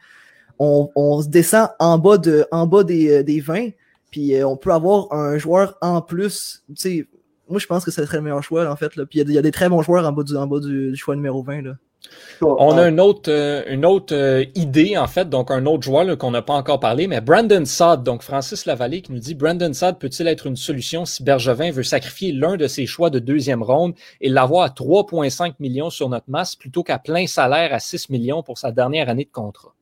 On, 0.60 0.90
on, 0.96 1.22
se 1.22 1.28
descend 1.28 1.70
en 1.80 1.98
bas, 1.98 2.18
de, 2.18 2.46
en 2.52 2.68
bas 2.68 2.84
des, 2.84 3.10
euh, 3.10 3.24
des 3.24 3.42
20, 3.42 3.70
puis 4.16 4.34
euh, 4.34 4.47
on 4.47 4.55
peut 4.55 4.72
avoir 4.72 5.11
un 5.11 5.38
joueur 5.38 5.76
en 5.82 6.01
plus. 6.01 6.63
Moi, 7.49 7.59
je 7.59 7.66
pense 7.68 7.84
que 7.84 7.91
ce 7.91 8.05
serait 8.05 8.16
le 8.16 8.24
meilleur 8.24 8.41
choix, 8.41 8.66
en 8.72 8.78
fait. 8.78 8.95
Là. 8.95 9.03
Il 9.11 9.30
y, 9.30 9.38
a 9.38 9.41
des 9.41 9.51
très 9.51 9.68
bons 9.68 9.82
joueurs 9.82 10.07
en 10.07 10.13
bas 10.13 10.24
du, 10.24 10.38
en 10.38 10.47
du, 10.47 10.95
choix 10.95 11.18
numéro 11.18 11.43
20. 11.43 11.63
Là. 11.63 11.74
On 12.39 12.78
a 12.78 12.88
une 12.88 13.01
autre, 13.01 13.30
euh, 13.30 14.05
euh, 14.13 14.45
idée, 14.55 14.97
en 14.97 15.07
fait, 15.07 15.28
donc 15.28 15.51
un 15.51 15.66
autre 15.66 15.84
joueur 15.84 16.18
qu'on 16.18 16.32
n'a 16.32 16.41
pas 16.41 16.53
encore 16.53 16.80
parlé, 16.80 17.07
mais 17.07 17.20
Brandon 17.20 17.66
Saad, 17.66 18.03
donc 18.03 18.22
Francis 18.22 18.66
Lavallée 18.66 19.01
qui 19.01 19.11
nous 19.11 19.20
dit 19.20 19.36
Brandon 19.36 19.74
Saad 19.74 19.99
peut-il 19.99 20.28
être 20.30 20.47
une 20.47 20.55
solution 20.55 21.03
si 21.03 21.22
Bergevin 21.22 21.72
veut 21.72 21.84
sacrifier 21.84 22.32
l'un 22.32 22.55
de 22.55 22.68
ses 22.68 22.86
choix 22.86 23.09
de 23.09 23.20
deuxième 23.20 23.63
ronde 23.63 23.95
et 24.22 24.30
l'avoir 24.30 24.63
à 24.63 24.70
3,5 24.70 25.55
millions 25.59 25.89
sur 25.89 26.07
notre 26.07 26.30
masse 26.30 26.55
plutôt 26.55 26.84
qu'à 26.84 26.99
plein 26.99 27.28
salaire 27.28 27.74
à 27.74 27.80
6 27.80 28.09
millions 28.09 28.43
pour 28.43 28.59
sa 28.59 28.72
dernière 28.72 29.09
année 29.09 29.26
de 29.26 29.32
contrat? 29.32 29.74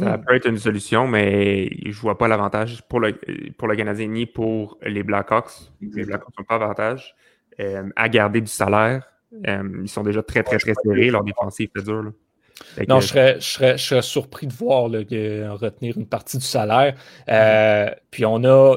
Ça 0.00 0.18
peut 0.18 0.34
être 0.34 0.48
une 0.48 0.58
solution, 0.58 1.06
mais 1.06 1.70
je 1.84 2.00
vois 2.00 2.18
pas 2.18 2.28
l'avantage 2.28 2.82
pour 2.88 3.00
le, 3.00 3.18
pour 3.56 3.68
le 3.68 3.76
Canadien 3.76 4.08
ni 4.08 4.26
pour 4.26 4.78
les 4.82 5.02
Blackhawks. 5.02 5.72
Les 5.80 6.04
Blackhawks 6.04 6.38
n'ont 6.38 6.44
pas 6.44 6.56
avantage 6.56 7.14
euh, 7.60 7.88
à 7.96 8.08
garder 8.08 8.40
du 8.40 8.50
salaire 8.50 9.10
euh, 9.46 9.82
ils 9.82 9.88
sont 9.88 10.02
déjà 10.02 10.22
très, 10.22 10.42
très, 10.42 10.58
très 10.58 10.74
serrés. 10.82 11.10
Leur 11.10 11.24
défensive 11.24 11.70
fait 11.74 11.82
dur. 11.82 12.12
Non, 12.88 13.00
je 13.00 13.06
serais, 13.06 13.40
je, 13.40 13.76
serais, 13.76 14.02
surpris 14.02 14.46
de 14.46 14.52
voir 14.52 14.84
retenir 14.84 15.96
une 15.96 16.06
partie 16.06 16.38
du 16.38 16.44
salaire. 16.44 16.94
Euh, 17.28 17.90
puis 18.10 18.26
on 18.26 18.44
a, 18.44 18.76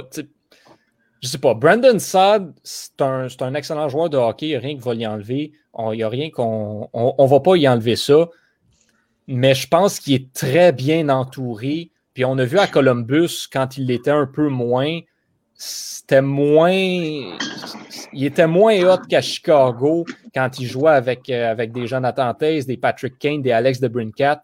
je 1.22 1.28
sais 1.28 1.38
pas, 1.38 1.54
Brandon 1.54 2.00
Saad, 2.00 2.54
c'est 2.64 3.02
un, 3.02 3.28
un, 3.42 3.54
excellent 3.56 3.90
joueur 3.90 4.10
de 4.10 4.18
hockey. 4.18 4.48
Il 4.48 4.50
n'y 4.50 4.56
a 4.56 4.60
rien 4.60 4.76
qui 4.76 4.82
va 4.82 4.94
l'y 4.94 5.08
enlever. 5.08 5.52
Il 5.78 5.98
n'y 5.98 6.04
a 6.04 6.10
rien 6.10 6.30
qu'on 6.30 6.88
on, 6.94 7.26
va 7.26 7.40
pas 7.40 7.56
y 7.58 7.68
enlever 7.68 7.96
ça. 7.96 8.30
Mais 9.28 9.56
je 9.56 9.68
pense 9.68 10.00
qu'il 10.00 10.14
est 10.14 10.34
très 10.34 10.72
bien 10.72 11.10
entouré. 11.10 11.92
Puis 12.14 12.26
on 12.26 12.38
a 12.38 12.46
vu 12.46 12.60
à 12.60 12.68
Columbus, 12.68 13.48
quand 13.52 13.78
il 13.78 13.88
l'était 13.88 14.12
un 14.12 14.28
peu 14.28 14.50
moins, 14.50 15.00
c'était 15.56 16.22
moins. 16.22 16.72
Il 16.72 18.26
était 18.26 18.48
moins 18.48 18.80
hot 18.84 19.02
qu'à 19.10 19.22
Chicago 19.22 20.06
quand 20.34 20.60
il 20.60 20.68
jouait 20.68 20.92
avec, 20.92 21.30
euh, 21.30 21.56
des 21.56 21.88
Jonathan 21.88 22.34
Taze, 22.34 22.66
des 22.66 22.78
Patrick 22.78 23.18
Kane, 23.18 23.42
des 23.42 23.52
Alex 23.52 23.80
de 23.80 23.88
Brincat. 23.88 24.42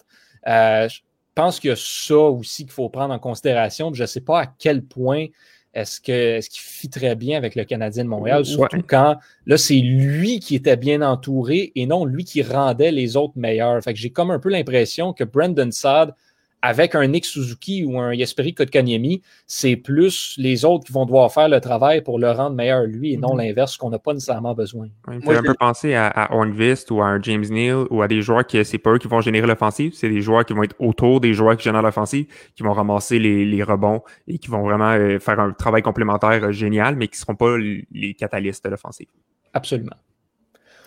Euh, 0.48 0.88
je 0.88 1.00
pense 1.36 1.60
qu'il 1.60 1.70
y 1.70 1.74
a 1.74 1.76
ça 1.76 2.16
aussi 2.16 2.64
qu'il 2.64 2.72
faut 2.72 2.90
prendre 2.90 3.14
en 3.14 3.20
considération. 3.20 3.94
Je 3.94 4.04
ne 4.04 4.08
sais 4.08 4.22
pas 4.22 4.42
à 4.42 4.46
quel 4.46 4.84
point 4.84 5.28
est-ce 5.74 6.02
qu'il 6.02 6.14
est 6.14 6.58
fit 6.58 6.90
très 6.90 7.16
bien 7.16 7.38
avec 7.38 7.56
le 7.56 7.64
Canadien 7.64 8.04
de 8.04 8.10
Montréal, 8.10 8.46
surtout 8.46 8.82
quand 8.86 9.18
là, 9.46 9.58
c'est 9.58 9.76
lui 9.76 10.40
qui 10.40 10.56
était 10.56 10.78
bien 10.78 11.02
entouré 11.02 11.72
et 11.76 11.86
non 11.86 12.06
lui 12.06 12.24
qui 12.26 12.42
rendait 12.42 12.92
les 12.92 13.16
autres 13.16 13.34
meilleurs. 13.36 13.82
Fait 13.84 13.94
que 13.94 14.00
j'ai 14.00 14.10
comme 14.10 14.32
un 14.32 14.40
peu 14.40 14.50
l'impression 14.50 15.14
que 15.14 15.24
Brandon 15.24 15.70
Saad 15.72 16.14
avec 16.62 16.96
un 16.96 17.08
Nick 17.08 17.26
Suzuki 17.26 17.86
ou 17.86 18.00
un 18.00 18.14
Yesperi 18.14 18.54
Kotkaniemi, 18.54 19.22
c'est 19.48 19.76
plus 19.76 20.36
les 20.38 20.66
autres 20.66 20.86
qui 20.86 20.92
vont 20.92 21.06
devoir 21.06 21.32
faire 21.32 21.48
le 21.48 21.60
travail 21.62 22.02
pour 22.02 22.20
le 22.20 22.30
rendre 22.32 22.56
meilleur 22.56 22.84
lui 22.84 23.14
et 23.14 23.18
non 23.18 23.34
mhm. 23.34 23.40
l'inverse, 23.40 23.78
qu'on 23.78 23.90
n'a 23.90 24.00
pas 24.00 24.14
nécessairement 24.14 24.54
besoin. 24.54 24.88
il 25.12 25.22
faut 25.22 25.32
un 25.32 25.42
peu 25.42 25.54
penser 25.54 25.94
à, 25.94 26.08
à 26.08 26.34
Hornvist 26.36 26.92
ou 26.92 27.02
à 27.02 27.08
un 27.08 27.22
James 27.22 27.46
Neal 27.50 27.86
ou 27.90 28.02
à 28.02 28.08
des 28.08 28.22
joueurs 28.22 28.46
qui, 28.46 28.64
c'est 28.66 28.78
pas 28.78 28.92
eux 28.92 28.98
qui 28.98 29.08
vont 29.08 29.22
générer 29.22 29.48
l'offensive, 29.48 29.94
c'est 29.94 30.10
des 30.10 30.22
joueurs 30.22 30.46
qui 30.46 30.54
vont 30.54 30.64
être 30.64 30.76
autour 30.80 31.22
des 31.22 31.34
joueurs 31.34 31.56
qui 31.58 31.64
génèrent 31.64 31.82
l'offensive, 31.82 32.26
qui 32.56 32.64
vont 32.64 32.74
ramasser 32.74 33.20
les, 33.20 33.64
rebonds 33.64 34.02
et 34.28 34.38
qui 34.38 34.48
vont 34.48 34.64
vraiment 34.64 34.92
euh, 34.92 35.20
faire 35.20 35.40
un 35.40 35.52
travail 35.52 35.82
complémentaire 35.82 36.46
euh, 36.46 36.52
génial, 36.52 36.96
mais 36.96 37.08
qui 37.08 37.16
ne 37.16 37.20
seront 37.20 37.36
pas 37.36 37.58
les 37.58 38.14
catalystes 38.14 38.64
de 38.64 38.70
l'offensive. 38.70 39.08
Absolument. 39.54 39.96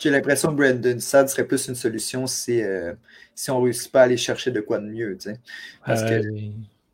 J'ai 0.03 0.11
l'impression 0.11 0.49
que 0.49 0.57
Brandon 0.57 0.99
Sad 0.99 1.29
serait 1.29 1.47
plus 1.47 1.69
une 1.69 1.77
solution 1.77 2.27
si, 2.27 2.61
euh, 2.61 2.93
si 3.37 3.53
on 3.53 3.61
ne 3.61 3.65
réussit 3.67 3.93
pas 3.93 4.01
à 4.01 4.05
aller 4.05 4.17
chercher 4.17 4.51
de 4.51 4.61
quoi 4.61 4.79
de 4.79 4.87
mieux. 4.87 5.17
Parce, 5.87 6.03
que, 6.03 6.21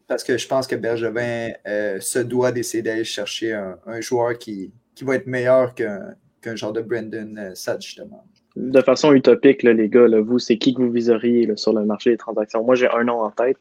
parce 0.07 0.23
que 0.23 0.37
je 0.37 0.47
pense 0.47 0.67
que 0.67 0.77
Bergevin 0.77 1.53
euh, 1.67 2.01
se 2.01 2.19
doit 2.19 2.53
d'essayer 2.53 2.83
d'aller 2.83 3.05
chercher 3.05 3.55
un, 3.55 4.01
joueur 4.03 4.37
qui, 4.37 4.73
qui 4.95 5.05
va 5.05 5.15
être 5.15 5.27
meilleur 5.27 5.75
qu'un 5.75 6.17
genre 6.55 6.75
de 6.75 6.83
Brandon 6.83 7.35
euh, 7.39 7.55
Sad, 7.55 7.81
justement. 7.81 8.27
De 8.57 8.83
façon 8.83 9.15
utopique, 9.15 9.63
les 9.63 9.89
gars, 9.89 10.07
vous, 10.21 10.39
c'est 10.39 10.59
qui 10.59 10.75
que 10.75 10.83
vous 10.83 10.93
viseriez 10.93 11.51
sur 11.57 11.73
le 11.73 11.87
marché 11.87 12.11
des 12.11 12.19
transactions? 12.19 12.63
Moi, 12.63 12.75
j'ai 12.75 12.91
un 12.91 13.05
nom 13.05 13.23
en 13.23 13.31
tête. 13.31 13.57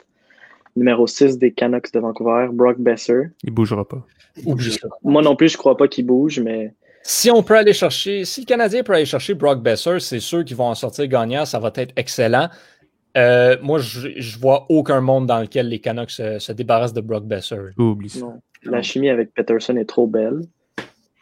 Numéro 0.75 1.07
6 1.07 1.37
des 1.37 1.53
Canucks 1.53 1.93
de 1.93 2.01
Vancouver, 2.01 2.49
Brock 2.51 2.79
Besser. 2.79 3.29
Il 3.43 3.51
ne 3.51 3.55
bougera 3.55 3.87
pas. 3.87 4.05
Moi 5.03 5.21
non 5.21 5.37
plus, 5.37 5.47
je 5.47 5.55
ne 5.55 5.59
crois 5.59 5.77
pas 5.77 5.87
qu'il 5.87 6.05
bouge, 6.05 6.41
mais 6.41 6.73
si 7.09 7.31
on 7.31 7.41
peut 7.41 7.55
aller 7.55 7.71
chercher, 7.71 8.25
si 8.25 8.41
le 8.41 8.45
Canadien 8.45 8.83
peut 8.83 8.91
aller 8.91 9.05
chercher 9.05 9.33
Brock 9.33 9.63
Besser, 9.63 10.01
c'est 10.01 10.19
sûr 10.19 10.43
qu'ils 10.43 10.57
vont 10.57 10.65
en 10.65 10.75
sortir 10.75 11.07
gagnant, 11.07 11.45
ça 11.45 11.57
va 11.57 11.71
être 11.75 11.93
excellent. 11.95 12.49
Euh, 13.15 13.55
moi, 13.61 13.79
je, 13.79 14.09
ne 14.09 14.39
vois 14.41 14.65
aucun 14.67 14.99
monde 14.99 15.25
dans 15.25 15.39
lequel 15.39 15.69
les 15.69 15.79
Canucks 15.79 16.11
se, 16.11 16.51
débarrassent 16.51 16.91
de 16.91 16.99
Brock 16.99 17.23
Besser. 17.23 17.59
Oublie 17.77 18.09
ça. 18.09 18.25
La 18.63 18.81
chimie 18.81 19.09
avec 19.09 19.33
Peterson 19.33 19.77
est 19.77 19.85
trop 19.85 20.05
belle. 20.05 20.41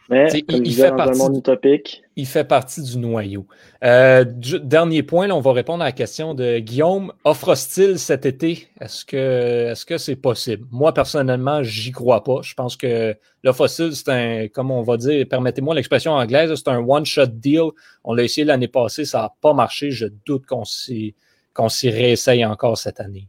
Mais 0.09 0.27
il, 0.31 0.73
fait 0.75 0.95
partie, 0.95 1.19
un 1.19 1.23
monde 1.23 1.37
utopique. 1.37 2.03
il 2.15 2.27
fait 2.27 2.43
partie 2.43 2.83
du 2.83 2.97
noyau. 2.97 3.47
Euh, 3.83 4.23
dernier 4.23 5.01
point, 5.01 5.25
là, 5.25 5.35
on 5.35 5.41
va 5.41 5.51
répondre 5.51 5.81
à 5.81 5.87
la 5.87 5.91
question 5.91 6.35
de 6.35 6.59
Guillaume. 6.59 7.11
Offre-t-il 7.23 7.97
cet 7.97 8.27
été? 8.27 8.67
Est-ce 8.79 9.03
que 9.03 9.71
est-ce 9.71 9.83
que 9.83 9.97
c'est 9.97 10.15
possible? 10.15 10.67
Moi, 10.69 10.93
personnellement, 10.93 11.63
j'y 11.63 11.91
crois 11.91 12.23
pas. 12.23 12.41
Je 12.43 12.53
pense 12.53 12.77
que 12.77 13.15
l'offre 13.43 13.65
c'est 13.67 14.09
un, 14.09 14.47
comme 14.47 14.69
on 14.69 14.83
va 14.83 14.97
dire, 14.97 15.25
permettez-moi 15.27 15.73
l'expression 15.73 16.11
anglaise, 16.11 16.53
c'est 16.53 16.69
un 16.69 16.79
one-shot 16.79 17.27
deal. 17.27 17.71
On 18.03 18.13
l'a 18.13 18.23
essayé 18.23 18.45
l'année 18.45 18.67
passée, 18.67 19.05
ça 19.05 19.21
n'a 19.21 19.33
pas 19.41 19.53
marché. 19.53 19.89
Je 19.89 20.05
doute 20.25 20.45
qu'on 20.45 20.65
s'y, 20.65 21.15
qu'on 21.53 21.69
s'y 21.69 21.89
réessaye 21.89 22.45
encore 22.45 22.77
cette 22.77 22.99
année. 22.99 23.27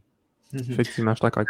Effectivement, 0.53 1.11
je 1.11 1.17
suis 1.17 1.23
d'accord 1.23 1.43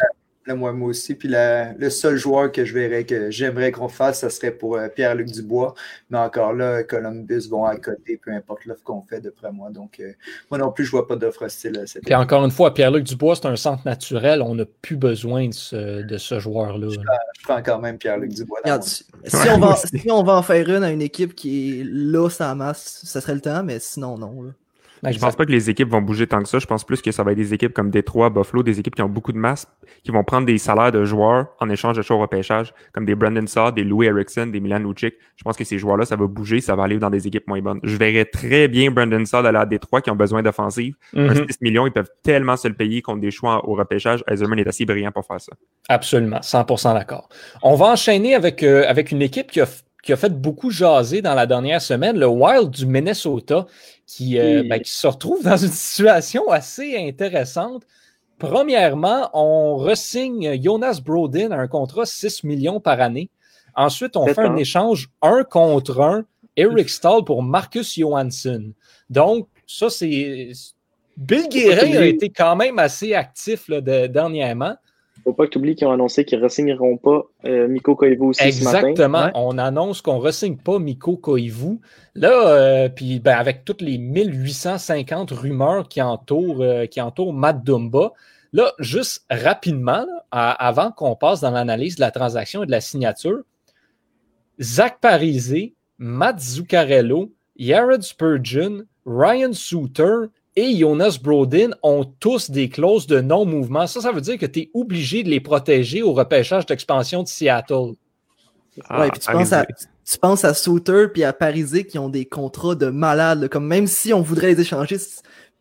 moi, 0.56 0.74
moi 0.74 0.90
aussi. 0.90 1.16
Puis 1.16 1.30
le 1.32 1.90
seul 1.90 2.18
joueur 2.18 2.52
que 2.52 2.66
je 2.66 2.74
verrais, 2.74 3.04
que 3.04 3.30
j'aimerais 3.32 3.72
qu'on 3.72 3.88
fasse, 3.88 4.22
ce 4.22 4.30
serait 4.30 4.52
pour 4.52 4.78
euh, 4.78 4.88
Pierre-Luc 4.88 5.32
Dubois. 5.32 5.74
Mais 6.10 6.18
encore 6.18 6.54
là, 6.54 6.84
Columbus 6.84 7.48
vont 7.50 7.66
à 7.66 7.76
côté, 7.78 8.18
peu 8.18 8.32
importe 8.32 8.66
l'offre 8.66 8.84
qu'on 8.84 9.02
fait, 9.02 9.22
d'après 9.22 9.52
moi. 9.52 9.70
Donc, 9.70 10.00
euh, 10.00 10.12
moi 10.50 10.58
non 10.58 10.72
plus, 10.72 10.86
je 10.86 10.90
ne 10.90 11.00
vois 11.00 11.08
pas 11.08 11.16
d'offre 11.16 11.44
hostile. 11.46 11.84
Puis 12.06 12.16
encore 12.16 12.44
une 12.46 12.52
fois, 12.52 12.74
Pierre-Luc 12.74 13.04
Dubois, 13.04 13.36
c'est 13.36 13.48
un 13.48 13.56
centre 13.56 13.84
naturel. 13.86 14.42
On 14.42 14.56
n'a 14.56 14.66
plus 14.66 14.98
besoin 14.98 15.48
de 15.48 15.54
ce, 15.54 16.40
joueur-là. 16.40 16.88
Je, 16.90 17.44
prends 17.44 17.62
quand 17.62 17.80
même 17.80 17.98
Pierre-Luc 17.98 18.34
Dubois. 18.34 18.60
si, 18.82 19.06
on 19.50 19.60
va, 19.60 19.76
si 19.76 20.12
on 20.12 20.24
va 20.24 20.36
en 20.36 20.44
faire 20.44 20.70
une 20.70 20.84
à 20.84 20.92
une 20.92 21.02
équipe 21.02 21.36
qui 21.36 21.82
est 21.82 21.84
là, 21.86 22.30
ça 22.30 22.54
masse, 22.56 23.02
ça 23.06 23.22
serait 23.22 23.36
le 23.36 23.42
temps, 23.42 23.64
mais 23.64 23.80
sinon, 23.80 24.18
non. 24.18 24.44
Là. 24.44 24.52
Je 25.04 25.12
Je 25.12 25.20
pense 25.20 25.36
pas 25.36 25.46
que 25.46 25.52
les 25.52 25.70
équipes 25.70 25.90
vont 25.90 26.02
bouger 26.02 26.28
tant 26.28 26.42
que 26.42 26.50
ça. 26.50 26.60
Je 26.60 26.66
pense 26.66 26.84
plus 26.84 27.02
que 27.02 27.12
ça 27.12 27.24
va 27.24 27.32
être 27.32 27.38
des 27.38 27.54
équipes 27.54 27.74
comme 27.74 27.90
Détroit, 27.90 28.30
Buffalo, 28.30 28.64
des 28.64 28.80
équipes 28.80 28.96
qui 28.96 29.02
ont 29.02 29.10
beaucoup 29.10 29.32
de 29.32 29.38
masse, 29.38 29.68
qui 30.04 30.12
vont 30.12 30.24
prendre 30.24 30.46
des 30.46 30.58
salaires 30.58 30.92
de 30.92 31.04
joueurs 31.06 31.48
en 31.60 31.70
échange 31.70 31.98
de 31.98 32.02
choix 32.02 32.16
au 32.16 32.20
repêchage, 32.20 32.74
comme 32.94 33.06
des 33.06 33.16
Brandon 33.16 33.46
Saw, 33.46 33.72
des 33.72 33.84
Louis 33.84 34.08
Erickson, 34.08 34.48
des 34.48 34.60
Milan 34.60 34.80
Lucic. 34.80 35.16
Je 35.36 35.44
pense 35.44 35.58
que 35.58 35.64
ces 35.64 35.78
joueurs-là, 35.78 36.06
ça 36.06 36.16
va 36.16 36.28
bouger, 36.28 36.62
ça 36.62 36.76
va 36.76 36.84
aller 36.84 36.98
dans 36.98 37.10
des 37.10 37.28
équipes 37.28 37.48
moins 37.48 37.62
bonnes. 37.62 37.80
Je 37.84 37.96
verrais 37.98 38.26
très 38.26 38.68
bien 38.68 38.92
Brandon 38.92 39.24
Saw 39.26 39.38
aller 39.38 39.58
à 39.58 39.66
Détroit 39.66 40.02
qui 40.02 40.10
ont 40.10 40.16
besoin 40.16 40.42
d'offensive. 40.42 40.96
Un 41.16 41.34
6 41.34 41.42
mhm. 41.42 41.48
millions, 41.62 41.88
ils 41.88 41.94
peuvent 41.94 42.12
tellement 42.24 42.58
se 42.58 42.68
le 42.68 42.74
payer 42.74 43.02
contre 43.02 43.22
des 43.22 43.32
choix 43.32 43.68
au 43.68 43.76
repêchage. 43.76 44.24
Eiserman 44.28 44.60
est 44.60 44.68
assez 44.68 44.86
brillant 44.86 45.12
pour 45.12 45.26
faire 45.26 45.42
ça. 45.42 45.54
Absolument, 45.90 46.40
100% 46.40 46.94
d'accord. 46.94 47.30
On 47.62 47.76
va 47.76 47.88
enchaîner 47.88 48.36
avec, 48.36 48.64
euh, 48.64 48.86
avec 48.88 49.12
une 49.12 49.22
équipe 49.22 49.52
qui 49.52 49.62
a 49.62 49.68
qui 50.08 50.14
a 50.14 50.16
fait 50.16 50.30
beaucoup 50.30 50.72
jaser 50.72 51.22
dans 51.22 51.34
la 51.34 51.46
dernière 51.46 51.82
semaine, 51.82 52.18
le 52.18 52.28
Wild 52.28 52.70
du 52.70 52.86
Minnesota, 52.86 53.66
qui, 54.06 54.40
euh, 54.40 54.64
ben, 54.64 54.80
qui 54.80 54.90
se 54.90 55.06
retrouve 55.06 55.44
dans 55.44 55.58
une 55.58 55.68
situation 55.72 56.50
assez 56.50 56.98
intéressante. 56.98 57.84
Premièrement, 58.40 59.30
on 59.34 59.76
ressigne 59.76 60.64
Jonas 60.64 61.02
Brodin 61.04 61.52
à 61.52 61.58
un 61.58 61.68
contrat 61.68 62.06
6 62.06 62.46
millions 62.46 62.80
par 62.80 63.02
année. 63.02 63.30
Ensuite, 63.76 64.16
on 64.16 64.26
fait 64.28 64.40
un 64.40 64.56
échange 64.56 65.10
un 65.22 65.44
contre 65.44 66.00
un, 66.00 66.24
Eric 66.56 66.88
Stahl 66.88 67.26
pour 67.26 67.44
Marcus 67.44 68.00
Johansson. 68.00 68.72
Donc, 69.10 69.50
ça, 69.68 69.90
c'est. 69.90 70.52
Bill 71.18 71.50
Guérin 71.50 71.98
a 71.98 72.06
été 72.06 72.30
quand 72.30 72.56
même 72.56 72.80
assez 72.80 73.14
actif 73.14 73.68
là, 73.68 73.82
dernièrement 73.82 74.78
faut 75.28 75.34
pas 75.34 75.46
que 75.46 75.52
tu 75.52 75.58
oublies 75.58 75.76
qu'ils 75.76 75.86
ont 75.88 75.92
annoncé 75.92 76.24
qu'ils 76.24 76.40
ne 76.40 76.44
ressigneront 76.46 76.96
pas 76.96 77.24
euh, 77.44 77.68
Miko 77.68 77.98
Koivu 77.98 78.28
aussi 78.28 78.44
Exactement. 78.44 78.96
ce 78.96 79.02
matin. 79.04 79.32
On 79.36 79.58
annonce 79.58 80.02
qu'on 80.02 80.20
ne 80.20 80.22
ressigne 80.22 80.56
pas 80.56 80.80
Miko 80.80 81.18
Koivu. 81.18 81.80
Là, 82.16 82.48
euh, 82.48 82.88
puis 82.88 83.20
ben, 83.20 83.36
avec 83.36 83.66
toutes 83.66 83.82
les 83.82 83.98
1850 83.98 85.32
rumeurs 85.32 85.90
qui 85.90 86.02
entourent, 86.02 86.62
euh, 86.62 86.86
qui 86.86 87.02
entourent 87.02 87.34
Matt 87.34 87.62
Dumba, 87.62 88.14
là, 88.54 88.72
juste 88.80 89.26
rapidement, 89.30 90.06
avant 90.32 90.92
qu'on 90.92 91.18
passe 91.18 91.42
dans 91.42 91.52
l'analyse 91.52 91.98
de 91.98 92.02
la 92.02 92.12
transaction 92.12 92.64
et 92.64 92.66
de 92.66 92.72
la 92.72 92.80
signature, 92.80 93.40
Zach 94.62 95.00
Parisé, 95.02 95.76
Matt 95.98 96.40
Zuccarello, 96.40 97.34
Jared 97.58 98.02
Spurgeon, 98.02 98.84
Ryan 99.06 99.52
Souter, 99.52 100.28
et 100.58 100.76
Jonas 100.76 101.20
Brodin 101.22 101.70
ont 101.84 102.04
tous 102.04 102.50
des 102.50 102.68
clauses 102.68 103.06
de 103.06 103.22
non-mouvement. 103.22 103.86
Ça, 103.86 104.02
ça 104.02 104.12
veut 104.12 104.22
dire 104.22 104.40
que 104.40 104.48
tu 104.48 104.62
es 104.62 104.72
obligé 104.74 105.22
de 105.22 105.30
les 105.30 105.40
protéger 105.40 106.02
au 106.02 106.14
repêchage 106.14 106.66
d'expansion 106.66 107.22
de 107.22 107.28
Seattle. 107.28 107.94
Ah, 108.90 109.08
puis 109.12 109.20
tu 109.20 109.32
penses, 109.32 109.54
à, 109.54 109.66
tu 109.66 110.18
penses 110.20 110.44
à 110.44 110.56
Souter 110.56 111.08
puis 111.14 111.24
à 111.24 111.32
Parisé 111.32 111.86
qui 111.86 112.00
ont 112.00 112.10
des 112.10 112.26
contrats 112.26 112.74
de 112.74 112.88
malades. 112.88 113.48
Comme 113.50 113.68
même 113.68 113.86
si 113.86 114.14
on 114.14 114.22
voudrait 114.22 114.48
les 114.48 114.62
échanger, 114.62 114.98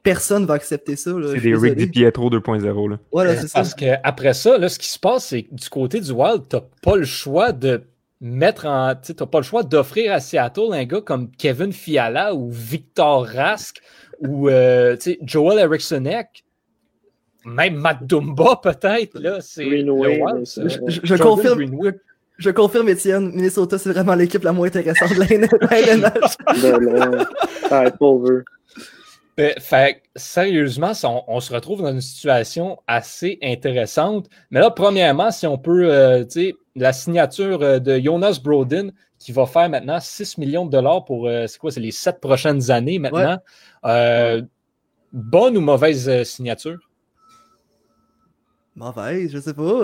personne 0.02 0.46
va 0.46 0.54
accepter 0.54 0.96
ça. 0.96 1.10
C'est 1.34 1.40
des 1.40 1.54
Rick 1.54 1.76
Di 1.76 1.86
Pietro 1.88 2.30
2.0. 2.30 2.96
Voilà, 3.12 3.36
c'est 3.36 3.48
ça. 3.48 3.58
Parce 3.58 3.74
qu'après 3.74 4.32
ça, 4.32 4.56
là, 4.56 4.70
ce 4.70 4.78
qui 4.78 4.88
se 4.88 4.98
passe, 4.98 5.26
c'est 5.26 5.42
que 5.42 5.54
du 5.54 5.68
côté 5.68 6.00
du 6.00 6.10
Wild, 6.10 6.44
tu 6.48 6.56
n'as 6.56 6.62
pas 6.82 6.96
le 6.96 7.04
choix 7.04 7.52
de 7.52 7.82
mettre 8.26 8.66
en. 8.66 8.94
Tu 8.94 9.12
n'as 9.18 9.26
pas 9.26 9.38
le 9.38 9.44
choix 9.44 9.62
d'offrir 9.62 10.12
à 10.12 10.20
Seattle 10.20 10.72
un 10.72 10.84
gars 10.84 11.00
comme 11.00 11.30
Kevin 11.30 11.72
Fiala 11.72 12.34
ou 12.34 12.50
Victor 12.50 13.26
Rask 13.26 13.80
ou 14.20 14.48
euh, 14.48 14.96
Joel 15.22 15.58
Erikssonek. 15.60 16.44
Même 17.44 17.76
Matt 17.76 18.04
Dumba, 18.04 18.60
peut-être. 18.60 19.20
Là, 19.20 19.40
c'est 19.40 19.64
le 19.64 19.92
Wild. 19.92 20.44
Je, 20.44 21.14
confirme. 21.14 21.64
Je 22.38 22.50
confirme, 22.50 22.88
Étienne, 22.88 23.30
Minnesota, 23.32 23.78
c'est 23.78 23.90
vraiment 23.90 24.16
l'équipe 24.16 24.42
la 24.42 24.52
moins 24.52 24.66
intéressante 24.66 25.10
de 25.10 25.20
la 27.70 27.90
pauvre. 27.92 28.42
Ben, 29.36 29.52
fait, 29.60 30.02
sérieusement, 30.14 30.92
on, 31.28 31.40
se 31.40 31.52
retrouve 31.52 31.82
dans 31.82 31.92
une 31.92 32.00
situation 32.00 32.78
assez 32.86 33.38
intéressante. 33.42 34.30
Mais 34.50 34.60
là, 34.60 34.70
premièrement, 34.70 35.30
si 35.30 35.46
on 35.46 35.58
peut, 35.58 35.92
euh, 35.92 36.24
tu 36.24 36.30
sais, 36.30 36.54
la 36.74 36.94
signature 36.94 37.60
euh, 37.60 37.78
de 37.78 37.98
Jonas 37.98 38.40
Brodin, 38.42 38.88
qui 39.18 39.32
va 39.32 39.44
faire 39.44 39.68
maintenant 39.68 40.00
6 40.00 40.38
millions 40.38 40.64
de 40.64 40.70
dollars 40.70 41.04
pour, 41.04 41.28
euh, 41.28 41.46
c'est 41.48 41.58
quoi, 41.58 41.70
c'est 41.70 41.80
les 41.80 41.90
7 41.90 42.18
prochaines 42.18 42.70
années 42.70 42.98
maintenant. 42.98 43.36
bonne 45.12 45.56
ou 45.56 45.60
mauvaise 45.60 46.22
signature? 46.22 46.78
Mauvaise, 48.74 49.32
je 49.32 49.38
sais 49.38 49.54
pas. 49.54 49.82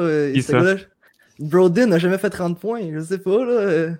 Brodin 1.38 1.86
n'a 1.86 1.98
jamais 1.98 2.18
fait 2.18 2.30
30 2.30 2.59
points, 2.59 2.90
je 2.90 3.00
sais 3.00 3.18
pas, 3.18 3.44
là. 3.44 3.96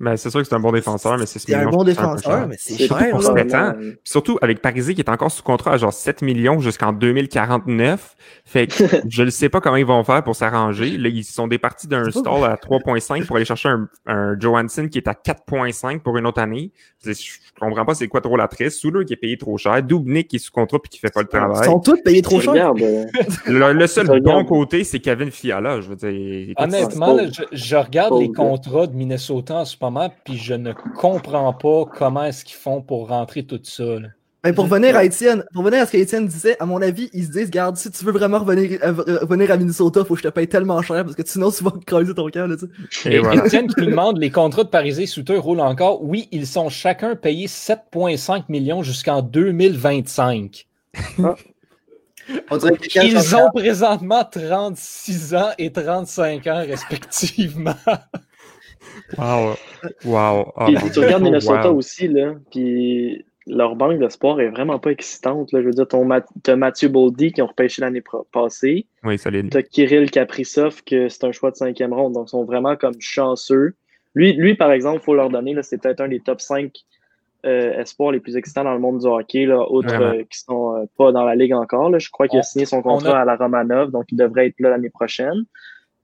Mais 0.00 0.16
c'est 0.16 0.30
sûr 0.30 0.40
que 0.40 0.46
c'est 0.46 0.54
un 0.54 0.60
bon 0.60 0.72
défenseur, 0.72 1.18
mais 1.18 1.26
c'est 1.26 1.38
C'est 1.38 1.54
un 1.54 1.68
bon 1.68 1.82
défenseur, 1.82 2.46
mais 2.46 2.56
c'est 2.58 2.76
cher. 2.76 3.10
Pour 3.10 3.22
7 3.22 3.54
ans. 3.54 3.72
Surtout 4.04 4.38
avec 4.40 4.62
Parisé 4.62 4.94
qui 4.94 5.00
est 5.00 5.10
encore 5.10 5.30
sous 5.30 5.42
contrat 5.42 5.72
à 5.72 5.76
genre 5.76 5.92
7 5.92 6.22
millions 6.22 6.60
jusqu'en 6.60 6.92
2049. 6.92 8.16
Fait 8.44 8.66
que 8.66 8.84
je 9.08 9.22
ne 9.22 9.30
sais 9.30 9.48
pas 9.48 9.60
comment 9.60 9.76
ils 9.76 9.86
vont 9.86 10.02
faire 10.04 10.22
pour 10.22 10.36
s'arranger. 10.36 10.96
Là, 10.98 11.08
ils 11.08 11.24
sont 11.24 11.48
départis 11.48 11.88
d'un 11.88 12.10
stall 12.10 12.44
à 12.44 12.56
3.5 12.56 13.26
pour 13.26 13.36
aller 13.36 13.44
chercher 13.44 13.68
un, 13.70 13.88
un 14.06 14.38
Johansson 14.38 14.88
qui 14.88 14.98
est 14.98 15.08
à 15.08 15.14
4.5 15.14 16.00
pour 16.00 16.16
une 16.16 16.26
autre 16.26 16.40
année. 16.40 16.72
Je 17.04 17.12
comprends 17.58 17.84
pas 17.84 17.94
c'est 17.94 18.08
quoi 18.08 18.20
trop 18.20 18.36
la 18.36 18.48
triste. 18.48 18.78
Souler 18.78 19.04
qui 19.04 19.14
est 19.14 19.16
payé 19.16 19.36
trop 19.36 19.56
cher. 19.58 19.82
Dubnik 19.82 20.28
qui 20.28 20.36
est 20.36 20.38
sous 20.38 20.52
contrat 20.52 20.78
puis 20.78 20.90
qui 20.90 20.98
fait 20.98 21.12
pas 21.12 21.22
le 21.22 21.28
travail. 21.28 21.58
Ils 21.62 21.64
sont 21.64 21.80
tous 21.80 22.00
payés 22.02 22.22
trop 22.22 22.40
cher. 22.40 22.72
Euh, 22.80 23.04
le, 23.72 23.86
seul 23.86 24.20
bon 24.20 24.44
côté, 24.44 24.84
c'est 24.84 25.00
Kevin 25.00 25.30
Fiala. 25.30 25.80
Je 25.80 25.88
veux 25.88 25.96
dire, 25.96 26.54
Honnêtement, 26.56 27.18
je, 27.18 27.42
je, 27.52 27.76
regarde 27.76 28.20
les 28.20 28.30
contrats 28.30 28.86
de 28.86 28.94
Minnesota 28.94 29.56
en 29.56 29.64
ce 29.64 29.76
moment, 29.80 29.87
puis 30.24 30.36
je 30.36 30.54
ne 30.54 30.72
comprends 30.72 31.52
pas 31.52 31.84
comment 31.86 32.24
est-ce 32.24 32.44
qu'ils 32.44 32.56
font 32.56 32.80
pour 32.80 33.08
rentrer 33.08 33.44
tout 33.44 33.60
ça. 33.62 33.84
Ben, 34.44 34.54
pour 34.54 34.66
venir 34.66 34.96
à 34.96 35.04
Étienne, 35.04 35.44
pour 35.52 35.64
venir 35.64 35.82
à 35.82 35.86
ce 35.86 35.92
qu'Étienne 35.92 36.28
disait, 36.28 36.56
à 36.60 36.64
mon 36.64 36.80
avis, 36.80 37.10
ils 37.12 37.24
se 37.24 37.30
disent, 37.32 37.50
garde, 37.50 37.76
si 37.76 37.90
tu 37.90 38.04
veux 38.04 38.12
vraiment 38.12 38.38
revenir, 38.38 38.78
euh, 38.84 39.18
revenir 39.20 39.50
à 39.50 39.56
Minnesota, 39.56 40.04
faut 40.04 40.14
que 40.14 40.20
je 40.20 40.28
te 40.28 40.32
paye 40.32 40.46
tellement 40.46 40.80
cher 40.80 41.04
parce 41.04 41.16
que 41.16 41.26
sinon 41.26 41.50
tu 41.50 41.64
vas 41.64 41.72
creuser 41.84 42.14
ton 42.14 42.28
cœur. 42.28 42.48
Et 43.04 43.18
voilà. 43.18 43.44
Étienne 43.44 43.66
qui 43.66 43.80
nous 43.80 43.86
demande, 43.86 44.18
les 44.18 44.30
contrats 44.30 44.62
de 44.62 44.68
Paris 44.68 45.08
Souter 45.08 45.36
roulent 45.38 45.60
encore. 45.60 46.04
Oui, 46.04 46.28
ils 46.30 46.46
sont 46.46 46.68
chacun 46.68 47.16
payés 47.16 47.48
7,5 47.48 48.44
millions 48.48 48.82
jusqu'en 48.82 49.22
2025. 49.22 50.66
Ah. 51.24 51.34
Ils 52.94 53.36
ont 53.36 53.50
présentement 53.54 54.24
36 54.24 55.34
ans 55.34 55.50
et 55.58 55.72
35 55.72 56.46
ans 56.46 56.64
respectivement. 56.66 57.74
Wow. 59.16 59.54
Wow. 60.04 60.52
puis, 60.66 60.76
ah, 60.76 60.90
tu 60.92 60.98
regardes 61.00 61.22
Minnesota 61.22 61.72
aussi, 61.72 62.08
là, 62.08 62.34
puis 62.50 63.24
leur 63.48 63.76
banque 63.76 63.98
d'espoir 63.98 64.40
est 64.40 64.48
vraiment 64.48 64.78
pas 64.78 64.90
excitante. 64.90 65.52
Là. 65.52 65.60
Je 65.60 65.66
veux 65.66 65.72
dire, 65.72 65.86
tu 65.88 66.50
as 66.50 66.56
Mathieu 66.56 66.88
Boldy 66.88 67.32
qui 67.32 67.42
ont 67.42 67.46
repêché 67.46 67.80
l'année 67.80 68.02
passée. 68.32 68.86
Oui, 69.04 69.18
solide. 69.18 69.50
Tu 69.50 69.56
as 69.56 69.62
Kirill 69.62 70.10
Kaprizov, 70.10 70.82
que 70.84 71.08
c'est 71.08 71.24
un 71.24 71.32
choix 71.32 71.50
de 71.50 71.56
cinquième 71.56 71.92
ronde. 71.92 72.12
Donc, 72.12 72.26
ils 72.28 72.30
sont 72.30 72.44
vraiment 72.44 72.76
comme 72.76 73.00
chanceux. 73.00 73.74
Lui, 74.14 74.34
lui 74.34 74.54
par 74.54 74.72
exemple, 74.72 74.98
il 75.00 75.04
faut 75.04 75.14
leur 75.14 75.30
donner, 75.30 75.54
c'est 75.62 75.80
peut-être 75.80 76.00
un 76.00 76.08
des 76.08 76.20
top 76.20 76.40
5 76.40 76.72
euh, 77.46 77.80
espoirs 77.80 78.10
les 78.10 78.20
plus 78.20 78.36
excitants 78.36 78.64
dans 78.64 78.74
le 78.74 78.80
monde 78.80 78.98
du 78.98 79.06
hockey, 79.06 79.46
là, 79.46 79.60
autres 79.60 79.94
euh, 79.94 80.24
qui 80.30 80.40
sont 80.40 80.76
euh, 80.76 80.84
pas 80.96 81.12
dans 81.12 81.24
la 81.24 81.36
ligue 81.36 81.54
encore. 81.54 81.88
Là. 81.90 81.98
Je 81.98 82.10
crois 82.10 82.26
qu'il 82.26 82.38
a 82.38 82.42
signé 82.42 82.66
son 82.66 82.82
contrat 82.82 83.20
à 83.20 83.24
la 83.24 83.36
Romanov, 83.36 83.90
donc 83.90 84.06
il 84.10 84.16
devrait 84.16 84.48
être 84.48 84.58
là 84.58 84.70
l'année 84.70 84.90
prochaine. 84.90 85.44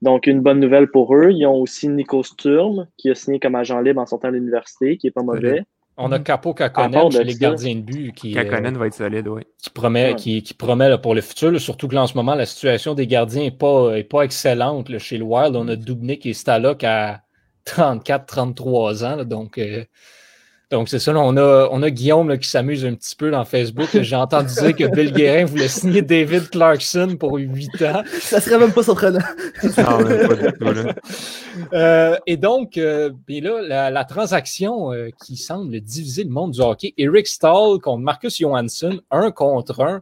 Donc, 0.01 0.27
une 0.27 0.41
bonne 0.41 0.59
nouvelle 0.59 0.89
pour 0.91 1.15
eux. 1.15 1.31
Ils 1.31 1.45
ont 1.45 1.55
aussi 1.55 1.87
Nico 1.87 2.23
Sturm, 2.23 2.87
qui 2.97 3.09
a 3.09 3.15
signé 3.15 3.39
comme 3.39 3.55
agent 3.55 3.79
libre 3.79 4.01
en 4.01 4.05
sortant 4.05 4.29
de 4.29 4.33
l'université, 4.33 4.97
qui 4.97 5.07
est 5.07 5.11
pas 5.11 5.23
mauvais. 5.23 5.63
On 5.97 6.11
a 6.11 6.19
Capo 6.19 6.53
Kakonen 6.53 7.09
chez 7.09 7.23
les 7.23 7.35
gardiens 7.35 7.75
de 7.75 7.81
but. 7.81 8.11
Qui, 8.13 8.33
Kakonen 8.33 8.77
va 8.77 8.87
être 8.87 8.95
solide, 8.95 9.27
oui. 9.29 9.43
Qui 9.57 9.69
promet, 9.69 10.15
qui, 10.15 10.41
promet 10.57 10.97
pour 10.97 11.15
le 11.15 11.21
futur, 11.21 11.57
surtout 11.59 11.87
que 11.87 11.95
là, 11.95 12.03
en 12.03 12.07
ce 12.07 12.15
moment, 12.15 12.35
la 12.35 12.45
situation 12.45 12.93
des 12.93 13.07
gardiens 13.07 13.43
n'est 13.43 13.51
pas, 13.51 13.97
est 13.97 14.03
pas 14.03 14.23
excellente. 14.23 14.97
chez 14.97 15.17
le 15.17 15.23
Wild, 15.23 15.55
on 15.55 15.67
a 15.69 15.77
Dubnik 15.77 16.25
et 16.25 16.33
Stalok 16.33 16.83
à 16.83 17.21
34-33 17.65 19.05
ans. 19.05 19.23
donc, 19.23 19.57
euh, 19.57 19.85
donc, 20.71 20.89
c'est 20.89 20.99
ça. 20.99 21.13
on, 21.15 21.37
a, 21.37 21.69
on 21.71 21.83
a 21.83 21.89
Guillaume 21.89 22.37
qui 22.37 22.49
s'amuse 22.49 22.85
un 22.85 22.95
petit 22.95 23.15
peu 23.15 23.29
dans 23.29 23.45
Facebook. 23.45 23.89
J'ai 23.93 24.15
entendu 24.15 24.53
dire 24.53 24.75
que 24.75 24.95
Bill 24.95 25.11
Guérin 25.13 25.45
voulait 25.45 25.67
signer 25.67 26.01
David 26.01 26.49
Clarkson 26.49 27.15
pour 27.19 27.37
8 27.37 27.81
ans. 27.83 28.03
Ça 28.19 28.41
serait 28.41 28.57
même 28.57 28.73
pas 28.73 28.83
surprenant. 28.83 29.19
euh, 31.73 32.17
et 32.25 32.37
donc, 32.37 32.77
euh, 32.77 33.11
là, 33.29 33.91
la, 33.91 34.05
transaction 34.05 34.91
euh, 34.91 35.09
qui 35.23 35.37
semble 35.37 35.79
diviser 35.81 36.23
le 36.23 36.31
monde 36.31 36.51
du 36.51 36.61
hockey, 36.61 36.93
Eric 36.97 37.27
Stahl 37.27 37.79
contre 37.79 38.01
Marcus 38.01 38.39
Johansson, 38.39 38.99
un 39.11 39.31
contre 39.31 39.81
un. 39.81 40.01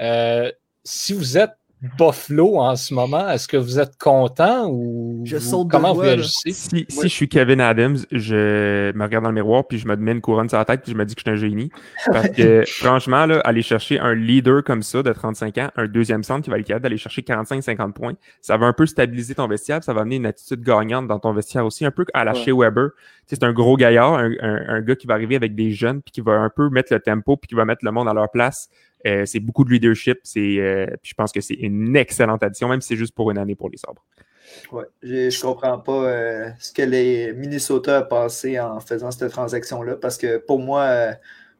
Euh, 0.00 0.50
si 0.84 1.12
vous 1.12 1.36
êtes 1.36 1.57
Buffalo 1.80 2.58
en 2.58 2.74
ce 2.74 2.92
moment? 2.92 3.28
Est-ce 3.28 3.46
que 3.46 3.56
vous 3.56 3.78
êtes 3.78 3.96
content 3.98 4.68
ou 4.68 5.24
comment 5.70 5.92
vous 5.92 6.00
réagissez? 6.00 6.50
Si, 6.50 6.86
si, 6.88 7.02
je 7.02 7.08
suis 7.08 7.28
Kevin 7.28 7.60
Adams, 7.60 7.98
je 8.10 8.90
me 8.92 9.02
regarde 9.04 9.22
dans 9.22 9.30
le 9.30 9.34
miroir 9.34 9.66
puis 9.66 9.78
je 9.78 9.86
me 9.86 9.94
mets 9.94 10.10
une 10.10 10.20
couronne 10.20 10.48
sur 10.48 10.58
la 10.58 10.64
tête 10.64 10.82
puis 10.82 10.90
je 10.92 10.96
me 10.96 11.04
dis 11.04 11.14
que 11.14 11.20
je 11.20 11.30
suis 11.30 11.30
un 11.30 11.48
génie. 11.48 11.70
Parce 12.06 12.30
que 12.30 12.64
franchement, 12.68 13.26
là, 13.26 13.40
aller 13.44 13.62
chercher 13.62 14.00
un 14.00 14.14
leader 14.14 14.64
comme 14.64 14.82
ça 14.82 15.04
de 15.04 15.12
35 15.12 15.58
ans, 15.58 15.68
un 15.76 15.86
deuxième 15.86 16.24
centre 16.24 16.42
qui 16.42 16.50
va 16.50 16.58
être 16.58 16.66
capable 16.66 16.82
d'aller 16.82 16.98
chercher 16.98 17.22
45-50 17.22 17.92
points, 17.92 18.14
ça 18.40 18.56
va 18.56 18.66
un 18.66 18.72
peu 18.72 18.86
stabiliser 18.86 19.36
ton 19.36 19.46
vestiaire, 19.46 19.84
ça 19.84 19.92
va 19.92 20.00
amener 20.00 20.16
une 20.16 20.26
attitude 20.26 20.62
gagnante 20.62 21.06
dans 21.06 21.20
ton 21.20 21.32
vestiaire 21.32 21.64
aussi, 21.64 21.84
un 21.84 21.92
peu 21.92 22.04
à 22.12 22.24
la 22.24 22.34
chez 22.34 22.52
Weber. 22.52 22.90
c'est 23.26 23.44
un 23.44 23.52
gros 23.52 23.76
gaillard, 23.76 24.14
un, 24.14 24.32
un, 24.40 24.80
gars 24.80 24.96
qui 24.96 25.06
va 25.06 25.14
arriver 25.14 25.36
avec 25.36 25.54
des 25.54 25.70
jeunes 25.70 26.02
puis 26.02 26.10
qui 26.10 26.20
va 26.20 26.32
un 26.32 26.50
peu 26.50 26.70
mettre 26.70 26.92
le 26.92 26.98
tempo 26.98 27.36
puis 27.36 27.46
qui 27.46 27.54
va 27.54 27.64
mettre 27.64 27.84
le 27.84 27.92
monde 27.92 28.08
à 28.08 28.14
leur 28.14 28.30
place 28.30 28.68
euh, 29.06 29.24
c'est 29.26 29.40
beaucoup 29.40 29.64
de 29.64 29.70
leadership. 29.70 30.18
C'est, 30.22 30.58
euh, 30.58 30.86
je 31.02 31.14
pense 31.14 31.32
que 31.32 31.40
c'est 31.40 31.54
une 31.54 31.96
excellente 31.96 32.42
addition, 32.42 32.68
même 32.68 32.80
si 32.80 32.88
c'est 32.88 32.96
juste 32.96 33.14
pour 33.14 33.30
une 33.30 33.38
année 33.38 33.54
pour 33.54 33.70
les 33.70 33.76
sabres. 33.76 34.04
Ouais, 34.72 34.84
je 35.02 35.40
comprends 35.40 35.78
pas 35.78 36.04
euh, 36.04 36.48
ce 36.58 36.72
que 36.72 36.82
les 36.82 37.32
Minnesota 37.34 37.98
a 37.98 38.02
passé 38.02 38.58
en 38.58 38.80
faisant 38.80 39.10
cette 39.10 39.30
transaction-là, 39.30 39.96
parce 39.96 40.16
que 40.16 40.38
pour 40.38 40.58
moi, 40.58 41.10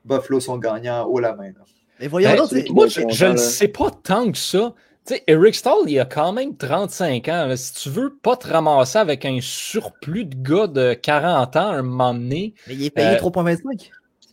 Buffalo 0.05 0.41
sont 0.41 0.59
gagnants 0.59 1.05
haut 1.07 1.21
la 1.21 1.35
main. 1.35 1.53
Mais 2.01 2.09
voyons 2.09 2.31
ben, 2.51 2.65
moi, 2.71 2.87
je 2.89 3.27
ne 3.27 3.37
sais 3.37 3.69
pas 3.69 3.91
tant 3.91 4.31
que 4.31 4.39
ça. 4.39 4.75
Tu 5.05 5.15
sais, 5.15 5.25
Eric 5.27 5.55
Stahl, 5.55 5.75
il 5.87 5.99
a 5.99 6.05
quand 6.05 6.33
même 6.33 6.57
35 6.57 7.29
ans. 7.29 7.53
Si 7.57 7.75
tu 7.75 7.89
veux 7.89 8.15
pas 8.15 8.37
te 8.37 8.47
ramasser 8.47 8.99
avec 8.99 9.25
un 9.25 9.39
surplus 9.41 10.27
de 10.27 10.37
gars 10.37 10.67
de 10.67 10.95
40 10.95 11.57
ans 11.57 11.69
un 11.69 11.83
moment 11.83 12.15
donné. 12.15 12.55
Mais 12.67 12.75
il 12.75 12.85
est 12.85 12.91
payé 12.91 13.17
3,25. 13.17 13.91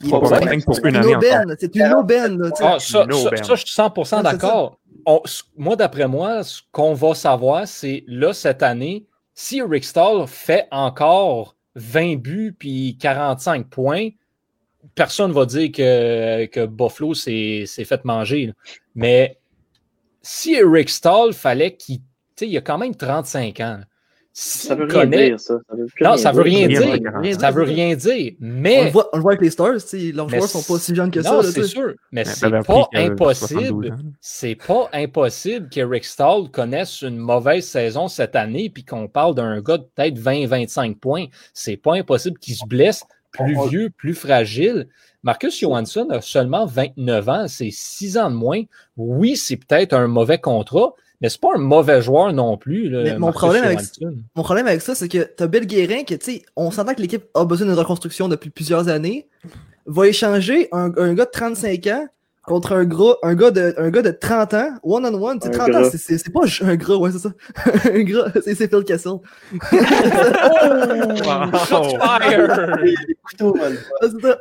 C'est 0.09 0.89
une 0.89 1.05
aubaine. 1.05 1.55
C'est 1.59 1.75
une 1.75 1.93
aubaine. 1.93 2.51
Ah, 2.59 2.77
ça, 2.79 3.05
je 3.09 3.55
suis 3.55 3.81
100% 3.81 4.23
d'accord. 4.23 4.79
Moi, 5.57 5.75
d'après 5.75 6.07
moi, 6.07 6.43
ce 6.43 6.61
qu'on 6.71 6.93
va 6.93 7.13
savoir, 7.13 7.67
c'est 7.67 8.03
là, 8.07 8.33
cette 8.33 8.63
année, 8.63 9.05
si 9.33 9.61
Rick 9.61 9.83
Stahl 9.83 10.25
fait 10.27 10.67
encore 10.71 11.55
20 11.75 12.17
buts 12.17 12.55
puis 12.57 12.97
45 12.99 13.67
points, 13.67 14.09
personne 14.95 15.29
ne 15.29 15.35
va 15.35 15.45
dire 15.45 15.71
que, 15.71 16.45
que 16.45 16.65
Buffalo 16.65 17.13
s'est 17.13 17.65
fait 17.65 18.05
manger. 18.05 18.53
Mais 18.95 19.37
si 20.21 20.61
Rick 20.61 20.89
Stahl 20.89 21.33
fallait 21.33 21.75
qu'il. 21.75 21.99
Il 22.41 22.49
y 22.49 22.57
a 22.57 22.61
quand 22.61 22.77
même 22.77 22.93
35 22.93 23.59
ans 23.61 23.79
ça 24.37 24.75
veut 24.75 24.83
rien 24.83 25.05
dire, 25.05 25.39
ça. 25.39 25.55
non, 26.01 26.17
ça 26.17 26.33
veut 26.33 26.41
rien 26.41 26.67
dire. 26.67 27.39
Ça 27.39 27.51
veut 27.51 27.63
rien 27.63 27.95
dire. 27.95 28.33
Mais. 28.41 28.81
On 28.81 28.83
le 28.83 28.89
voit, 28.91 29.09
on 29.13 29.15
le 29.15 29.21
voit 29.21 29.31
avec 29.31 29.41
les 29.41 29.49
Stars, 29.49 29.75
leurs 30.13 30.27
joueurs 30.27 30.49
sont 30.49 30.73
pas 30.73 30.77
si 30.77 30.93
jeunes 30.93 31.09
que 31.09 31.21
ça. 31.21 31.31
Non, 31.31 31.41
c'est 31.41 31.63
sûr. 31.63 31.93
Mais 32.11 32.25
c'est 32.25 32.49
pas 32.49 32.89
impossible. 32.93 33.95
C'est 34.19 34.55
pas 34.55 34.89
impossible 34.91 35.69
qu'Eric 35.69 36.03
Stahl 36.03 36.51
connaisse 36.51 37.01
une 37.01 37.15
mauvaise 37.15 37.65
saison 37.65 38.09
cette 38.09 38.35
année 38.35 38.69
puis 38.69 38.83
qu'on 38.83 39.07
parle 39.07 39.35
d'un 39.35 39.61
gars 39.61 39.77
de 39.77 39.83
peut-être 39.95 40.19
20-25 40.19 40.95
points. 40.95 41.27
C'est 41.53 41.77
pas 41.77 41.95
impossible 41.95 42.37
qu'il 42.37 42.55
se 42.55 42.65
blesse 42.65 43.05
plus 43.31 43.55
vieux, 43.69 43.89
plus 43.89 44.15
fragile. 44.15 44.89
Marcus 45.23 45.57
Johansson 45.59 46.07
a 46.09 46.19
seulement 46.19 46.65
29 46.65 47.29
ans, 47.29 47.47
c'est 47.47 47.71
6 47.71 48.17
ans 48.17 48.29
de 48.29 48.35
moins. 48.35 48.63
Oui, 48.97 49.37
c'est 49.37 49.57
peut-être 49.57 49.93
un 49.93 50.07
mauvais 50.07 50.39
contrat, 50.39 50.93
Mais 51.25 51.29
c'est 51.29 51.41
pas 51.41 51.55
un 51.55 51.57
mauvais 51.57 52.03
joueur 52.03 52.31
non 52.33 52.55
plus. 52.55 52.87
mon, 53.17 53.31
problème 53.31 53.63
avec, 53.63 53.79
mon 54.35 54.43
problème 54.43 54.67
avec 54.67 54.81
ça, 54.81 54.93
c'est 54.93 55.07
que 55.07 55.23
t'as 55.23 55.47
Bill 55.47 55.65
Guérin, 55.65 56.03
que 56.03 56.13
tu 56.13 56.33
sais, 56.33 56.43
on 56.55 56.69
s'entend 56.69 56.93
que 56.93 57.01
l'équipe 57.01 57.23
a 57.33 57.45
besoin 57.45 57.65
d'une 57.65 57.75
reconstruction 57.75 58.27
depuis 58.27 58.51
plusieurs 58.51 58.89
années, 58.89 59.27
va 59.87 60.07
échanger 60.07 60.67
un, 60.71 60.91
un 60.95 61.15
gars 61.15 61.25
de 61.25 61.31
35 61.31 61.87
ans 61.87 62.07
contre 62.45 62.73
un 62.73 62.85
gros, 62.85 63.15
un 63.23 63.33
gars 63.33 63.49
de, 63.49 63.73
un 63.77 63.89
gars 63.89 64.03
de 64.03 64.11
30 64.11 64.53
ans, 64.53 64.69
one 64.83 65.03
on 65.03 65.13
one, 65.19 65.39
tu 65.39 65.49
30 65.49 65.75
ans, 65.75 65.89
c'est 65.91 66.31
pas 66.31 66.41
un 66.61 66.75
gros, 66.75 66.97
ouais, 66.97 67.11
c'est 67.11 67.17
ça. 67.17 67.31
un 67.91 68.03
gros, 68.03 68.21
c'est 68.43 68.55
Phil 68.55 68.83
Castle. 68.83 69.09
oh, 69.09 69.21
fire! 71.57 72.77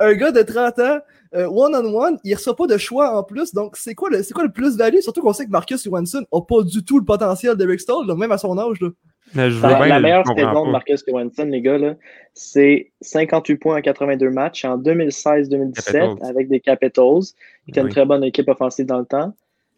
un 0.00 0.12
gars 0.12 0.32
de 0.32 0.42
30 0.42 0.78
ans, 0.80 0.98
euh, 1.34 1.46
one 1.48 1.74
on 1.74 1.94
one, 1.94 2.18
il 2.22 2.34
reçoit 2.34 2.54
pas 2.54 2.66
de 2.66 2.76
choix 2.76 3.18
en 3.18 3.22
plus, 3.22 3.52
donc 3.52 3.76
c'est 3.76 3.94
quoi 3.94 4.08
le, 4.10 4.22
c'est 4.22 4.32
quoi 4.32 4.44
le 4.44 4.52
plus 4.52 4.76
value? 4.76 5.00
Surtout 5.00 5.20
qu'on 5.20 5.32
sait 5.32 5.46
que 5.46 5.50
Marcus 5.50 5.82
Johansson 5.82 6.24
a 6.32 6.40
pas 6.40 6.62
du 6.62 6.84
tout 6.84 6.98
le 6.98 7.04
potentiel 7.04 7.56
d'Eric 7.56 7.80
Stall, 7.80 8.06
même 8.16 8.32
à 8.32 8.38
son 8.38 8.56
âge, 8.58 8.80
là. 8.80 8.90
la, 9.34 10.00
meilleure 10.00 10.26
saison 10.26 10.66
de 10.66 10.70
Marcus 10.70 11.02
Johansson, 11.06 11.44
les 11.44 11.60
gars, 11.60 11.96
c'est 12.34 12.92
58 13.00 13.56
points 13.56 13.78
en 13.78 13.82
82 13.82 14.30
matchs 14.30 14.64
en 14.64 14.78
2016-2017 14.78 16.24
avec 16.24 16.48
des 16.48 16.60
Capitals, 16.60 17.22
qui 17.64 17.70
était 17.70 17.80
une 17.80 17.88
très 17.88 18.04
bonne 18.04 18.22
équipe 18.22 18.48
offensive 18.48 18.86
dans 18.86 18.98
le 18.98 19.06
temps. 19.06 19.32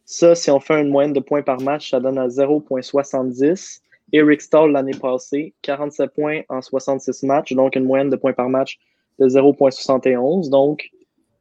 Ça, 0.05 0.35
si 0.35 0.51
on 0.51 0.61
fait 0.61 0.81
une 0.81 0.91
moyenne 0.91 1.13
de 1.13 1.21
points 1.21 1.43
par 1.43 1.61
match, 1.61 1.91
ça 1.91 2.01
donne 2.01 2.19
à 2.19 2.29
0,70. 2.29 3.81
Eric 4.13 4.41
Stahl 4.41 4.71
l'année 4.71 4.93
passée, 4.93 5.55
47 5.63 6.11
points 6.15 6.41
en 6.49 6.63
66 6.63 7.25
matchs, 7.25 7.53
donc 7.55 7.75
une 7.75 7.85
moyenne 7.85 8.11
de 8.11 8.17
points 8.17 8.33
par 8.33 8.49
match 8.49 8.79
de 9.19 9.29
0,71, 9.29 10.51
donc 10.51 10.91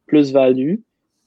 plus-value. 0.08 0.76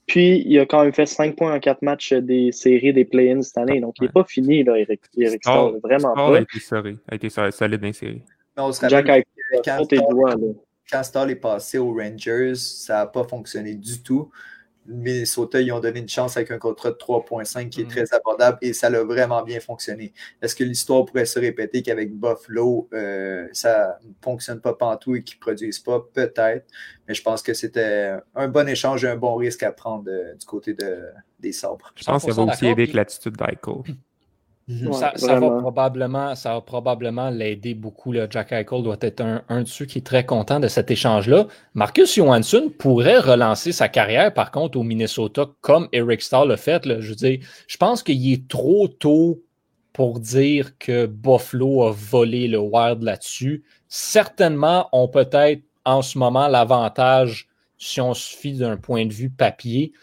Puis, 0.07 0.43
il 0.45 0.59
a 0.59 0.65
quand 0.65 0.83
même 0.83 0.93
fait 0.93 1.05
5 1.05 1.35
points 1.35 1.53
en 1.55 1.59
4 1.59 1.83
matchs 1.83 2.13
des 2.13 2.51
séries 2.51 2.93
des 2.93 3.05
play-ins 3.05 3.43
cette 3.43 3.59
année. 3.59 3.79
Donc, 3.79 3.95
il 3.99 4.05
n'est 4.05 4.11
pas 4.11 4.23
fini, 4.23 4.63
là, 4.63 4.75
Eric, 4.77 5.01
Eric. 5.15 5.43
Vraiment 5.83 6.13
pas. 6.13 6.37
a 6.37 6.41
été 6.41 6.59
solide, 6.59 6.97
a 7.07 7.15
été 7.15 7.29
solide 7.29 7.79
dans 7.79 7.87
les 7.87 7.93
séries. 7.93 8.21
on 8.57 8.71
se 8.71 8.87
Jack 8.87 9.05
quand, 9.05 9.21
quand, 9.63 10.37
quand 10.91 11.03
Stahl 11.03 11.31
est 11.31 11.35
passé 11.35 11.77
aux 11.77 11.93
Rangers, 11.93 12.55
ça 12.55 12.95
n'a 12.95 13.05
pas 13.05 13.23
fonctionné 13.23 13.75
du 13.75 14.01
tout. 14.01 14.31
Minnesota, 14.85 15.61
ils 15.61 15.71
ont 15.71 15.79
donné 15.79 15.99
une 15.99 16.09
chance 16.09 16.35
avec 16.37 16.51
un 16.51 16.57
contrat 16.57 16.89
de 16.91 16.95
3.5 16.95 17.69
qui 17.69 17.81
est 17.81 17.83
mm. 17.83 17.87
très 17.87 18.13
abordable 18.13 18.57
et 18.61 18.73
ça 18.73 18.87
a 18.87 19.03
vraiment 19.03 19.43
bien 19.43 19.59
fonctionné. 19.59 20.13
Est-ce 20.41 20.55
que 20.55 20.63
l'histoire 20.63 21.05
pourrait 21.05 21.25
se 21.25 21.39
répéter 21.39 21.81
qu'avec 21.81 22.13
Buffalo, 22.13 22.89
euh, 22.93 23.47
ça 23.51 23.99
ne 24.03 24.11
fonctionne 24.21 24.61
pas 24.61 24.73
partout 24.73 25.15
et 25.15 25.23
qu'ils 25.23 25.37
ne 25.37 25.41
produisent 25.41 25.79
pas? 25.79 25.99
Peut-être, 26.13 26.65
mais 27.07 27.13
je 27.13 27.21
pense 27.21 27.41
que 27.41 27.53
c'était 27.53 28.13
un 28.35 28.47
bon 28.47 28.67
échange 28.67 29.05
et 29.05 29.09
un 29.09 29.17
bon 29.17 29.35
risque 29.35 29.63
à 29.63 29.71
prendre 29.71 30.09
euh, 30.09 30.33
du 30.33 30.45
côté 30.45 30.73
de, 30.73 31.03
des 31.39 31.51
sabres. 31.51 31.93
Je 31.95 32.03
pense 32.05 32.25
que 32.25 32.31
ça 32.31 32.43
va 32.43 32.51
aussi 32.51 32.65
aider 32.65 32.83
avec 32.83 32.93
l'attitude 32.93 33.35
d'Eichel. 33.37 33.95
Mhm. 34.69 34.93
ça, 34.93 35.13
va 35.17 35.49
probablement, 35.49 36.35
ça 36.35 36.53
va 36.53 36.61
probablement 36.61 37.31
l'aider 37.31 37.73
beaucoup. 37.73 38.13
Jack 38.13 38.51
Eichel 38.51 38.83
doit 38.83 38.97
être 39.01 39.21
un, 39.21 39.63
de 39.63 39.67
ceux 39.67 39.85
qui 39.85 39.97
est 39.97 40.05
très 40.05 40.27
content 40.27 40.59
de 40.59 40.67
cet 40.67 40.91
échange-là. 40.91 41.47
Marcus 41.73 42.15
Johansson 42.15 42.71
pourrait 42.77 43.17
relancer 43.17 43.71
sa 43.71 43.89
carrière, 43.89 44.31
par 44.31 44.51
contre, 44.51 44.77
au 44.77 44.83
Minnesota, 44.83 45.47
comme 45.61 45.89
Eric 45.91 46.21
Starr 46.21 46.45
l'a 46.45 46.55
fait. 46.55 46.83
Je 46.85 47.09
veux 47.09 47.15
dire, 47.15 47.39
je 47.65 47.77
pense 47.77 48.03
qu'il 48.03 48.31
est 48.31 48.47
trop 48.47 48.87
tôt 48.87 49.41
pour 49.91 50.19
dire 50.19 50.77
que 50.77 51.07
Buffalo 51.07 51.87
a 51.87 51.91
volé 51.91 52.47
le 52.47 52.59
Wild 52.59 53.01
là-dessus. 53.01 53.63
Certainement, 53.87 54.87
on 54.91 55.07
peut-être 55.07 55.63
en 55.83 56.03
ce 56.03 56.19
moment 56.19 56.47
l'avantage 56.47 57.47
si 57.79 57.99
on 58.01 58.13
suffit 58.13 58.53
d'un 58.53 58.77
point 58.77 59.07
de 59.07 59.13
vue 59.13 59.31
papier. 59.31 59.93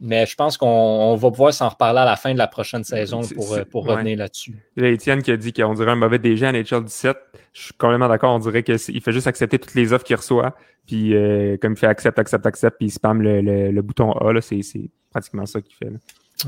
Mais 0.00 0.26
je 0.26 0.36
pense 0.36 0.56
qu'on 0.56 1.16
va 1.16 1.30
pouvoir 1.30 1.52
s'en 1.52 1.68
reparler 1.68 2.00
à 2.00 2.04
la 2.04 2.14
fin 2.14 2.32
de 2.32 2.38
la 2.38 2.46
prochaine 2.46 2.84
saison 2.84 3.20
pour, 3.34 3.52
euh, 3.52 3.64
pour 3.64 3.84
revenir 3.84 4.16
là-dessus. 4.18 4.54
A 4.80 4.86
Étienne 4.86 5.22
qui 5.22 5.32
a 5.32 5.36
dit 5.36 5.52
qu'on 5.52 5.74
dirait 5.74 5.90
un 5.90 5.96
mauvais 5.96 6.20
DG 6.20 6.46
à 6.46 6.52
NHL 6.52 6.84
17. 6.84 7.16
Je 7.52 7.62
suis 7.62 7.74
complètement 7.74 8.08
d'accord. 8.08 8.34
On 8.34 8.38
dirait 8.38 8.62
qu'il 8.62 8.78
fait 8.78 9.12
juste 9.12 9.26
accepter 9.26 9.58
toutes 9.58 9.74
les 9.74 9.92
offres 9.92 10.04
qu'il 10.04 10.16
reçoit. 10.16 10.54
Puis 10.86 11.14
euh, 11.14 11.56
comme 11.60 11.72
il 11.72 11.76
fait 11.76 11.86
accepte, 11.86 12.18
accepte, 12.18 12.46
accepte, 12.46 12.76
puis 12.78 12.86
il 12.86 12.90
spam 12.90 13.20
le, 13.20 13.40
le, 13.70 13.82
bouton 13.82 14.12
A, 14.12 14.40
c'est 14.40 14.62
pratiquement 15.10 15.46
ça 15.46 15.60
qu'il 15.60 15.74
fait. 15.74 15.90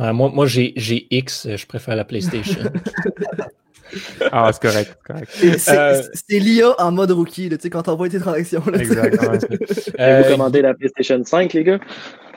Euh, 0.00 0.12
moi, 0.12 0.30
moi 0.32 0.46
j'ai 0.46 0.72
X, 1.10 1.48
je 1.56 1.66
préfère 1.66 1.96
la 1.96 2.04
PlayStation. 2.04 2.60
ah, 4.32 4.50
c'est 4.52 4.62
correct. 4.62 4.96
C'est 5.34 6.38
l'IA 6.38 6.74
en 6.78 6.92
mode 6.92 7.10
rookie, 7.10 7.48
tu 7.48 7.56
sais, 7.60 7.68
quand 7.68 7.82
t'envoies 7.82 8.08
tes 8.08 8.20
transactions. 8.20 8.62
Exactement. 8.72 9.32
Vous 10.22 10.30
commandez 10.30 10.62
la 10.62 10.74
PlayStation 10.74 11.22
5, 11.22 11.52
les 11.52 11.64
gars? 11.64 11.80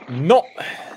Non! 0.10 0.42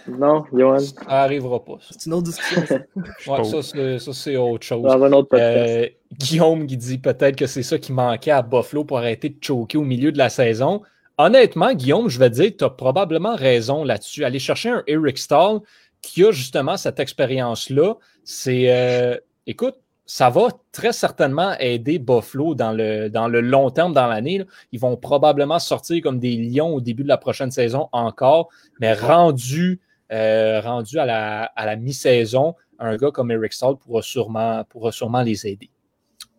Non, 0.08 0.44
Johan. 0.52 0.78
Ça 0.78 0.94
n'arrivera 1.08 1.64
pas. 1.64 1.78
C'est 1.80 2.06
une 2.06 2.14
autre 2.14 2.24
discussion. 2.24 2.62
ouais, 3.26 3.44
ça, 3.44 4.12
c'est 4.12 4.36
autre 4.36 4.64
chose. 4.64 4.86
un 4.86 5.12
autre 5.12 5.30
euh, 5.34 5.88
Guillaume 6.12 6.66
qui 6.66 6.76
dit 6.76 6.98
peut-être 6.98 7.36
que 7.36 7.46
c'est 7.46 7.62
ça 7.62 7.78
qui 7.78 7.92
manquait 7.92 8.30
à 8.30 8.42
Buffalo 8.42 8.84
pour 8.84 8.98
arrêter 8.98 9.30
de 9.30 9.36
choquer 9.40 9.78
au 9.78 9.82
milieu 9.82 10.12
de 10.12 10.18
la 10.18 10.28
saison. 10.28 10.82
Honnêtement, 11.18 11.72
Guillaume, 11.74 12.08
je 12.08 12.18
vais 12.18 12.30
te 12.30 12.34
dire, 12.34 12.52
tu 12.56 12.64
as 12.64 12.70
probablement 12.70 13.34
raison 13.34 13.84
là-dessus. 13.84 14.24
Aller 14.24 14.38
chercher 14.38 14.68
un 14.68 14.82
Eric 14.86 15.18
Stahl 15.18 15.60
qui 16.02 16.24
a 16.24 16.30
justement 16.30 16.76
cette 16.76 17.00
expérience-là, 17.00 17.94
c'est. 18.22 18.66
Euh, 18.70 19.16
écoute, 19.46 19.76
ça 20.06 20.30
va 20.30 20.48
très 20.72 20.92
certainement 20.92 21.54
aider 21.58 21.98
Buffalo 21.98 22.54
dans 22.54 22.72
le, 22.72 23.08
dans 23.08 23.28
le 23.28 23.40
long 23.40 23.70
terme 23.70 23.92
dans 23.92 24.06
l'année. 24.06 24.44
Ils 24.72 24.80
vont 24.80 24.96
probablement 24.96 25.58
sortir 25.58 26.00
comme 26.02 26.18
des 26.20 26.36
lions 26.36 26.74
au 26.74 26.80
début 26.80 27.02
de 27.02 27.08
la 27.08 27.18
prochaine 27.18 27.50
saison 27.50 27.88
encore, 27.92 28.48
mais 28.80 28.94
rendu 28.94 29.80
euh, 30.12 30.60
rendu 30.60 31.00
à 31.00 31.04
la, 31.04 31.44
à 31.56 31.66
la 31.66 31.74
mi-saison, 31.74 32.54
un 32.78 32.96
gars 32.96 33.10
comme 33.10 33.32
Eric 33.32 33.52
Stahl 33.52 33.76
pourra 33.76 34.02
sûrement, 34.02 34.62
pourra 34.68 34.92
sûrement 34.92 35.22
les 35.22 35.46
aider. 35.48 35.68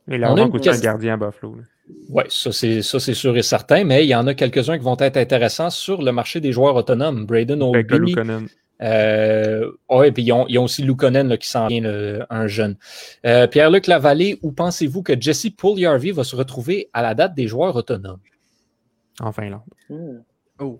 Il 0.07 0.24
a 0.24 0.32
vraiment 0.32 0.55
un 0.55 0.80
gardien 0.80 1.15
à 1.15 1.18
Buffalo. 1.18 1.57
Oui, 2.09 2.24
ça 2.30 2.51
c'est 2.51 2.82
sûr 2.82 3.36
et 3.36 3.43
certain, 3.43 3.84
mais 3.84 4.05
il 4.05 4.07
y 4.07 4.15
en 4.15 4.26
a 4.28 4.34
quelques-uns 4.34 4.78
qui 4.78 4.84
vont 4.84 4.97
être 4.99 5.18
intéressants 5.18 5.70
sur 5.70 6.01
le 6.01 6.11
marché 6.11 6.39
des 6.39 6.53
joueurs 6.53 6.76
autonomes. 6.76 7.26
Braden 7.26 7.61
Oldby. 7.61 8.15
Euh, 8.82 9.71
et 10.03 10.11
puis 10.11 10.23
ils 10.23 10.32
ont, 10.32 10.45
ils 10.47 10.59
ont 10.59 10.65
aussi 10.65 10.84
Lukonen 10.84 11.38
qui 11.38 11.49
s'en 11.49 11.67
vient, 11.67 11.84
un 12.30 12.47
jeune. 12.47 12.75
Euh, 13.25 13.47
Pierre-Luc 13.47 13.88
Lavallée, 13.88 14.39
où 14.43 14.51
pensez-vous 14.51 15.03
que 15.03 15.19
Jesse 15.19 15.49
Pugliarvi 15.49 16.11
va 16.11 16.23
se 16.23 16.36
retrouver 16.36 16.89
à 16.93 17.01
la 17.01 17.15
date 17.15 17.34
des 17.34 17.47
joueurs 17.47 17.75
autonomes? 17.75 18.19
En 19.19 19.32
Finlande. 19.32 19.61
Oh. 20.59 20.80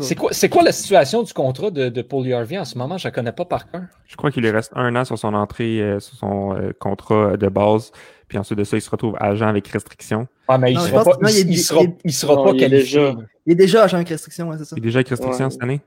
C'est 0.00 0.14
quoi, 0.14 0.30
quoi, 0.50 0.62
la 0.62 0.72
situation 0.72 1.22
du 1.22 1.32
contrat 1.34 1.70
de, 1.70 1.90
de 1.90 2.02
Paul 2.02 2.30
Harvey 2.32 2.58
en 2.58 2.64
ce 2.64 2.78
moment? 2.78 2.96
Je 2.96 3.08
ne 3.08 3.12
connais 3.12 3.32
pas 3.32 3.44
par 3.44 3.70
cœur. 3.70 3.82
Je 4.06 4.16
crois 4.16 4.30
qu'il 4.30 4.42
lui 4.42 4.50
reste 4.50 4.72
un 4.74 4.96
an 4.96 5.04
sur 5.04 5.18
son 5.18 5.34
entrée, 5.34 5.80
euh, 5.80 6.00
sur 6.00 6.16
son 6.16 6.56
euh, 6.56 6.72
contrat 6.78 7.36
de 7.36 7.48
base. 7.48 7.92
Puis 8.28 8.38
ensuite 8.38 8.58
de 8.58 8.64
ça, 8.64 8.78
il 8.78 8.80
se 8.80 8.88
retrouve 8.88 9.14
agent 9.20 9.46
avec 9.46 9.68
restriction. 9.68 10.26
Ah, 10.48 10.56
mais 10.56 10.72
il 10.72 10.78
ne 10.78 10.82
sera, 10.82 11.04
pas, 11.04 11.30
il, 11.30 11.58
sera, 11.58 11.82
il 12.02 12.12
sera 12.12 12.42
pas 12.42 12.54
qualifié. 12.54 13.12
Il 13.44 13.52
est 13.52 13.56
déjà 13.56 13.84
agent 13.84 13.96
avec 13.96 14.08
restriction, 14.08 14.50
c'est 14.56 14.64
ça. 14.64 14.76
Il 14.76 14.82
est 14.82 14.86
déjà 14.86 14.98
avec 14.98 15.08
restriction 15.08 15.50
cette 15.50 15.62
année? 15.62 15.82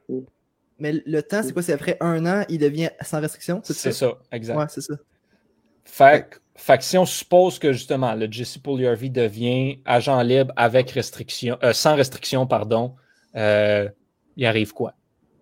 Mais 0.79 1.01
le 1.05 1.23
temps, 1.23 1.41
c'est 1.43 1.53
quoi? 1.53 1.61
C'est 1.61 1.73
après 1.73 1.97
un 1.99 2.25
an, 2.25 2.45
il 2.49 2.59
devient 2.59 2.89
sans 3.01 3.19
restriction? 3.19 3.61
C'est 3.63 3.91
ça? 3.91 4.17
exact. 4.31 4.57
Ouais, 4.57 4.65
c'est 4.69 4.81
ça. 4.81 4.93
Fait, 5.85 6.39
fait, 6.55 6.77
que 6.77 6.83
si 6.83 6.97
on 6.97 7.05
suppose 7.05 7.59
que 7.59 7.73
justement, 7.73 8.13
le 8.13 8.27
Jesse 8.29 8.59
Harvey 8.65 9.09
devient 9.09 9.79
agent 9.85 10.21
libre 10.21 10.53
avec 10.55 10.91
restriction, 10.91 11.57
euh, 11.63 11.73
sans 11.73 11.95
restriction, 11.95 12.45
pardon, 12.45 12.95
euh, 13.35 13.89
il 14.35 14.45
arrive 14.45 14.73
quoi? 14.73 14.93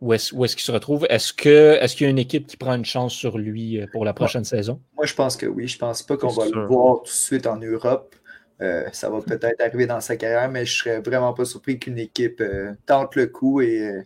Où 0.02 0.14
est-ce 0.14 0.32
qu'il 0.32 0.60
se 0.60 0.72
retrouve? 0.72 1.08
Est-ce 1.10 1.34
qu'il 1.34 1.52
est 1.52 2.02
y 2.02 2.06
a 2.06 2.10
une 2.10 2.20
équipe 2.20 2.48
qui 2.48 2.58
prend 2.58 2.76
une 2.76 2.86
chance 2.86 3.14
sur 3.14 3.38
lui 3.38 3.82
euh, 3.82 3.88
pour 3.92 4.06
la 4.06 4.14
prochaine 4.14 4.44
saison? 4.44 4.80
Moi, 4.96 5.06
je 5.06 5.16
pense 5.16 5.36
que 5.36 5.48
oui. 5.48 5.68
Je 5.68 5.80
pense 5.80 6.04
pas 6.04 6.16
qu'on 6.16 6.28
va 6.28 6.46
le 6.46 6.68
voir 6.68 6.98
tout 7.00 7.06
de 7.06 7.10
suite 7.10 7.48
en 7.48 7.58
Europe. 7.58 8.16
Euh, 8.62 8.84
ça 8.94 9.10
va 9.10 9.20
peut-être 9.22 9.60
arriver 9.62 9.88
dans 9.88 10.00
sa 10.00 10.16
carrière, 10.16 10.50
mais 10.50 10.66
je 10.66 10.78
serais 10.78 11.00
vraiment 11.00 11.34
pas 11.34 11.44
surpris 11.44 11.80
qu'une 11.80 11.98
équipe 11.98 12.44
tente 12.86 13.16
le 13.16 13.28
coup 13.28 13.62
et 13.62 14.06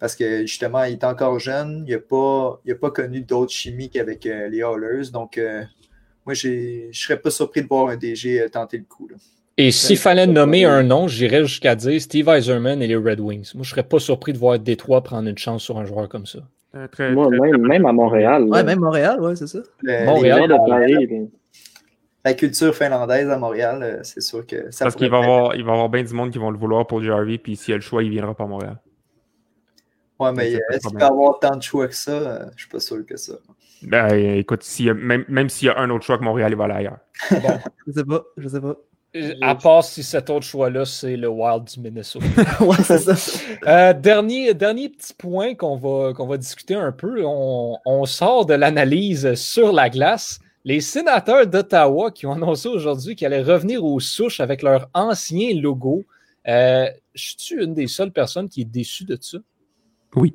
parce 0.00 0.16
que 0.16 0.40
justement, 0.40 0.82
il 0.84 0.94
est 0.94 1.04
encore 1.04 1.38
jeune, 1.38 1.84
il 1.86 1.92
n'a 1.92 2.00
pas, 2.00 2.60
pas 2.80 2.90
connu 2.90 3.20
d'autres 3.20 3.52
chimies 3.52 3.90
qu'avec 3.90 4.24
les 4.24 4.62
Hallers. 4.62 5.10
Donc, 5.12 5.38
moi, 6.26 6.34
je 6.34 6.88
ne 6.88 6.92
serais 6.92 7.20
pas 7.20 7.30
surpris 7.30 7.62
de 7.62 7.68
voir 7.68 7.88
un 7.88 7.96
DG 7.96 8.44
tenter 8.50 8.78
le 8.78 8.84
coup. 8.84 9.06
Là. 9.08 9.16
Et 9.62 9.72
s'il 9.72 9.98
fallait 9.98 10.26
nommer 10.26 10.64
un 10.64 10.82
nom, 10.82 11.06
j'irais 11.06 11.44
jusqu'à 11.44 11.74
dire 11.74 12.00
Steve 12.00 12.28
Eiserman 12.28 12.80
et 12.80 12.86
les 12.86 12.96
Red 12.96 13.20
Wings. 13.20 13.50
Moi, 13.54 13.62
je 13.62 13.68
serais 13.68 13.82
pas 13.82 13.98
surpris 13.98 14.32
de 14.32 14.38
voir 14.38 14.58
Détroit 14.58 15.02
prendre 15.02 15.28
une 15.28 15.36
chance 15.36 15.62
sur 15.62 15.76
un 15.76 15.84
joueur 15.84 16.08
comme 16.08 16.24
ça. 16.24 16.38
Euh, 16.74 16.86
Moi, 17.12 17.28
même, 17.58 17.84
à 17.84 17.92
Montréal. 17.92 18.44
Ouais, 18.44 18.64
même 18.64 18.78
Montréal, 18.78 19.20
ouais, 19.20 19.36
c'est 19.36 19.48
ça. 19.48 19.58
Montréal, 20.06 20.56
La 22.24 22.32
culture 22.32 22.74
finlandaise 22.74 23.28
à 23.28 23.36
Montréal, 23.36 23.80
euh, 23.82 23.98
c'est 24.02 24.22
sûr 24.22 24.46
que 24.46 24.70
ça 24.70 24.86
Parce 24.86 24.96
qu'il 24.96 25.10
va, 25.10 25.18
avoir, 25.18 25.56
il 25.56 25.64
va 25.64 25.72
avoir 25.72 25.90
bien 25.90 26.04
du 26.04 26.14
monde 26.14 26.30
qui 26.30 26.38
vont 26.38 26.50
le 26.50 26.56
vouloir 26.56 26.86
pour 26.86 27.02
JRV, 27.02 27.36
puis 27.36 27.56
s'il 27.56 27.74
a 27.74 27.76
le 27.76 27.82
choix, 27.82 28.02
il 28.02 28.08
viendra 28.08 28.34
pas 28.34 28.44
à 28.44 28.46
Montréal. 28.46 28.76
Ouais, 30.20 30.32
mais 30.32 30.52
est-ce 30.52 30.88
qu'il 30.88 30.98
va 30.98 31.06
avoir 31.06 31.38
tant 31.38 31.56
de 31.56 31.62
choix 31.62 31.88
que 31.88 31.94
ça? 31.94 32.12
Euh, 32.12 32.44
je 32.54 32.62
suis 32.62 32.70
pas 32.70 32.80
sûr 32.80 33.04
que 33.06 33.16
ça. 33.16 33.32
Ben, 33.82 34.12
écoute, 34.36 34.62
même, 34.94 35.24
même 35.28 35.48
s'il 35.48 35.68
y 35.68 35.70
a 35.70 35.78
un 35.78 35.88
autre 35.88 36.04
choix 36.04 36.18
que 36.18 36.24
Montréal, 36.24 36.52
il 36.52 36.56
va 36.56 36.64
aller 36.64 36.74
ailleurs. 36.74 36.98
Bon? 37.30 37.58
je 37.86 37.92
sais 37.92 38.04
pas, 38.04 38.22
je 38.36 38.48
sais 38.48 38.60
pas. 38.60 38.76
À 39.40 39.54
part 39.56 39.82
si 39.82 40.02
cet 40.02 40.30
autre 40.30 40.46
choix-là, 40.46 40.84
c'est 40.84 41.16
le 41.16 41.28
Wild 41.28 41.64
du 41.64 41.80
Minnesota. 41.80 42.26
ouais, 42.60 42.76
c'est 42.84 42.98
ça. 42.98 43.14
Euh, 43.66 43.92
dernier, 43.92 44.54
dernier 44.54 44.88
petit 44.88 45.12
point 45.12 45.54
qu'on 45.54 45.76
va, 45.76 46.14
qu'on 46.14 46.26
va 46.26 46.38
discuter 46.38 46.74
un 46.74 46.92
peu. 46.92 47.22
On, 47.26 47.76
on 47.84 48.06
sort 48.06 48.46
de 48.46 48.54
l'analyse 48.54 49.34
sur 49.34 49.72
la 49.72 49.90
glace. 49.90 50.40
Les 50.64 50.80
sénateurs 50.80 51.46
d'Ottawa 51.46 52.10
qui 52.10 52.26
ont 52.26 52.32
annoncé 52.32 52.68
aujourd'hui 52.68 53.16
qu'ils 53.16 53.26
allaient 53.26 53.42
revenir 53.42 53.84
aux 53.84 54.00
souches 54.00 54.40
avec 54.40 54.62
leur 54.62 54.88
ancien 54.94 55.54
logo. 55.60 56.04
Euh, 56.48 56.88
je 57.14 57.34
suis 57.36 57.56
une 57.56 57.74
des 57.74 57.86
seules 57.86 58.12
personnes 58.12 58.48
qui 58.48 58.62
est 58.62 58.70
déçue 58.70 59.04
de 59.04 59.18
ça? 59.20 59.38
Oui. 60.16 60.34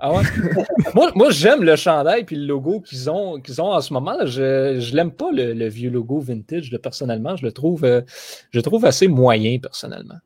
Ah 0.00 0.12
ouais? 0.12 0.22
moi, 0.94 1.12
moi 1.14 1.30
j'aime 1.30 1.62
le 1.62 1.76
chandail 1.76 2.24
et 2.28 2.34
le 2.34 2.46
logo 2.46 2.80
qu'ils 2.80 3.10
ont, 3.10 3.38
qu'ils 3.40 3.60
ont 3.60 3.72
en 3.72 3.80
ce 3.82 3.92
moment. 3.92 4.16
Je 4.24 4.76
ne 4.76 4.96
l'aime 4.96 5.12
pas, 5.12 5.30
le, 5.30 5.68
vieux 5.68 5.90
logo 5.90 6.20
vintage, 6.20 6.74
personnellement. 6.82 7.36
Je 7.36 7.44
le 7.44 7.52
trouve, 7.52 7.84
euh, 7.84 8.00
je 8.50 8.60
trouve 8.60 8.86
assez 8.86 9.08
moyen, 9.08 9.58
personnellement. 9.58 10.18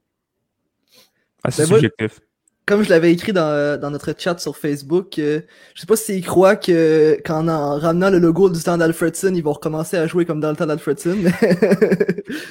Assez 1.42 1.62
ben, 1.62 1.68
subjectif. 1.68 2.20
comme 2.66 2.84
je 2.84 2.88
l'avais 2.88 3.12
écrit 3.12 3.32
dans, 3.32 3.78
dans, 3.78 3.90
notre 3.90 4.14
chat 4.16 4.38
sur 4.38 4.56
Facebook, 4.56 5.18
euh, 5.18 5.40
je 5.74 5.80
sais 5.80 5.86
pas 5.86 5.96
s'ils 5.96 6.24
croient 6.24 6.56
que 6.56 7.20
qu'en 7.24 7.48
en 7.48 7.78
ramenant 7.78 8.10
le 8.10 8.18
logo 8.18 8.48
du 8.48 8.62
temps 8.62 8.78
d'Alfredson, 8.78 9.34
ils 9.34 9.42
vont 9.42 9.52
recommencer 9.52 9.96
à 9.96 10.06
jouer 10.06 10.24
comme 10.24 10.40
dans 10.40 10.50
le 10.50 10.56
temps 10.56 10.66
d'Alfredson. 10.66 11.16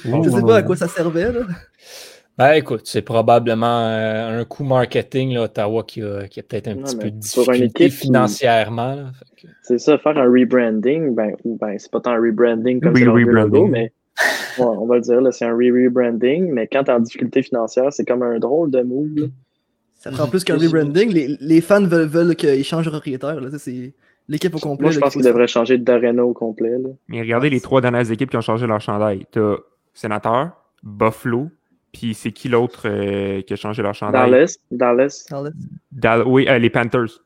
je 0.04 0.30
sais 0.30 0.42
pas 0.42 0.58
à 0.58 0.62
quoi 0.62 0.76
ça 0.76 0.88
servait. 0.88 1.32
Là. 1.32 1.40
Ben 2.36 2.52
écoute, 2.54 2.82
c'est 2.84 3.02
probablement 3.02 3.86
euh, 3.86 4.40
un 4.40 4.44
coup 4.44 4.64
marketing, 4.64 5.34
là, 5.34 5.42
Ottawa, 5.42 5.84
qui 5.84 6.02
a, 6.02 6.26
qui 6.26 6.40
a 6.40 6.42
peut-être 6.42 6.68
un 6.68 6.76
petit 6.76 6.96
peu 6.96 7.10
de 7.10 7.16
difficulté 7.16 7.90
financièrement. 7.90 9.10
C'est 9.62 9.78
ça, 9.78 9.98
faire 9.98 10.18
un 10.18 10.24
rebranding, 10.24 11.14
ben, 11.14 11.36
ben 11.44 11.78
c'est 11.78 11.90
pas 11.90 12.00
tant 12.00 12.12
un 12.12 12.20
rebranding 12.20 12.80
comme 12.80 12.96
c'est 12.96 13.04
logo, 13.04 13.66
mais 13.66 13.92
on 14.58 14.86
va 14.86 14.96
le 14.96 15.00
dire, 15.00 15.20
c'est 15.32 15.44
un 15.44 15.54
re-rebranding, 15.54 16.52
mais 16.52 16.66
quand 16.66 16.84
t'es 16.84 16.92
en 16.92 17.00
difficulté 17.00 17.42
financière, 17.42 17.92
c'est 17.92 18.04
comme 18.04 18.22
un 18.22 18.38
drôle 18.38 18.70
de 18.70 18.82
move. 18.82 19.30
Ça 19.96 20.10
prend 20.10 20.28
plus 20.28 20.44
qu'un 20.44 20.58
rebranding. 20.58 21.10
Les, 21.10 21.36
les, 21.40 21.60
fans 21.60 21.82
veulent, 21.82 22.06
veulent 22.06 22.36
qu'ils 22.36 22.64
changent 22.64 22.84
de 22.84 22.90
propriétaire. 22.90 23.38
C'est 23.58 23.94
l'équipe 24.28 24.54
au 24.54 24.58
complet. 24.58 24.84
Moi, 24.84 24.92
je 24.92 25.00
pense 25.00 25.14
qu'ils 25.14 25.24
devraient 25.24 25.46
changer 25.46 25.78
d'arena 25.78 26.24
au 26.24 26.34
complet. 26.34 26.78
Là. 26.78 26.90
Mais 27.08 27.22
regardez 27.22 27.48
les 27.48 27.60
trois 27.60 27.80
dernières 27.80 28.10
équipes 28.10 28.30
qui 28.30 28.36
ont 28.36 28.42
changé 28.42 28.66
leur 28.66 28.80
chandail. 28.80 29.26
T'as 29.30 29.56
Sénateur, 29.94 30.50
Buffalo, 30.82 31.48
puis 31.94 32.12
c'est 32.12 32.32
qui 32.32 32.48
l'autre 32.50 32.82
euh, 32.84 33.40
qui 33.42 33.52
a 33.54 33.56
changé 33.56 33.82
leur 33.82 33.94
chandail? 33.94 34.30
Dallas. 34.30 34.58
Dallas. 34.70 35.26
Dallas. 35.90 36.24
oui, 36.26 36.46
euh, 36.48 36.58
les 36.58 36.70
Panthers. 36.70 37.20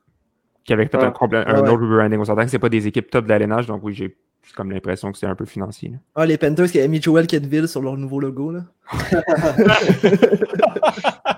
Qui 0.65 0.75
avaient 0.75 0.85
peut-être 0.85 1.05
un, 1.05 1.47
un 1.47 1.61
autre 1.61 1.83
rebranding. 1.83 2.21
On 2.21 2.25
s'entend 2.27 2.45
que 2.45 2.51
c'est 2.51 2.59
pas 2.59 2.69
des 2.69 2.87
équipes 2.87 3.11
top 3.11 3.25
d'alénage, 3.25 3.67
donc 3.67 3.83
oui, 3.83 3.95
j'ai 3.95 4.15
comme 4.55 4.71
l'impression 4.71 5.13
que 5.13 5.19
c'est 5.19 5.27
un 5.27 5.35
peu 5.35 5.45
financier. 5.45 5.93
Ah, 6.15 6.27
les 6.27 6.39
Panthers 6.39 6.71
qui 6.71 6.79
avaient 6.79 6.89
mis 6.89 7.03
Joel 7.03 7.27
Kedville 7.27 7.69
sur 7.69 7.83
leur 7.83 7.97
nouveau 7.97 8.21
logo. 8.21 8.51
Là. 8.51 8.65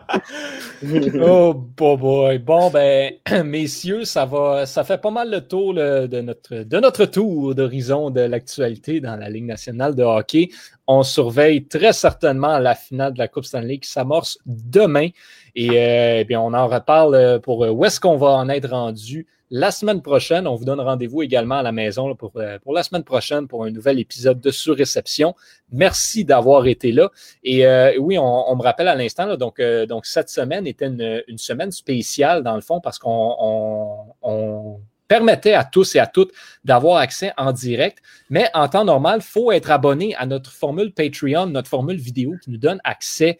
oh 1.20 1.54
boy, 1.54 2.38
Bon 2.38 2.70
ben, 2.70 3.12
messieurs, 3.44 4.04
ça 4.04 4.24
va, 4.24 4.66
ça 4.66 4.84
fait 4.84 5.00
pas 5.00 5.10
mal 5.10 5.30
le 5.30 5.40
tour 5.40 5.74
de, 5.74 6.20
notre, 6.20 6.62
de 6.62 6.78
notre 6.78 7.06
tour 7.06 7.54
d'horizon 7.54 8.10
de 8.10 8.20
l'actualité 8.20 9.00
dans 9.00 9.16
la 9.16 9.28
Ligue 9.28 9.46
nationale 9.46 9.94
de 9.94 10.02
hockey. 10.02 10.50
On 10.86 11.02
surveille 11.02 11.66
très 11.66 11.92
certainement 11.92 12.58
la 12.58 12.74
finale 12.74 13.14
de 13.14 13.18
la 13.18 13.28
Coupe 13.28 13.44
Stanley 13.44 13.78
qui 13.78 13.90
s'amorce 13.90 14.38
demain. 14.46 15.08
Et, 15.54 15.70
euh, 15.74 16.24
bien, 16.24 16.40
on 16.40 16.54
en 16.54 16.68
reparle 16.68 17.40
pour 17.42 17.60
où 17.60 17.84
est-ce 17.84 18.00
qu'on 18.00 18.16
va 18.16 18.28
en 18.28 18.48
être 18.48 18.70
rendu 18.70 19.26
la 19.50 19.70
semaine 19.72 20.00
prochaine. 20.00 20.46
On 20.46 20.54
vous 20.54 20.64
donne 20.64 20.80
rendez-vous 20.80 21.22
également 21.22 21.56
à 21.56 21.62
la 21.62 21.72
maison 21.72 22.14
pour, 22.14 22.32
euh, 22.36 22.58
pour 22.60 22.72
la 22.72 22.82
semaine 22.82 23.02
prochaine 23.02 23.48
pour 23.48 23.64
un 23.64 23.70
nouvel 23.70 23.98
épisode 23.98 24.40
de 24.40 24.50
Surréception. 24.50 25.34
Merci 25.72 26.24
d'avoir 26.24 26.66
été 26.66 26.92
là. 26.92 27.10
Et 27.42 27.66
euh, 27.66 27.92
oui, 27.98 28.16
on, 28.18 28.56
me 28.56 28.62
rappelle 28.62 28.88
à 28.88 28.94
l'instant, 28.94 29.36
donc, 29.36 29.58
euh, 29.58 29.86
donc 29.86 30.06
cette 30.06 30.30
semaine 30.30 30.66
était 30.66 30.86
une, 30.86 31.22
une, 31.26 31.38
semaine 31.38 31.72
spéciale 31.72 32.42
dans 32.42 32.54
le 32.54 32.60
fond 32.60 32.80
parce 32.80 32.98
qu'on 32.98 34.14
on, 34.22 34.80
permettait 35.08 35.54
à 35.54 35.64
tous 35.64 35.96
et 35.96 35.98
à 35.98 36.06
toutes 36.06 36.30
d'avoir 36.64 36.98
accès 36.98 37.32
en 37.36 37.50
direct. 37.50 37.98
Mais 38.28 38.48
en 38.54 38.68
temps 38.68 38.84
normal, 38.84 39.18
il 39.20 39.26
faut 39.26 39.50
être 39.50 39.72
abonné 39.72 40.14
à 40.14 40.24
notre 40.24 40.52
formule 40.52 40.92
Patreon, 40.92 41.46
notre 41.46 41.68
formule 41.68 41.96
vidéo 41.96 42.36
qui 42.40 42.50
nous 42.50 42.58
donne 42.58 42.80
accès, 42.84 43.36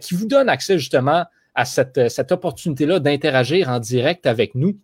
qui 0.00 0.16
vous 0.16 0.26
donne 0.26 0.48
accès 0.48 0.76
justement 0.76 1.24
à 1.54 1.64
cette, 1.64 2.08
cette 2.08 2.32
opportunité-là 2.32 2.98
d'interagir 2.98 3.68
en 3.68 3.78
direct 3.78 4.26
avec 4.26 4.56
nous 4.56 4.76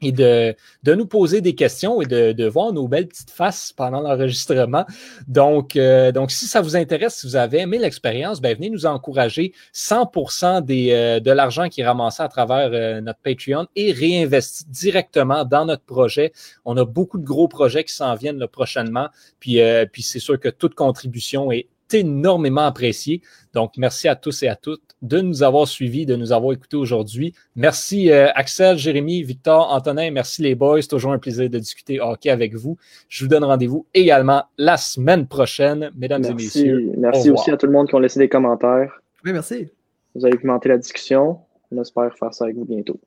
et 0.00 0.12
de, 0.12 0.54
de, 0.82 0.94
nous 0.94 1.06
poser 1.06 1.40
des 1.40 1.54
questions 1.54 2.00
et 2.00 2.06
de, 2.06 2.32
de, 2.32 2.46
voir 2.46 2.72
nos 2.72 2.88
belles 2.88 3.08
petites 3.08 3.30
faces 3.30 3.72
pendant 3.72 4.00
l'enregistrement. 4.00 4.84
Donc, 5.26 5.76
euh, 5.76 6.12
donc, 6.12 6.30
si 6.30 6.46
ça 6.46 6.60
vous 6.60 6.76
intéresse, 6.76 7.16
si 7.16 7.26
vous 7.26 7.36
avez 7.36 7.58
aimé 7.58 7.78
l'expérience, 7.78 8.40
ben, 8.40 8.54
venez 8.54 8.70
nous 8.70 8.86
encourager. 8.86 9.52
100% 9.74 10.64
des, 10.64 10.90
euh, 10.92 11.20
de 11.20 11.30
l'argent 11.30 11.68
qui 11.68 11.80
est 11.80 11.86
ramassé 11.86 12.22
à 12.22 12.28
travers 12.28 12.70
euh, 12.72 13.00
notre 13.00 13.20
Patreon 13.20 13.66
est 13.74 13.92
réinvesti 13.92 14.64
directement 14.68 15.44
dans 15.44 15.64
notre 15.64 15.84
projet. 15.84 16.32
On 16.64 16.76
a 16.76 16.84
beaucoup 16.84 17.18
de 17.18 17.24
gros 17.24 17.48
projets 17.48 17.84
qui 17.84 17.92
s'en 17.92 18.14
viennent 18.14 18.46
prochainement. 18.46 19.08
Puis, 19.40 19.60
puis 19.92 20.02
c'est 20.02 20.18
sûr 20.18 20.38
que 20.38 20.48
toute 20.48 20.74
contribution 20.74 21.50
est 21.50 21.68
énormément 21.92 22.66
apprécié. 22.66 23.22
Donc, 23.54 23.72
merci 23.76 24.08
à 24.08 24.16
tous 24.16 24.42
et 24.42 24.48
à 24.48 24.56
toutes 24.56 24.87
de 25.02 25.20
nous 25.20 25.42
avoir 25.42 25.66
suivis, 25.68 26.06
de 26.06 26.16
nous 26.16 26.32
avoir 26.32 26.52
écoutés 26.52 26.76
aujourd'hui. 26.76 27.34
Merci 27.54 28.10
euh, 28.10 28.28
Axel, 28.34 28.76
Jérémy, 28.78 29.22
Victor, 29.22 29.72
Antonin. 29.72 30.10
Merci 30.10 30.42
les 30.42 30.54
boys. 30.54 30.82
C'est 30.82 30.88
toujours 30.88 31.12
un 31.12 31.18
plaisir 31.18 31.48
de 31.48 31.58
discuter 31.58 32.00
hockey 32.00 32.30
avec 32.30 32.54
vous. 32.54 32.76
Je 33.08 33.24
vous 33.24 33.28
donne 33.28 33.44
rendez-vous 33.44 33.86
également 33.94 34.44
la 34.56 34.76
semaine 34.76 35.26
prochaine, 35.26 35.90
mesdames 35.96 36.24
et 36.24 36.34
messieurs. 36.34 36.92
Merci 36.96 37.30
aussi 37.30 37.50
à 37.50 37.56
tout 37.56 37.66
le 37.66 37.72
monde 37.72 37.88
qui 37.88 37.94
ont 37.94 38.00
laissé 38.00 38.18
des 38.18 38.28
commentaires. 38.28 39.00
Oui, 39.24 39.32
merci. 39.32 39.68
Vous 40.14 40.24
avez 40.24 40.36
commenté 40.36 40.68
la 40.68 40.78
discussion. 40.78 41.38
On 41.70 41.80
espère 41.80 42.16
faire 42.16 42.32
ça 42.32 42.44
avec 42.44 42.56
vous 42.56 42.64
bientôt. 42.64 42.98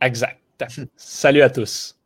Exact. 0.00 0.38
Salut 0.96 1.42
à 1.42 1.50
tous. 1.50 1.96